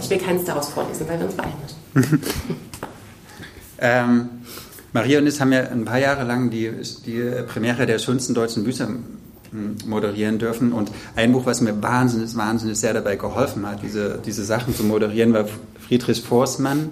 [0.00, 1.52] Ich will keins daraus vorlesen, weil wir uns beeilen
[1.94, 2.22] müssen.
[3.78, 4.28] ähm,
[4.92, 6.70] Maria und ich haben ja ein paar Jahre lang die,
[7.04, 10.72] die Premiere der schönsten deutschen Bücher hm, moderieren dürfen.
[10.72, 14.84] Und ein Buch, was mir wahnsinnig, wahnsinnig sehr dabei geholfen hat, diese, diese Sachen zu
[14.84, 15.46] moderieren, war
[15.86, 16.90] Friedrich Forstmann,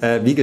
[0.00, 0.36] äh, wie,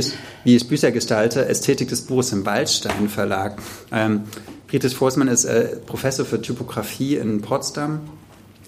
[0.43, 3.61] wie ich Bücher gestalte, Ästhetik des Buches im Waldstein Verlag.
[3.91, 4.23] Ähm,
[4.67, 8.01] Friedrich Forstmann ist äh, Professor für Typografie in Potsdam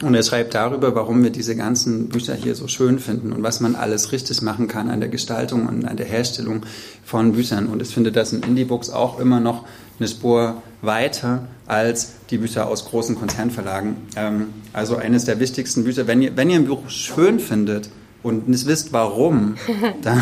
[0.02, 3.60] und er schreibt darüber, warum wir diese ganzen Bücher hier so schön finden und was
[3.60, 6.62] man alles richtig machen kann an der Gestaltung und an der Herstellung
[7.04, 7.68] von Büchern.
[7.68, 9.66] Und ich finde das in Indie-Books auch immer noch
[10.00, 13.98] eine Spur weiter als die Bücher aus großen Konzernverlagen.
[14.16, 16.08] Ähm, also eines der wichtigsten Bücher.
[16.08, 17.90] Wenn ihr, wenn ihr ein Buch schön findet,
[18.22, 19.56] und nicht wisst warum,
[20.02, 20.22] dann,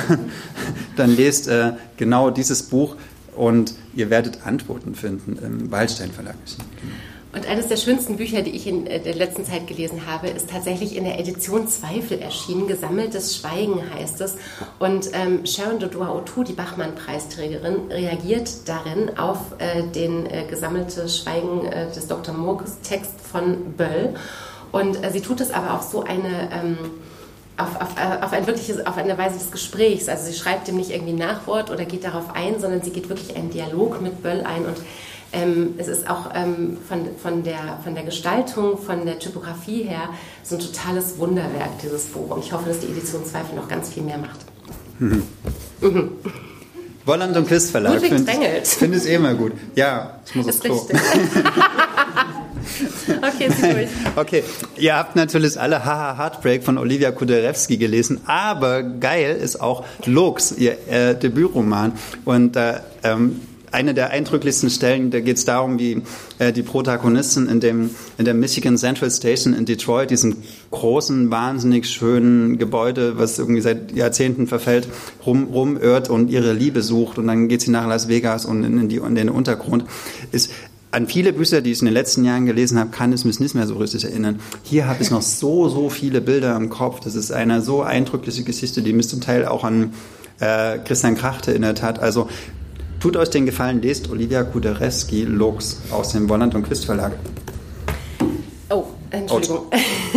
[0.95, 2.95] dann lest äh, genau dieses Buch
[3.37, 6.35] und ihr werdet Antworten finden im Waldstein Verlag.
[7.33, 10.49] Und eines der schönsten Bücher, die ich in äh, der letzten Zeit gelesen habe, ist
[10.49, 12.67] tatsächlich in der Edition Zweifel erschienen.
[12.67, 14.37] Gesammeltes Schweigen heißt es.
[14.79, 21.65] Und ähm, Sharon Dodua Otu, die Bachmann-Preisträgerin, reagiert darin auf äh, den äh, gesammelte Schweigen
[21.65, 22.33] äh, des Dr.
[22.33, 24.15] Murkes Text von Böll.
[24.71, 26.49] Und äh, sie tut es aber auf so eine...
[26.51, 26.77] Ähm,
[27.57, 30.07] auf, auf, auf, ein wirkliches, auf eine Weise des Gesprächs.
[30.07, 33.35] Also sie schreibt ihm nicht irgendwie Nachwort oder geht darauf ein, sondern sie geht wirklich
[33.35, 34.77] einen Dialog mit Böll ein und
[35.33, 40.09] ähm, es ist auch ähm, von, von, der, von der Gestaltung, von der Typografie her
[40.41, 42.29] so ein totales Wunderwerk, dieses Buch.
[42.29, 44.39] Und ich hoffe, dass die Edition Zweifel noch ganz viel mehr macht.
[44.99, 45.23] Mhm.
[45.81, 46.11] Mhm.
[47.05, 47.99] Wolland und Quist Verlag.
[47.99, 49.53] Finde find es eh immer gut.
[49.75, 50.87] Ja, ich muss aufs Klo.
[53.17, 53.87] okay, zieh.
[54.15, 54.43] Okay,
[54.77, 60.51] ihr habt natürlich alle Haha Heartbreak von Olivia Kuderewski gelesen, aber geil ist auch Lux,
[60.51, 61.93] ihr äh, Debütroman.
[62.25, 63.41] Und äh, ähm,
[63.71, 66.01] eine der eindrücklichsten Stellen, da geht es darum, wie
[66.39, 70.37] äh, die Protagonistin in dem in der Michigan Central Station in Detroit, diesem
[70.71, 74.87] großen, wahnsinnig schönen Gebäude, was irgendwie seit Jahrzehnten verfällt,
[75.25, 78.89] rum, rumirrt und ihre Liebe sucht und dann geht sie nach Las Vegas und in,
[78.89, 79.85] die, in den Untergrund.
[80.31, 80.51] Ist
[80.91, 83.55] an viele Bücher, die ich in den letzten Jahren gelesen habe, kann ich mich nicht
[83.55, 84.39] mehr so richtig erinnern.
[84.63, 86.99] Hier habe ich noch so, so viele Bilder im Kopf.
[87.01, 89.93] Das ist eine so eindrückliche Geschichte, die mich zum Teil auch an
[90.39, 91.99] äh, Christian Kracht erinnert hat.
[91.99, 92.29] Also
[92.99, 97.13] tut euch den Gefallen, lest Olivia Kuderewski Lux aus dem Wolland und Quist Verlag.
[98.69, 99.67] Oh, Entschuldigung.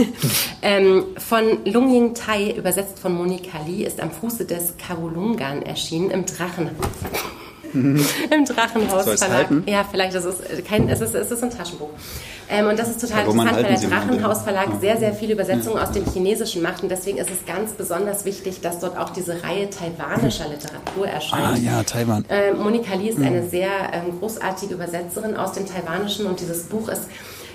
[0.62, 6.10] ähm, von Lung Ying Tai, übersetzt von Monika Lee, ist am Fuße des Karolungan erschienen
[6.10, 6.70] im Drachen.
[7.74, 9.38] Im Drachenhaus Soll Verlag.
[9.38, 9.64] Halten?
[9.66, 11.90] Ja, vielleicht ist es kein, es ist, es ist ein Taschenbuch.
[12.48, 14.78] Ähm, und das ist total ja, interessant, weil der Drachenhaus Verlag ja.
[14.80, 15.84] sehr, sehr viele Übersetzungen ja.
[15.84, 16.82] aus dem Chinesischen macht.
[16.82, 21.44] Und deswegen ist es ganz besonders wichtig, dass dort auch diese Reihe taiwanischer Literatur erscheint.
[21.44, 22.24] Ah ja, Taiwan.
[22.28, 23.26] Äh, Monika Lee ist mhm.
[23.26, 27.02] eine sehr ähm, großartige Übersetzerin aus dem Taiwanischen und dieses Buch ist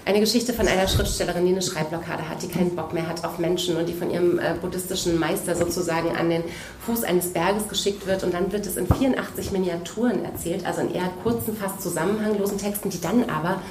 [0.05, 3.39] eine Geschichte von einer Schriftstellerin, die eine Schreibblockade hat, die keinen Bock mehr hat auf
[3.39, 6.43] Menschen und die von ihrem äh, buddhistischen Meister sozusagen an den
[6.85, 8.23] Fuß eines Berges geschickt wird.
[8.23, 12.91] Und dann wird es in 84 Miniaturen erzählt, also in eher kurzen, fast zusammenhanglosen Texten,
[12.91, 13.61] die dann aber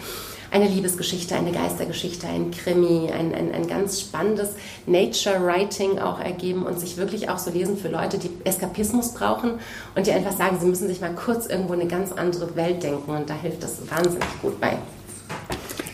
[0.51, 4.51] eine Liebesgeschichte, eine Geistergeschichte, ein Krimi, ein, ein, ein ganz spannendes
[4.87, 9.61] Nature-Writing auch ergeben und sich wirklich auch so lesen für Leute, die Eskapismus brauchen
[9.95, 13.11] und die einfach sagen, sie müssen sich mal kurz irgendwo eine ganz andere Welt denken
[13.11, 14.79] und da hilft das wahnsinnig gut bei.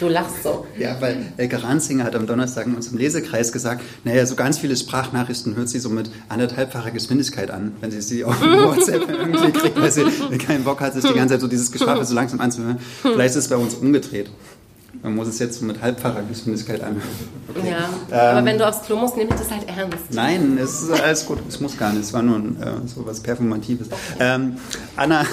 [0.01, 0.67] Du lachst so.
[0.79, 4.75] Ja, weil Elke Ranzinger hat am Donnerstag in unserem Lesekreis gesagt, naja, so ganz viele
[4.75, 9.79] Sprachnachrichten hört sie so mit anderthalbfacher Geschwindigkeit an, wenn sie sie auf WhatsApp irgendwie kriegt,
[9.79, 10.05] weil sie
[10.39, 12.79] keinen Bock hat, sich die ganze Zeit so dieses Geschwafel so langsam anzuhören.
[13.03, 14.31] Vielleicht ist es bei uns umgedreht.
[15.03, 17.03] Man muss es jetzt so mit halbfacher Geschwindigkeit anhören.
[17.49, 17.71] Okay.
[17.71, 20.13] Ja, ähm, aber wenn du aufs Klo musst, nehme ich das halt ernst.
[20.13, 21.39] Nein, es ist alles gut.
[21.47, 22.05] Es muss gar nicht.
[22.05, 23.89] Es war nur äh, so was Performatives.
[23.89, 23.99] Okay.
[24.19, 24.57] Ähm,
[24.97, 25.25] Anna,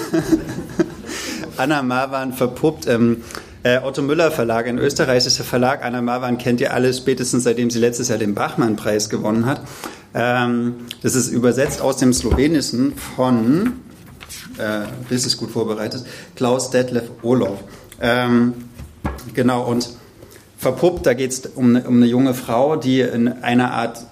[1.56, 2.86] Anna Marwan verpuppt.
[2.86, 3.22] Ähm,
[3.62, 5.84] äh, Otto Müller Verlag, ein österreichischer Verlag.
[5.84, 9.62] Anna Marwan kennt ihr alle spätestens seitdem sie letztes Jahr den Bachmann-Preis gewonnen hat.
[10.14, 13.80] Ähm, das ist übersetzt aus dem Slowenischen von,
[14.58, 16.04] äh, richtig gut vorbereitet,
[16.36, 17.58] Klaus Detlef Olof.
[18.00, 18.54] Ähm,
[19.34, 19.90] genau, und
[20.56, 24.04] verpuppt, da geht es um, um eine junge Frau, die in einer Art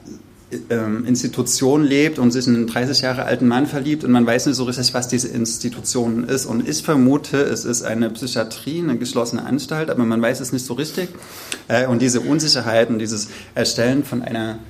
[0.48, 4.54] Institution lebt und sich in einen 30 Jahre alten Mann verliebt und man weiß nicht
[4.54, 6.46] so richtig, was diese Institution ist.
[6.46, 10.64] Und ich vermute, es ist eine Psychiatrie, eine geschlossene Anstalt, aber man weiß es nicht
[10.64, 11.08] so richtig.
[11.66, 14.60] Äh, und diese Unsicherheit und dieses Erstellen von einer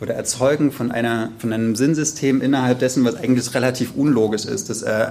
[0.00, 4.70] oder Erzeugen von, einer, von einem Sinnsystem innerhalb dessen, was eigentlich relativ unlogisch ist.
[4.70, 5.08] Das, äh,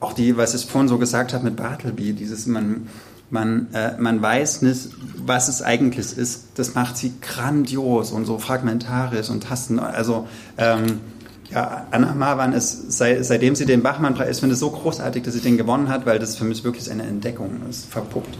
[0.00, 2.88] auch die, was ich vorhin so gesagt habe mit Bartleby, dieses man
[3.30, 4.90] man, äh, man weiß nicht,
[5.24, 6.48] was es eigentlich ist.
[6.54, 9.78] Das macht sie grandios und so fragmentarisch und tasten.
[9.78, 10.26] Also
[10.58, 11.00] ähm,
[11.50, 15.40] ja, Anna Marwan ist, sei, seitdem sie den Bachmann-Preis, finde ich so großartig, dass sie
[15.40, 18.38] den gewonnen hat, weil das für mich wirklich eine Entdeckung ist, verpuppt.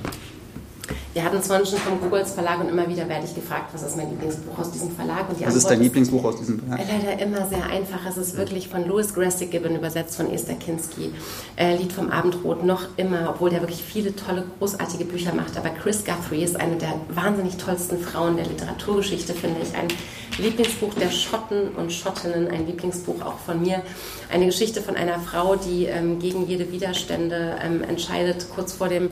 [1.12, 3.82] Wir hatten es vorhin schon vom Googles Verlag und immer wieder werde ich gefragt, was
[3.82, 5.28] ist mein Lieblingsbuch aus diesem Verlag?
[5.28, 6.86] Und die was Antwort ist dein Lieblingsbuch aus diesem Verlag?
[6.86, 8.06] Leider immer sehr einfach.
[8.08, 11.12] Es ist wirklich von Louis Grassic Gibbon übersetzt von Esther Kinski.
[11.56, 15.56] Äh, Lied vom Abendrot noch immer, obwohl der wirklich viele tolle, großartige Bücher macht.
[15.56, 19.74] Aber Chris Guthrie ist eine der wahnsinnig tollsten Frauen der Literaturgeschichte, finde ich.
[19.74, 19.88] Ein
[20.38, 23.82] Lieblingsbuch der Schotten und Schottinnen, ein Lieblingsbuch auch von mir.
[24.32, 29.10] Eine Geschichte von einer Frau, die ähm, gegen jede Widerstände ähm, entscheidet, kurz vor dem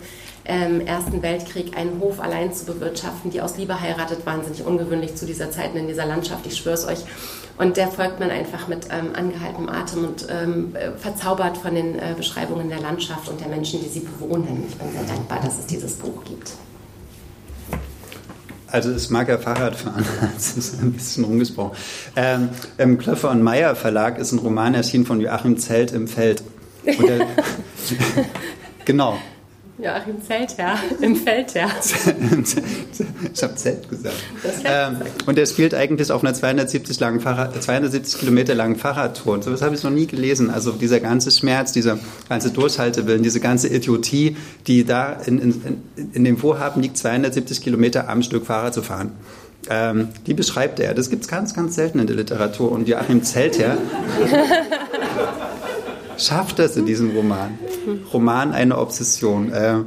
[0.48, 5.26] ähm, Ersten Weltkrieg einen Hof allein zu bewirtschaften, die aus Liebe heiratet, wahnsinnig ungewöhnlich zu
[5.26, 7.04] dieser Zeit in dieser Landschaft, ich schwöre es euch.
[7.58, 12.14] Und der folgt man einfach mit ähm, angehaltenem Atem und ähm, verzaubert von den äh,
[12.16, 14.64] Beschreibungen der Landschaft und der Menschen, die sie bewohnen.
[14.68, 16.52] Ich bin sehr dankbar, dass es dieses Buch gibt.
[18.70, 20.04] Also es mag ja Fahrradfahren,
[20.34, 21.76] das ist ein bisschen rumgesprochen.
[22.16, 26.42] Ähm, Im Klöffer und Meyer Verlag ist ein Roman erschienen von Joachim Zelt im Feld.
[26.84, 27.26] Der,
[28.84, 29.18] genau,
[29.80, 31.70] Joachim Zeltherr im Feldherr.
[33.32, 34.16] ich habe Zelt gesagt.
[34.64, 34.96] Ähm,
[35.26, 39.34] und er spielt eigentlich auf einer 270, langen Fahrrad, 270 Kilometer langen Fahrradtour.
[39.34, 40.50] Und sowas habe ich noch nie gelesen.
[40.50, 41.98] Also dieser ganze Schmerz, dieser
[42.28, 44.36] ganze Durchhaltewillen, diese ganze Idiotie,
[44.66, 45.82] die da in, in,
[46.12, 49.12] in dem Vorhaben liegt, 270 Kilometer am Stück Fahrrad zu fahren.
[49.70, 50.92] Ähm, die beschreibt er.
[50.94, 52.72] Das gibt es ganz, ganz selten in der Literatur.
[52.72, 53.76] Und Joachim Zeltherr
[56.18, 57.58] schafft das in diesem Roman.
[58.12, 59.52] Roman eine Obsession.
[59.52, 59.78] Äh,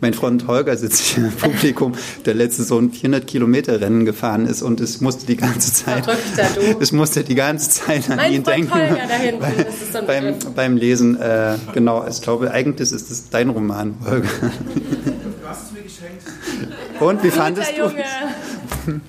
[0.00, 1.92] mein Freund Holger sitzt hier im Publikum,
[2.24, 6.06] der letzte so ein 400 Kilometer Rennen gefahren ist und es musste die ganze Zeit,
[6.80, 8.74] es musste die ganze Zeit an mein ihn Freund denken.
[8.74, 13.48] Holger da hinten, so beim, beim, Lesen, äh, genau, ich glaube, eigentlich ist es dein
[13.48, 14.28] Roman, Holger.
[14.28, 16.22] Du hast es mir geschenkt.
[17.00, 17.86] Und wie fandest du?
[17.86, 19.00] es?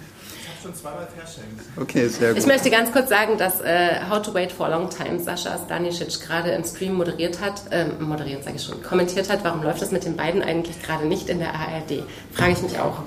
[0.70, 1.62] Schon zweimal verschenkt.
[1.78, 2.40] Okay, sehr gut.
[2.40, 5.58] Ich möchte ganz kurz sagen, dass äh, How to Wait for a Long Time Sascha
[5.58, 9.82] Stanisic gerade im Stream moderiert hat, äh, moderiert sage ich schon, kommentiert hat, warum läuft
[9.82, 12.04] das mit den beiden eigentlich gerade nicht in der ARD?
[12.34, 13.04] Frage ich mich auch.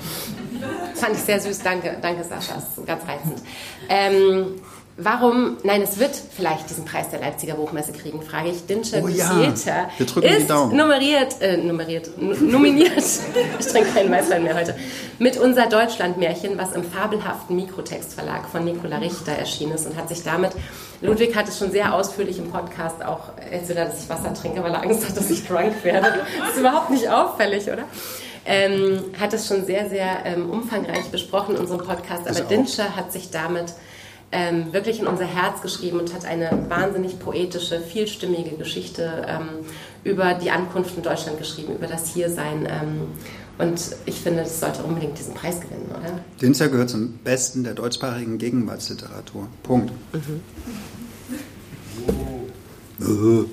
[0.94, 3.42] Fand ich sehr süß, danke, danke Sascha, das ist ganz reizend.
[3.88, 4.60] Ähm,
[4.98, 8.66] Warum, nein, es wird vielleicht diesen Preis der Leipziger Buchmesse kriegen, frage ich.
[8.66, 9.40] Dinscher oh, ja.
[9.40, 12.92] ist nummeriert, äh, nummeriert, nominiert,
[13.58, 14.76] ich trinke keinen Weißwein mehr heute,
[15.18, 20.24] mit unser Deutschlandmärchen, was im fabelhaften Mikrotextverlag von Nicola Richter erschienen ist und hat sich
[20.24, 20.52] damit,
[21.00, 24.72] Ludwig hat es schon sehr ausführlich im Podcast auch erzählt, dass ich Wasser trinke, weil
[24.72, 26.20] er Angst hat, dass ich drunk werde.
[26.38, 27.84] Das ist überhaupt nicht auffällig, oder?
[28.44, 33.12] Ähm, hat es schon sehr, sehr ähm, umfangreich besprochen in unserem Podcast, aber Dinscher hat
[33.12, 33.72] sich damit
[34.32, 39.48] ähm, wirklich in unser Herz geschrieben und hat eine wahnsinnig poetische, vielstimmige Geschichte ähm,
[40.04, 42.66] über die Ankunft in Deutschland geschrieben, über das Hiersein.
[42.66, 43.08] Ähm,
[43.58, 46.18] und ich finde, das sollte unbedingt diesen Preis gewinnen, oder?
[46.40, 49.46] Dinscher gehört zum Besten der deutschsprachigen Gegenwartsliteratur.
[49.62, 49.92] Punkt.
[50.12, 50.40] Mhm.
[53.00, 53.44] Oh.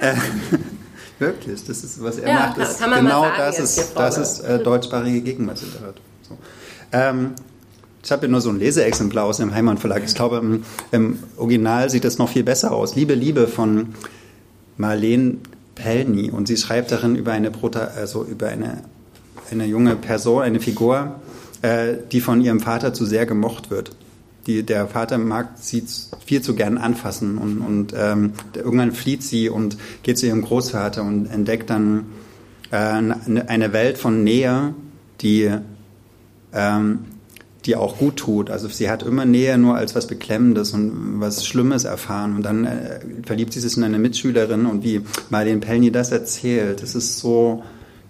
[0.00, 0.14] äh,
[1.18, 2.58] wirklich, das ist, was er ja, macht.
[2.58, 6.02] Ist kann, kann genau das ist, das ist äh, deutschsprachige Gegenwartsliteratur.
[6.22, 6.38] So.
[6.92, 7.34] Ähm,
[8.06, 10.04] ich habe ja nur so ein Leseexemplar aus dem Heimann Verlag.
[10.06, 10.62] Ich glaube, im,
[10.92, 12.94] im, Original sieht das noch viel besser aus.
[12.94, 13.94] Liebe, Liebe von
[14.76, 15.38] Marlene
[15.74, 16.30] Pelny.
[16.30, 18.84] Und sie schreibt darin über eine, Prota also über eine,
[19.50, 21.16] eine junge Person, eine Figur,
[21.62, 23.96] äh, die von ihrem Vater zu sehr gemocht wird.
[24.46, 25.82] Die, der Vater mag sie
[26.24, 31.02] viel zu gern anfassen und, und ähm, irgendwann flieht sie und geht zu ihrem Großvater
[31.02, 32.06] und entdeckt dann
[32.70, 34.74] äh, eine Welt von Nähe,
[35.20, 35.50] die,
[36.52, 37.00] ähm,
[37.66, 38.50] die auch gut tut.
[38.50, 42.36] Also sie hat immer Nähe nur als was Beklemmendes und was Schlimmes erfahren.
[42.36, 46.82] Und dann äh, verliebt sie sich in eine Mitschülerin und wie Marlene Pellny das erzählt,
[46.82, 47.62] das ist so,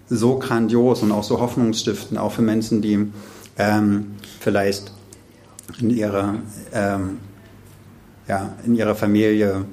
[0.09, 3.07] so grandios und auch so hoffnungsstiftend, auch für Menschen, die
[3.57, 4.91] ähm, vielleicht
[5.79, 6.35] in ihrer,
[6.73, 7.17] ähm,
[8.27, 9.65] ja, in ihrer Familie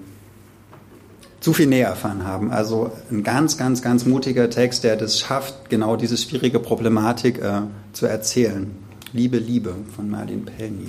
[1.40, 2.50] zu viel Nähe erfahren haben.
[2.50, 7.62] Also ein ganz, ganz, ganz mutiger Text, der das schafft, genau diese schwierige Problematik äh,
[7.92, 8.70] zu erzählen.
[9.14, 10.88] Liebe, Liebe von Marlene Pellny.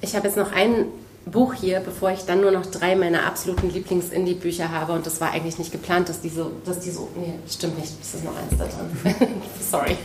[0.00, 0.86] Ich habe jetzt noch einen
[1.26, 4.94] Buch hier, bevor ich dann nur noch drei meiner absoluten Lieblings-Indie-Bücher habe.
[4.94, 7.92] Und das war eigentlich nicht geplant, dass die so, dass die so, nee, stimmt nicht,
[8.02, 9.28] es ist noch eins da drin.
[9.60, 9.96] Sorry,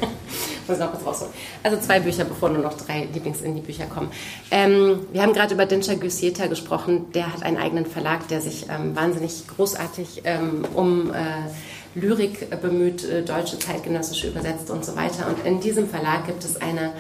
[0.68, 1.34] muss noch kurz rausholen.
[1.64, 4.12] Also zwei Bücher, bevor nur noch drei Lieblings-Indie-Bücher kommen.
[4.52, 7.12] Ähm, wir haben gerade über Dinscher Güsieta gesprochen.
[7.14, 11.50] Der hat einen eigenen Verlag, der sich ähm, wahnsinnig großartig ähm, um äh,
[11.96, 15.28] Lyrik bemüht, äh, deutsche zeitgenössische übersetzt und so weiter.
[15.28, 16.94] Und in diesem Verlag gibt es eine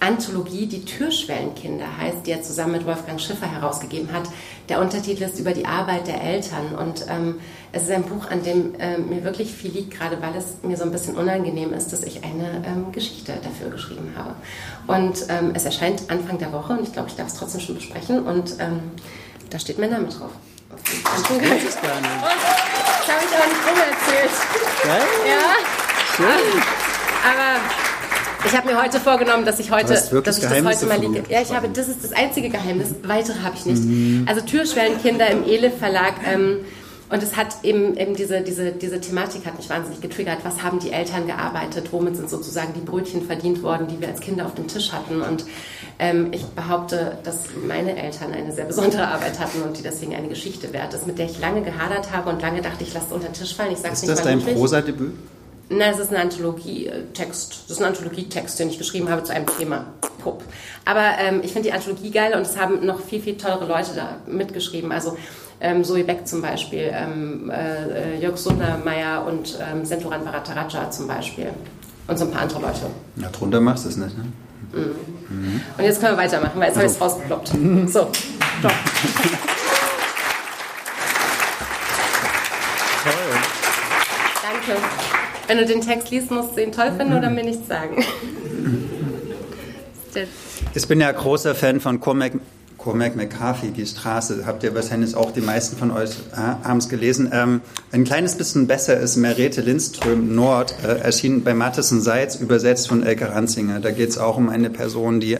[0.00, 4.24] Anthologie, die Türschwellenkinder heißt, die er zusammen mit Wolfgang Schiffer herausgegeben hat.
[4.68, 7.36] Der Untertitel ist über die Arbeit der Eltern und ähm,
[7.72, 10.76] es ist ein Buch, an dem äh, mir wirklich viel liegt, gerade weil es mir
[10.76, 14.34] so ein bisschen unangenehm ist, dass ich eine ähm, Geschichte dafür geschrieben habe.
[14.86, 17.76] Und ähm, es erscheint Anfang der Woche und ich glaube, ich darf es trotzdem schon
[17.76, 18.80] besprechen und ähm,
[19.50, 20.32] da steht mein Name drauf.
[20.68, 21.42] Das habe
[23.24, 24.30] ich aber nicht erzählt.
[24.84, 25.54] Ja?
[26.16, 26.62] Schön.
[27.22, 27.85] Aber
[28.46, 31.24] ich habe mir heute vorgenommen, dass ich heute, dass ich das heute mal liege.
[31.28, 32.94] Ja, ich habe, das ist das einzige Geheimnis.
[33.02, 33.82] Weitere habe ich nicht.
[33.82, 34.26] Mhm.
[34.28, 36.14] Also Türschwellenkinder im Ele Verlag.
[36.26, 36.60] Ähm,
[37.08, 40.38] und es hat eben, eben diese, diese, diese Thematik hat mich wahnsinnig getriggert.
[40.42, 41.92] Was haben die Eltern gearbeitet?
[41.92, 45.20] Womit sind sozusagen die Brötchen verdient worden, die wir als Kinder auf dem Tisch hatten?
[45.20, 45.44] Und
[46.00, 50.26] ähm, ich behaupte, dass meine Eltern eine sehr besondere Arbeit hatten und die deswegen eine
[50.26, 53.12] Geschichte wert ist, mit der ich lange gehadert habe und lange dachte, ich lasse es
[53.12, 53.72] unter den Tisch fallen.
[53.72, 55.14] Ich sag's ist nicht das dein Prosa-Debüt?
[55.68, 57.64] Na, es ist ein Anthologietext.
[57.64, 59.86] Das ist ein Anthologietext, den ich geschrieben habe zu einem Thema.
[60.18, 60.44] Pup.
[60.84, 63.90] Aber ähm, ich finde die Anthologie geil und es haben noch viel, viel tollere Leute
[63.94, 64.92] da mitgeschrieben.
[64.92, 65.16] Also
[65.60, 71.50] ähm, Zoe Beck zum Beispiel, ähm, äh, Jörg Sundermeier und ähm, Senturan Bharataraja zum Beispiel.
[72.06, 72.86] Und so ein paar andere Leute.
[73.16, 74.24] Ja, drunter machst du es nicht, ne?
[74.72, 74.94] Mhm.
[75.28, 75.60] Mhm.
[75.76, 76.80] Und jetzt können wir weitermachen, weil jetzt also.
[76.80, 77.48] habe ich es rausgeploppt.
[77.88, 78.08] So,
[78.60, 78.72] stopp.
[84.42, 84.80] Danke.
[85.46, 88.04] Wenn du den Text liest, musst du ihn toll finden oder mir nichts sagen.
[90.74, 92.32] ich bin ja großer Fan von Cormac,
[92.78, 94.44] Cormac McCarthy, die Straße.
[94.46, 97.30] Habt ihr wahrscheinlich auch die meisten von euch äh, haben es gelesen.
[97.32, 97.60] Ähm,
[97.92, 103.04] ein kleines bisschen besser ist Merete Lindström Nord, äh, erschienen bei Matheson Seitz, übersetzt von
[103.04, 103.80] Elke Ranzinger.
[103.80, 105.38] Da geht es auch um eine Person, die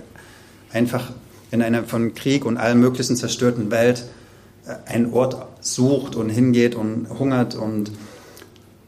[0.72, 1.10] einfach
[1.50, 4.04] in einer von Krieg und allem möglichen zerstörten Welt
[4.66, 7.90] äh, einen Ort sucht und hingeht und hungert und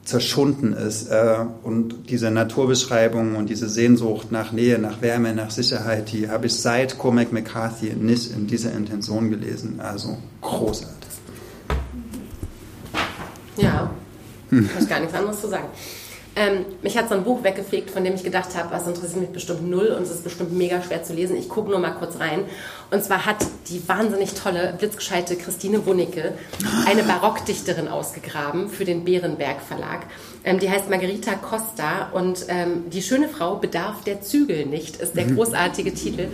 [0.09, 1.09] zerschunden ist.
[1.09, 6.47] Äh, und diese Naturbeschreibung und diese Sehnsucht nach Nähe, nach Wärme, nach Sicherheit, die habe
[6.47, 9.81] ich seit Cormac McCarthy nicht in dieser Intention gelesen.
[9.81, 10.97] Also großartig.
[13.59, 13.91] Ja,
[14.49, 14.71] hm.
[14.81, 15.67] ich gar nichts anderes zu sagen.
[16.37, 19.31] Ähm, mich hat so ein Buch weggefegt, von dem ich gedacht habe, was interessiert mich
[19.31, 21.37] bestimmt null und es ist bestimmt mega schwer zu lesen.
[21.37, 22.45] Ich gucke nur mal kurz rein.
[22.91, 26.33] Und zwar hat die wahnsinnig tolle, blitzgescheite Christine Wunicke
[26.87, 30.07] eine Barockdichterin ausgegraben für den Bärenberg Verlag.
[30.45, 35.17] Ähm, die heißt Margarita Costa und ähm, Die schöne Frau bedarf der Zügel nicht, ist
[35.17, 35.37] der mhm.
[35.37, 36.29] großartige Titel.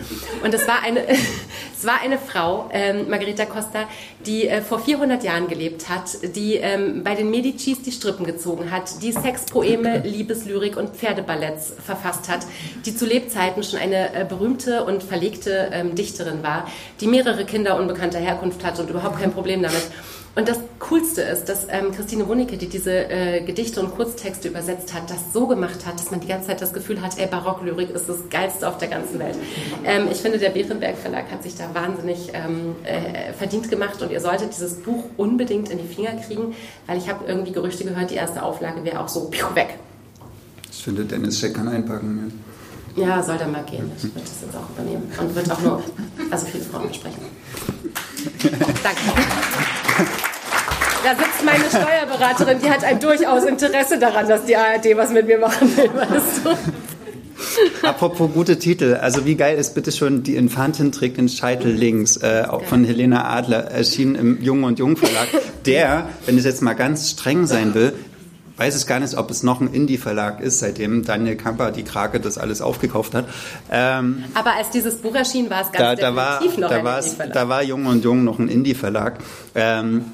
[0.45, 3.89] Und es war eine, es war eine Frau, ähm, Margarita Costa,
[4.25, 8.71] die äh, vor 400 Jahren gelebt hat, die ähm, bei den Medicis die Strippen gezogen
[8.71, 12.47] hat, die Sexpoeme, Liebeslyrik und Pferdeballetts verfasst hat,
[12.87, 16.69] die zu Lebzeiten schon eine äh, berühmte und verlegte ähm, Dichterin war,
[17.01, 19.83] die mehrere Kinder unbekannter Herkunft hatte und überhaupt kein Problem damit.
[20.37, 24.93] Und das Coolste ist, dass ähm, Christine Wunicke, die diese äh, Gedichte und Kurztexte übersetzt
[24.93, 27.91] hat, das so gemacht hat, dass man die ganze Zeit das Gefühl hat, ey, Barocklyrik
[27.91, 29.37] ist das Geilste auf der ganzen Welt.
[29.85, 34.11] Ähm, ich finde, der Bärenberg Verlag hat sich da wahnsinnig ähm, äh, verdient gemacht und
[34.11, 36.55] ihr solltet dieses Buch unbedingt in die Finger kriegen,
[36.89, 39.79] weil ich habe irgendwie Gerüchte gehört, die erste Auflage wäre auch so piu, weg.
[40.73, 42.19] Ich finde, Dennis Scheck kann einpacken.
[42.27, 42.54] Ja,
[43.23, 43.91] soll dann mal gehen.
[43.97, 45.83] Ich würde das jetzt auch übernehmen und wird auch nur
[46.31, 47.23] also viele Frauen besprechen.
[48.83, 49.01] Danke.
[51.05, 55.27] Da sitzt meine Steuerberaterin, die hat ein durchaus Interesse daran, dass die ARD was mit
[55.27, 57.87] mir machen will, weißt du?
[57.87, 62.17] Apropos gute Titel, also wie geil ist bitte schon Die Infantin trägt den Scheitel links,
[62.17, 65.29] äh, auch von Helena Adler, erschienen im Jung und Jung Verlag.
[65.67, 67.93] Der, wenn ich jetzt mal ganz streng sein will,
[68.57, 72.21] weiß es gar nicht, ob es noch ein Indie-Verlag ist, seitdem Daniel Kamper, die Krake,
[72.21, 73.27] das alles aufgekauft hat.
[73.71, 76.87] Ähm, Aber als dieses Buch erschien, war es ganz da, da war, noch da ein
[76.87, 77.33] Indie-Verlag.
[77.33, 79.19] Da war Jung und Jung noch ein Indie-Verlag.
[79.55, 80.05] Ähm,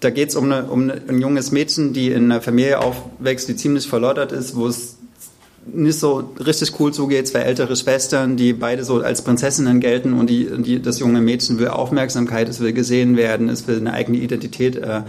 [0.00, 3.56] da geht es um, eine, um ein junges Mädchen, die in einer Familie aufwächst, die
[3.56, 4.96] ziemlich verloddert ist, wo es
[5.72, 7.28] nicht so richtig cool zugeht.
[7.28, 11.58] Zwei ältere Schwestern, die beide so als Prinzessinnen gelten und die, die, das junge Mädchen
[11.58, 15.02] will Aufmerksamkeit, es will gesehen werden, es will eine eigene Identität äh,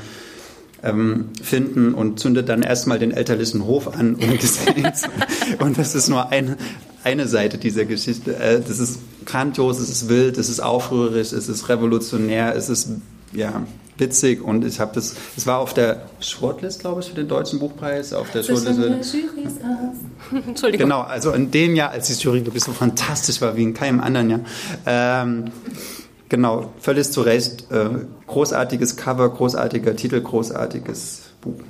[0.83, 5.09] ähm, finden und zündet dann erstmal den elterlichen Hof an, um gesehen zu
[5.59, 6.57] Und das ist nur eine,
[7.03, 8.35] eine Seite dieser Geschichte.
[8.35, 12.89] Äh, das ist grandios, es ist wild, es ist aufrührig, es ist revolutionär, es ist
[13.33, 13.65] ja
[13.97, 17.59] witzig und ich habe das, es war auf der Shortlist, glaube ich, für den Deutschen
[17.59, 18.79] Buchpreis, auf der Shortlist.
[20.47, 20.87] Entschuldigung.
[20.87, 23.99] Genau, also in dem Jahr, als die Jury wirklich so fantastisch war wie in keinem
[23.99, 24.39] anderen Jahr.
[24.85, 25.45] Ähm,
[26.29, 27.71] genau, völlig zu Recht.
[27.71, 27.89] Äh,
[28.27, 31.61] großartiges Cover, großartiger Titel, großartiges Buch.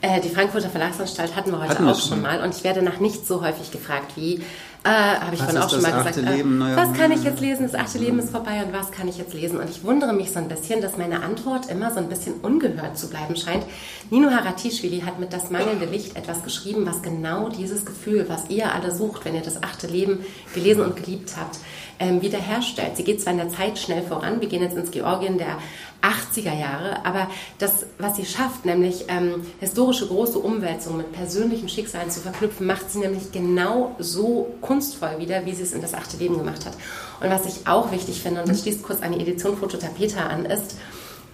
[0.00, 2.98] Äh, die Frankfurter Verlagsanstalt hatten wir heute hatten auch schon mal und ich werde nach
[2.98, 4.42] nicht so häufig gefragt wie
[4.84, 6.16] äh, Habe ich vorhin auch schon mal gesagt.
[6.16, 7.68] Äh, was kann ich jetzt lesen?
[7.70, 9.60] Das achte Leben ist vorbei und was kann ich jetzt lesen?
[9.60, 12.98] Und ich wundere mich so ein bisschen, dass meine Antwort immer so ein bisschen ungehört
[12.98, 13.64] zu bleiben scheint.
[14.10, 18.74] Nino Haratischvili hat mit Das mangelnde Licht etwas geschrieben, was genau dieses Gefühl, was ihr
[18.74, 21.58] alle sucht, wenn ihr das achte Leben gelesen und geliebt habt,
[21.98, 22.96] ähm, wiederherstellt.
[22.96, 25.58] Sie geht zwar in der Zeit schnell voran, wir gehen jetzt ins Georgien der
[26.02, 27.28] 80er Jahre, aber
[27.58, 32.90] das, was sie schafft, nämlich ähm, historische große Umwälzungen mit persönlichen Schicksalen zu verknüpfen, macht
[32.90, 36.74] sie nämlich genau so kunstvoll wieder, wie sie es in das achte Leben gemacht hat.
[37.20, 40.76] Und was ich auch wichtig finde, und das schließt kurz eine Edition Fototapeta an, ist,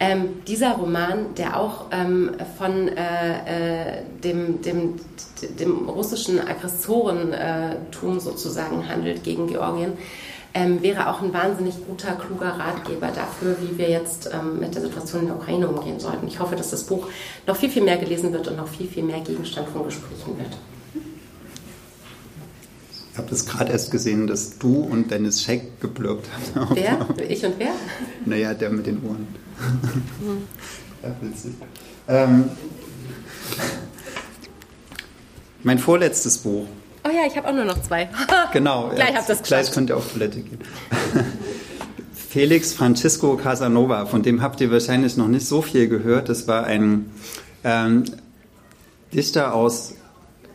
[0.00, 4.94] ähm, dieser Roman, der auch ähm, von äh, äh, dem, dem,
[5.58, 9.94] dem russischen Aggressorentum sozusagen handelt gegen Georgien,
[10.54, 14.82] ähm, wäre auch ein wahnsinnig guter, kluger Ratgeber dafür, wie wir jetzt ähm, mit der
[14.82, 16.26] Situation in der Ukraine umgehen sollten.
[16.26, 17.08] Ich hoffe, dass das Buch
[17.46, 20.56] noch viel, viel mehr gelesen wird und noch viel, viel mehr Gegenstand von Gesprächen wird.
[23.12, 26.68] Ich habe das gerade erst gesehen, dass du und Dennis Scheck geblirbt haben.
[26.74, 27.06] Wer?
[27.28, 27.72] Ich und wer?
[28.24, 29.26] Naja, der mit den Ohren.
[30.20, 30.42] Hm.
[31.02, 31.52] ja, witzig.
[32.06, 32.44] Ähm,
[35.64, 36.66] mein vorletztes Buch
[37.08, 38.08] Oh ja, ich habe auch nur noch zwei.
[38.52, 38.90] genau.
[38.94, 40.58] Gleich habt das Gleich könnt ihr auf Toilette gehen.
[42.28, 46.28] Felix Francisco Casanova, von dem habt ihr wahrscheinlich noch nicht so viel gehört.
[46.28, 47.10] Das war ein
[47.64, 48.04] ähm,
[49.14, 49.94] Dichter aus,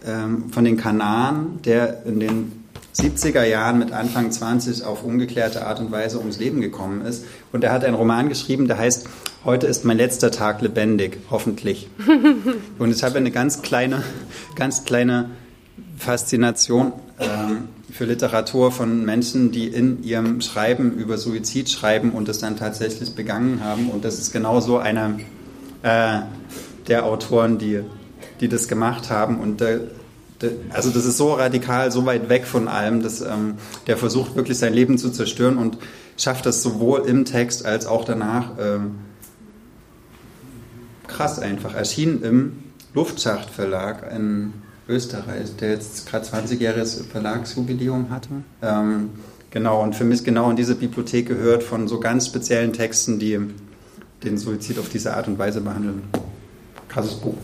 [0.06, 2.66] ähm, von den Kanaren, der in den
[2.96, 7.26] 70er Jahren mit Anfang 20 auf ungeklärte Art und Weise ums Leben gekommen ist.
[7.52, 9.08] Und er hat einen Roman geschrieben, der heißt
[9.46, 11.90] Heute ist mein letzter Tag lebendig, hoffentlich.
[12.80, 14.02] Und ich habe eine ganz kleine,
[14.56, 15.32] ganz kleine
[15.98, 22.40] Faszination ähm, für Literatur von Menschen, die in ihrem Schreiben über Suizid schreiben und es
[22.40, 23.90] dann tatsächlich begangen haben.
[23.90, 25.20] Und das ist genau so einer
[25.84, 26.22] äh,
[26.88, 27.82] der Autoren, die,
[28.40, 29.40] die das gemacht haben.
[29.40, 29.82] Und äh,
[30.72, 33.56] also das ist so radikal, so weit weg von allem, dass ähm,
[33.88, 35.78] der versucht wirklich sein Leben zu zerstören und
[36.18, 38.52] schafft das sowohl im Text als auch danach.
[38.60, 38.96] Ähm,
[41.08, 41.76] krass einfach.
[41.76, 42.64] Erschien im
[42.94, 48.30] Luftschachtverlag ein Österreich, der jetzt gerade 20-jähriges Verlagsjubiläum hatte.
[48.62, 49.12] Ähm,
[49.52, 53.40] genau, und für mich genau in diese Bibliothek gehört von so ganz speziellen Texten, die
[54.24, 56.04] den Suizid auf diese Art und Weise behandeln.
[56.90, 57.36] Krasses Buch.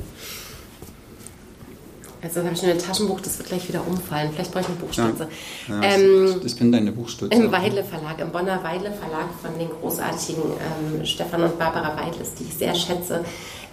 [2.22, 4.32] Also habe ich schon ein Taschenbuch, das wird gleich wieder umfallen.
[4.34, 5.30] Vielleicht brauche ich eine Buchstütze.
[5.70, 7.34] Ja, ja, ähm, ich bin deine Buchstütze.
[7.34, 12.34] Im Weidle Verlag, im Bonner Weidle Verlag von den großartigen ähm, Stefan und Barbara Weidles,
[12.36, 13.24] die ich sehr schätze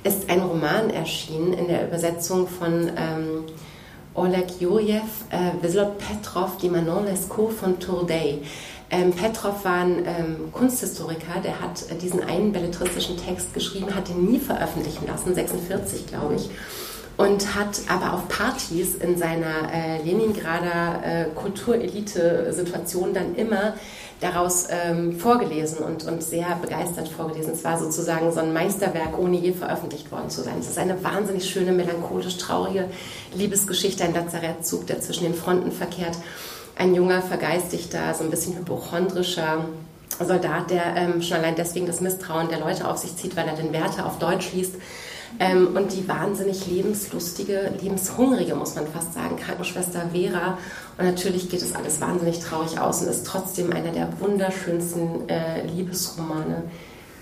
[0.07, 3.45] ist ein Roman erschienen in der Übersetzung von ähm,
[4.15, 5.01] Oleg Jurjew,
[5.31, 8.43] äh, Vezlot Petrov, die Manon Lescaut von Tourday.
[8.89, 14.09] Ähm, Petrov war ein ähm, Kunsthistoriker, der hat äh, diesen einen belletristischen Text geschrieben, hat
[14.09, 16.51] ihn nie veröffentlichen lassen, 46 glaube ich,
[17.17, 23.75] und hat aber auf Partys in seiner äh, Leningrader äh, Kulturelite-Situation dann immer
[24.21, 27.53] daraus ähm, vorgelesen und, und sehr begeistert vorgelesen.
[27.53, 30.55] Es war sozusagen so ein Meisterwerk, ohne je veröffentlicht worden zu sein.
[30.59, 32.89] Es ist eine wahnsinnig schöne, melancholisch traurige
[33.35, 36.17] Liebesgeschichte, ein Lazarettzug, der zwischen den Fronten verkehrt.
[36.79, 39.65] Ein junger, vergeistigter, so ein bisschen hypochondrischer
[40.19, 43.55] Soldat, der ähm, schon allein deswegen das Misstrauen der Leute auf sich zieht, weil er
[43.55, 44.77] den Werte auf Deutsch liest
[45.39, 50.59] ähm, und die wahnsinnig lebenslustige, lebenshungrige, muss man fast sagen, Krankenschwester Vera.
[50.99, 55.67] Und natürlich geht es alles wahnsinnig traurig aus und ist trotzdem einer der wunderschönsten äh,
[55.67, 56.65] Liebesromane,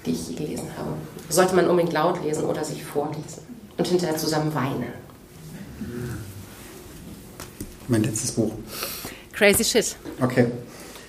[0.07, 0.91] die ich je gelesen habe.
[1.29, 3.43] Sollte man unbedingt laut lesen oder sich vorlesen
[3.77, 4.93] und hinterher zusammen weinen.
[7.89, 8.53] Mein letztes Buch.
[9.33, 9.97] Crazy Shit.
[10.21, 10.47] Okay.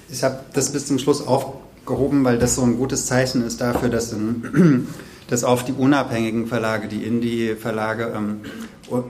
[0.09, 3.89] Ich habe das bis zum Schluss aufgehoben, weil das so ein gutes Zeichen ist dafür,
[3.89, 4.87] dass in
[5.29, 8.41] dass auch die unabhängigen Verlage, die Indie-Verlage, ähm,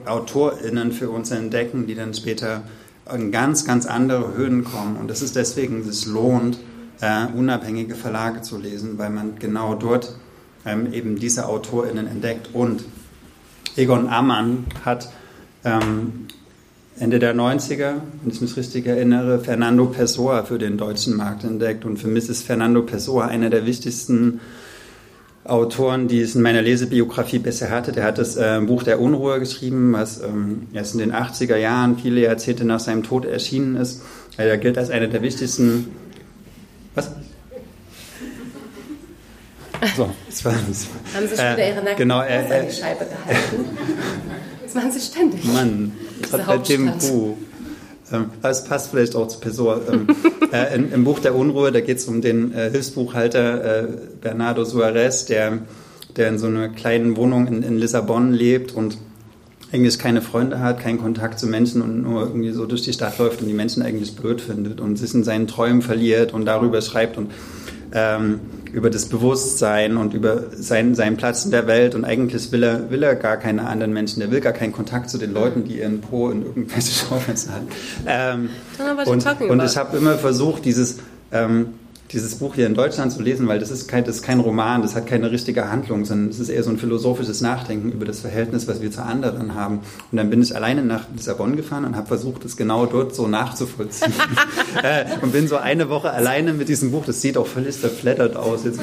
[0.06, 2.62] AutorInnen für uns entdecken, die dann später
[3.14, 4.96] in ganz, ganz andere Höhen kommen.
[4.96, 6.58] Und das ist deswegen, es lohnt,
[7.00, 10.16] äh, unabhängige Verlage zu lesen, weil man genau dort
[10.64, 12.50] ähm, eben diese AutorInnen entdeckt.
[12.54, 12.84] Und
[13.76, 15.10] Egon Ammann hat
[15.64, 16.26] ähm,
[16.98, 21.84] Ende der 90er, wenn ich mich richtig erinnere, Fernando Pessoa für den deutschen Markt entdeckt.
[21.84, 24.40] Und für mich ist Fernando Pessoa einer der wichtigsten
[25.48, 27.92] Autoren, die es in meiner Lesebiografie bisher hatte.
[27.92, 31.98] Der hat das äh, Buch der Unruhe geschrieben, was ähm, erst in den 80er Jahren,
[31.98, 34.02] viele Jahrzehnte nach seinem Tod erschienen ist.
[34.36, 35.88] Er gilt als einer der wichtigsten.
[36.94, 37.10] Was?
[39.96, 42.66] So, das war, das war, Haben Sie schon wieder äh, Ihre nackten genau, äh, äh,
[42.66, 43.64] die Scheibe gehalten?
[44.62, 45.44] Das machen Sie ständig.
[45.44, 45.92] Mann,
[46.22, 47.36] gerade bei dem Buch.
[48.12, 49.80] Ähm, es passt vielleicht auch zu Pessoa.
[49.90, 50.06] Ähm,
[50.52, 53.88] äh, im, im, Buch der Unruhe, da geht es um den äh, Hilfsbuchhalter äh,
[54.20, 55.58] Bernardo Suarez, der,
[56.16, 58.98] der in so einer kleinen Wohnung in, in Lissabon lebt und
[59.72, 63.18] eigentlich keine Freunde hat, keinen Kontakt zu Menschen und nur irgendwie so durch die Stadt
[63.18, 66.80] läuft und die Menschen eigentlich blöd findet und sich in seinen Träumen verliert und darüber
[66.82, 67.32] schreibt und
[67.92, 68.40] ähm,
[68.72, 71.94] über das Bewusstsein und über sein, seinen Platz in der Welt.
[71.94, 75.10] Und eigentlich will er, will er gar keine anderen Menschen, der will gar keinen Kontakt
[75.10, 77.68] zu den Leuten, die ihren Po in irgendwelche Schaufenster haben.
[78.06, 78.50] Ähm,
[79.06, 80.98] und, und ich habe immer versucht, dieses
[81.32, 81.74] ähm,
[82.12, 84.82] dieses Buch hier in Deutschland zu lesen, weil das ist, kein, das ist kein Roman,
[84.82, 88.20] das hat keine richtige Handlung, sondern es ist eher so ein philosophisches Nachdenken über das
[88.20, 89.80] Verhältnis, was wir zu anderen haben.
[90.10, 93.26] Und dann bin ich alleine nach Lissabon gefahren und habe versucht, das genau dort so
[93.26, 94.12] nachzuvollziehen.
[94.82, 98.36] äh, und bin so eine Woche alleine mit diesem Buch, das sieht auch völlig zerfleddert
[98.36, 98.64] aus.
[98.64, 98.80] Jetzt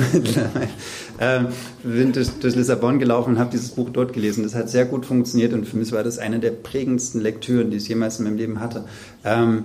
[1.20, 1.40] äh,
[1.84, 4.44] bin durch, durch Lissabon gelaufen und habe dieses Buch dort gelesen.
[4.44, 7.78] Das hat sehr gut funktioniert und für mich war das eine der prägendsten Lektüren, die
[7.78, 8.86] ich jemals in meinem Leben hatte.
[9.24, 9.64] Ähm,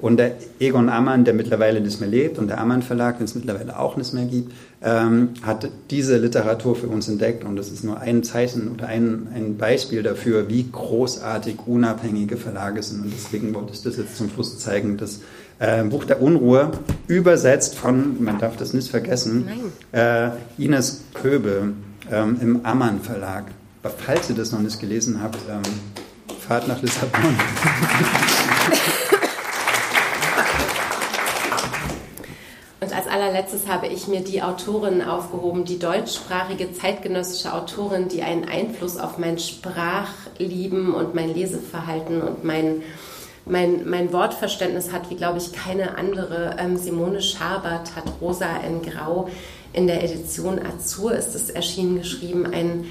[0.00, 3.34] und der Egon Ammann, der mittlerweile nicht mehr lebt, und der Ammann Verlag, den es
[3.34, 7.44] mittlerweile auch nicht mehr gibt, ähm, hat diese Literatur für uns entdeckt.
[7.44, 12.80] Und das ist nur ein Zeichen oder ein, ein Beispiel dafür, wie großartig unabhängige Verlage
[12.82, 13.02] sind.
[13.02, 14.98] Und deswegen wollte ich das jetzt zum Schluss zeigen.
[14.98, 15.20] Das
[15.58, 16.70] äh, Buch der Unruhe,
[17.08, 19.48] übersetzt von, man darf das nicht vergessen,
[19.90, 21.72] äh, Ines Köbe
[22.10, 23.46] ähm, im Ammann Verlag.
[23.82, 25.62] Aber falls ihr das noch nicht gelesen habt, ähm,
[26.46, 27.34] fahrt nach Lissabon.
[33.58, 39.18] allerletztes habe ich mir die Autorin aufgehoben, die deutschsprachige zeitgenössische Autorin, die einen Einfluss auf
[39.18, 42.82] mein Sprachlieben und mein Leseverhalten und mein,
[43.44, 46.56] mein, mein Wortverständnis hat, wie glaube ich keine andere.
[46.58, 49.28] Ähm, Simone Schabert hat Rosa in Grau
[49.72, 52.86] in der Edition Azur ist es erschienen geschrieben, ein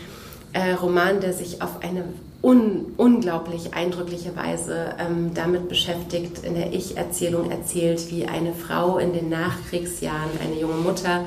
[0.54, 2.04] äh, Roman, der sich auf eine
[2.42, 9.14] un unglaublich eindrückliche Weise ähm, damit beschäftigt, in der Ich-Erzählung erzählt, wie eine Frau in
[9.14, 11.26] den Nachkriegsjahren, eine junge Mutter,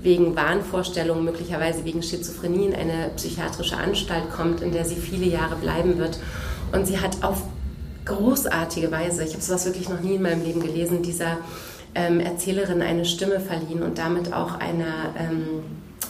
[0.00, 5.56] wegen Wahnvorstellungen, möglicherweise wegen Schizophrenie in eine psychiatrische Anstalt kommt, in der sie viele Jahre
[5.56, 6.18] bleiben wird.
[6.72, 7.42] Und sie hat auf
[8.04, 11.38] großartige Weise, ich habe sowas wirklich noch nie in meinem Leben gelesen, dieser
[11.94, 15.62] ähm, Erzählerin eine Stimme verliehen und damit auch einer, ähm,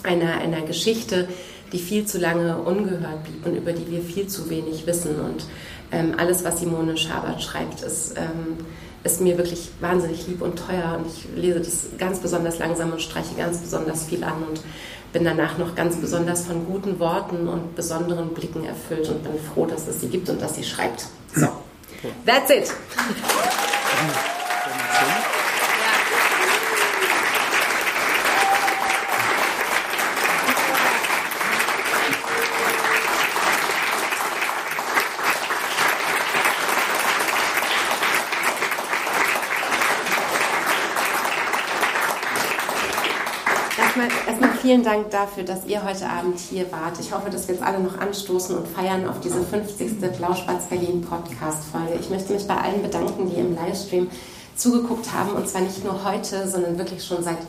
[0.03, 1.27] einer, einer Geschichte,
[1.71, 5.19] die viel zu lange ungehört blieb und über die wir viel zu wenig wissen.
[5.19, 5.45] Und
[5.91, 8.57] ähm, alles, was Simone Schabert schreibt, ist, ähm,
[9.03, 10.97] ist mir wirklich wahnsinnig lieb und teuer.
[10.97, 14.61] Und ich lese das ganz besonders langsam und streiche ganz besonders viel an und
[15.13, 19.65] bin danach noch ganz besonders von guten Worten und besonderen Blicken erfüllt und bin froh,
[19.65, 21.07] dass es sie gibt und dass sie schreibt.
[21.33, 21.47] So,
[22.25, 22.71] that's it.
[44.69, 46.99] Vielen Dank dafür, dass ihr heute Abend hier wart.
[46.99, 49.99] Ich hoffe, dass wir jetzt alle noch anstoßen und feiern auf diese 50.
[50.15, 51.97] Blau-Schwarz-Berlin Podcast-Folge.
[51.99, 54.11] Ich möchte mich bei allen bedanken, die im Livestream
[54.55, 57.39] zugeguckt haben und zwar nicht nur heute, sondern wirklich schon seit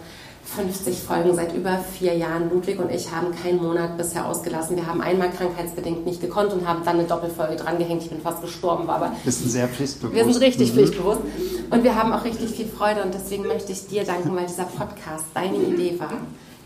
[0.56, 2.48] 50 Folgen, seit über vier Jahren.
[2.48, 4.76] Ludwig und ich haben keinen Monat bisher ausgelassen.
[4.76, 8.02] Wir haben einmal krankheitsbedingt nicht gekonnt und haben dann eine Doppelfolge drangehängt.
[8.02, 9.12] Ich bin fast gestorben, war aber.
[9.24, 10.14] Wir sind sehr pflichtbewusst.
[10.14, 10.74] Wir sind richtig mhm.
[10.74, 11.20] pflichtbewusst.
[11.68, 14.64] Und wir haben auch richtig viel Freude und deswegen möchte ich dir danken, weil dieser
[14.64, 16.14] Podcast deine Idee war.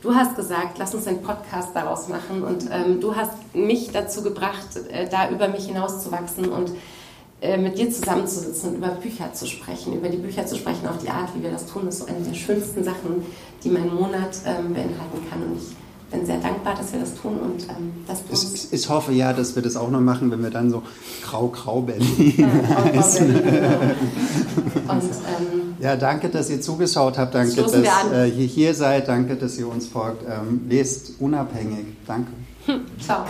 [0.04, 4.22] Du hast gesagt, lass uns einen Podcast daraus machen und ähm, du hast mich dazu
[4.22, 6.72] gebracht, äh, da über mich hinauszuwachsen und
[7.40, 10.98] äh, mit dir zusammenzusitzen und über Bücher zu sprechen, über die Bücher zu sprechen, auf
[10.98, 13.24] die Art, wie wir das tun, ist so eine der schönsten Sachen,
[13.62, 15.42] die mein Monat ähm, beinhalten kann.
[15.42, 15.74] Und ich
[16.14, 19.32] bin sehr dankbar, dass wir das tun und ähm, dass du ich, ich, hoffe ja,
[19.32, 20.82] dass wir das auch noch machen, wenn wir dann so
[21.22, 23.32] grau-grau Berlin ja, heißen.
[23.32, 23.94] Berlin,
[24.74, 24.92] genau.
[24.92, 27.34] und, ähm, ja, danke, dass ihr zugeschaut habt.
[27.34, 29.08] Danke, dass äh, ihr hier seid.
[29.08, 30.22] Danke, dass ihr uns folgt.
[30.22, 31.86] Ähm, lest unabhängig.
[32.06, 32.32] Danke.
[33.04, 33.24] Ciao.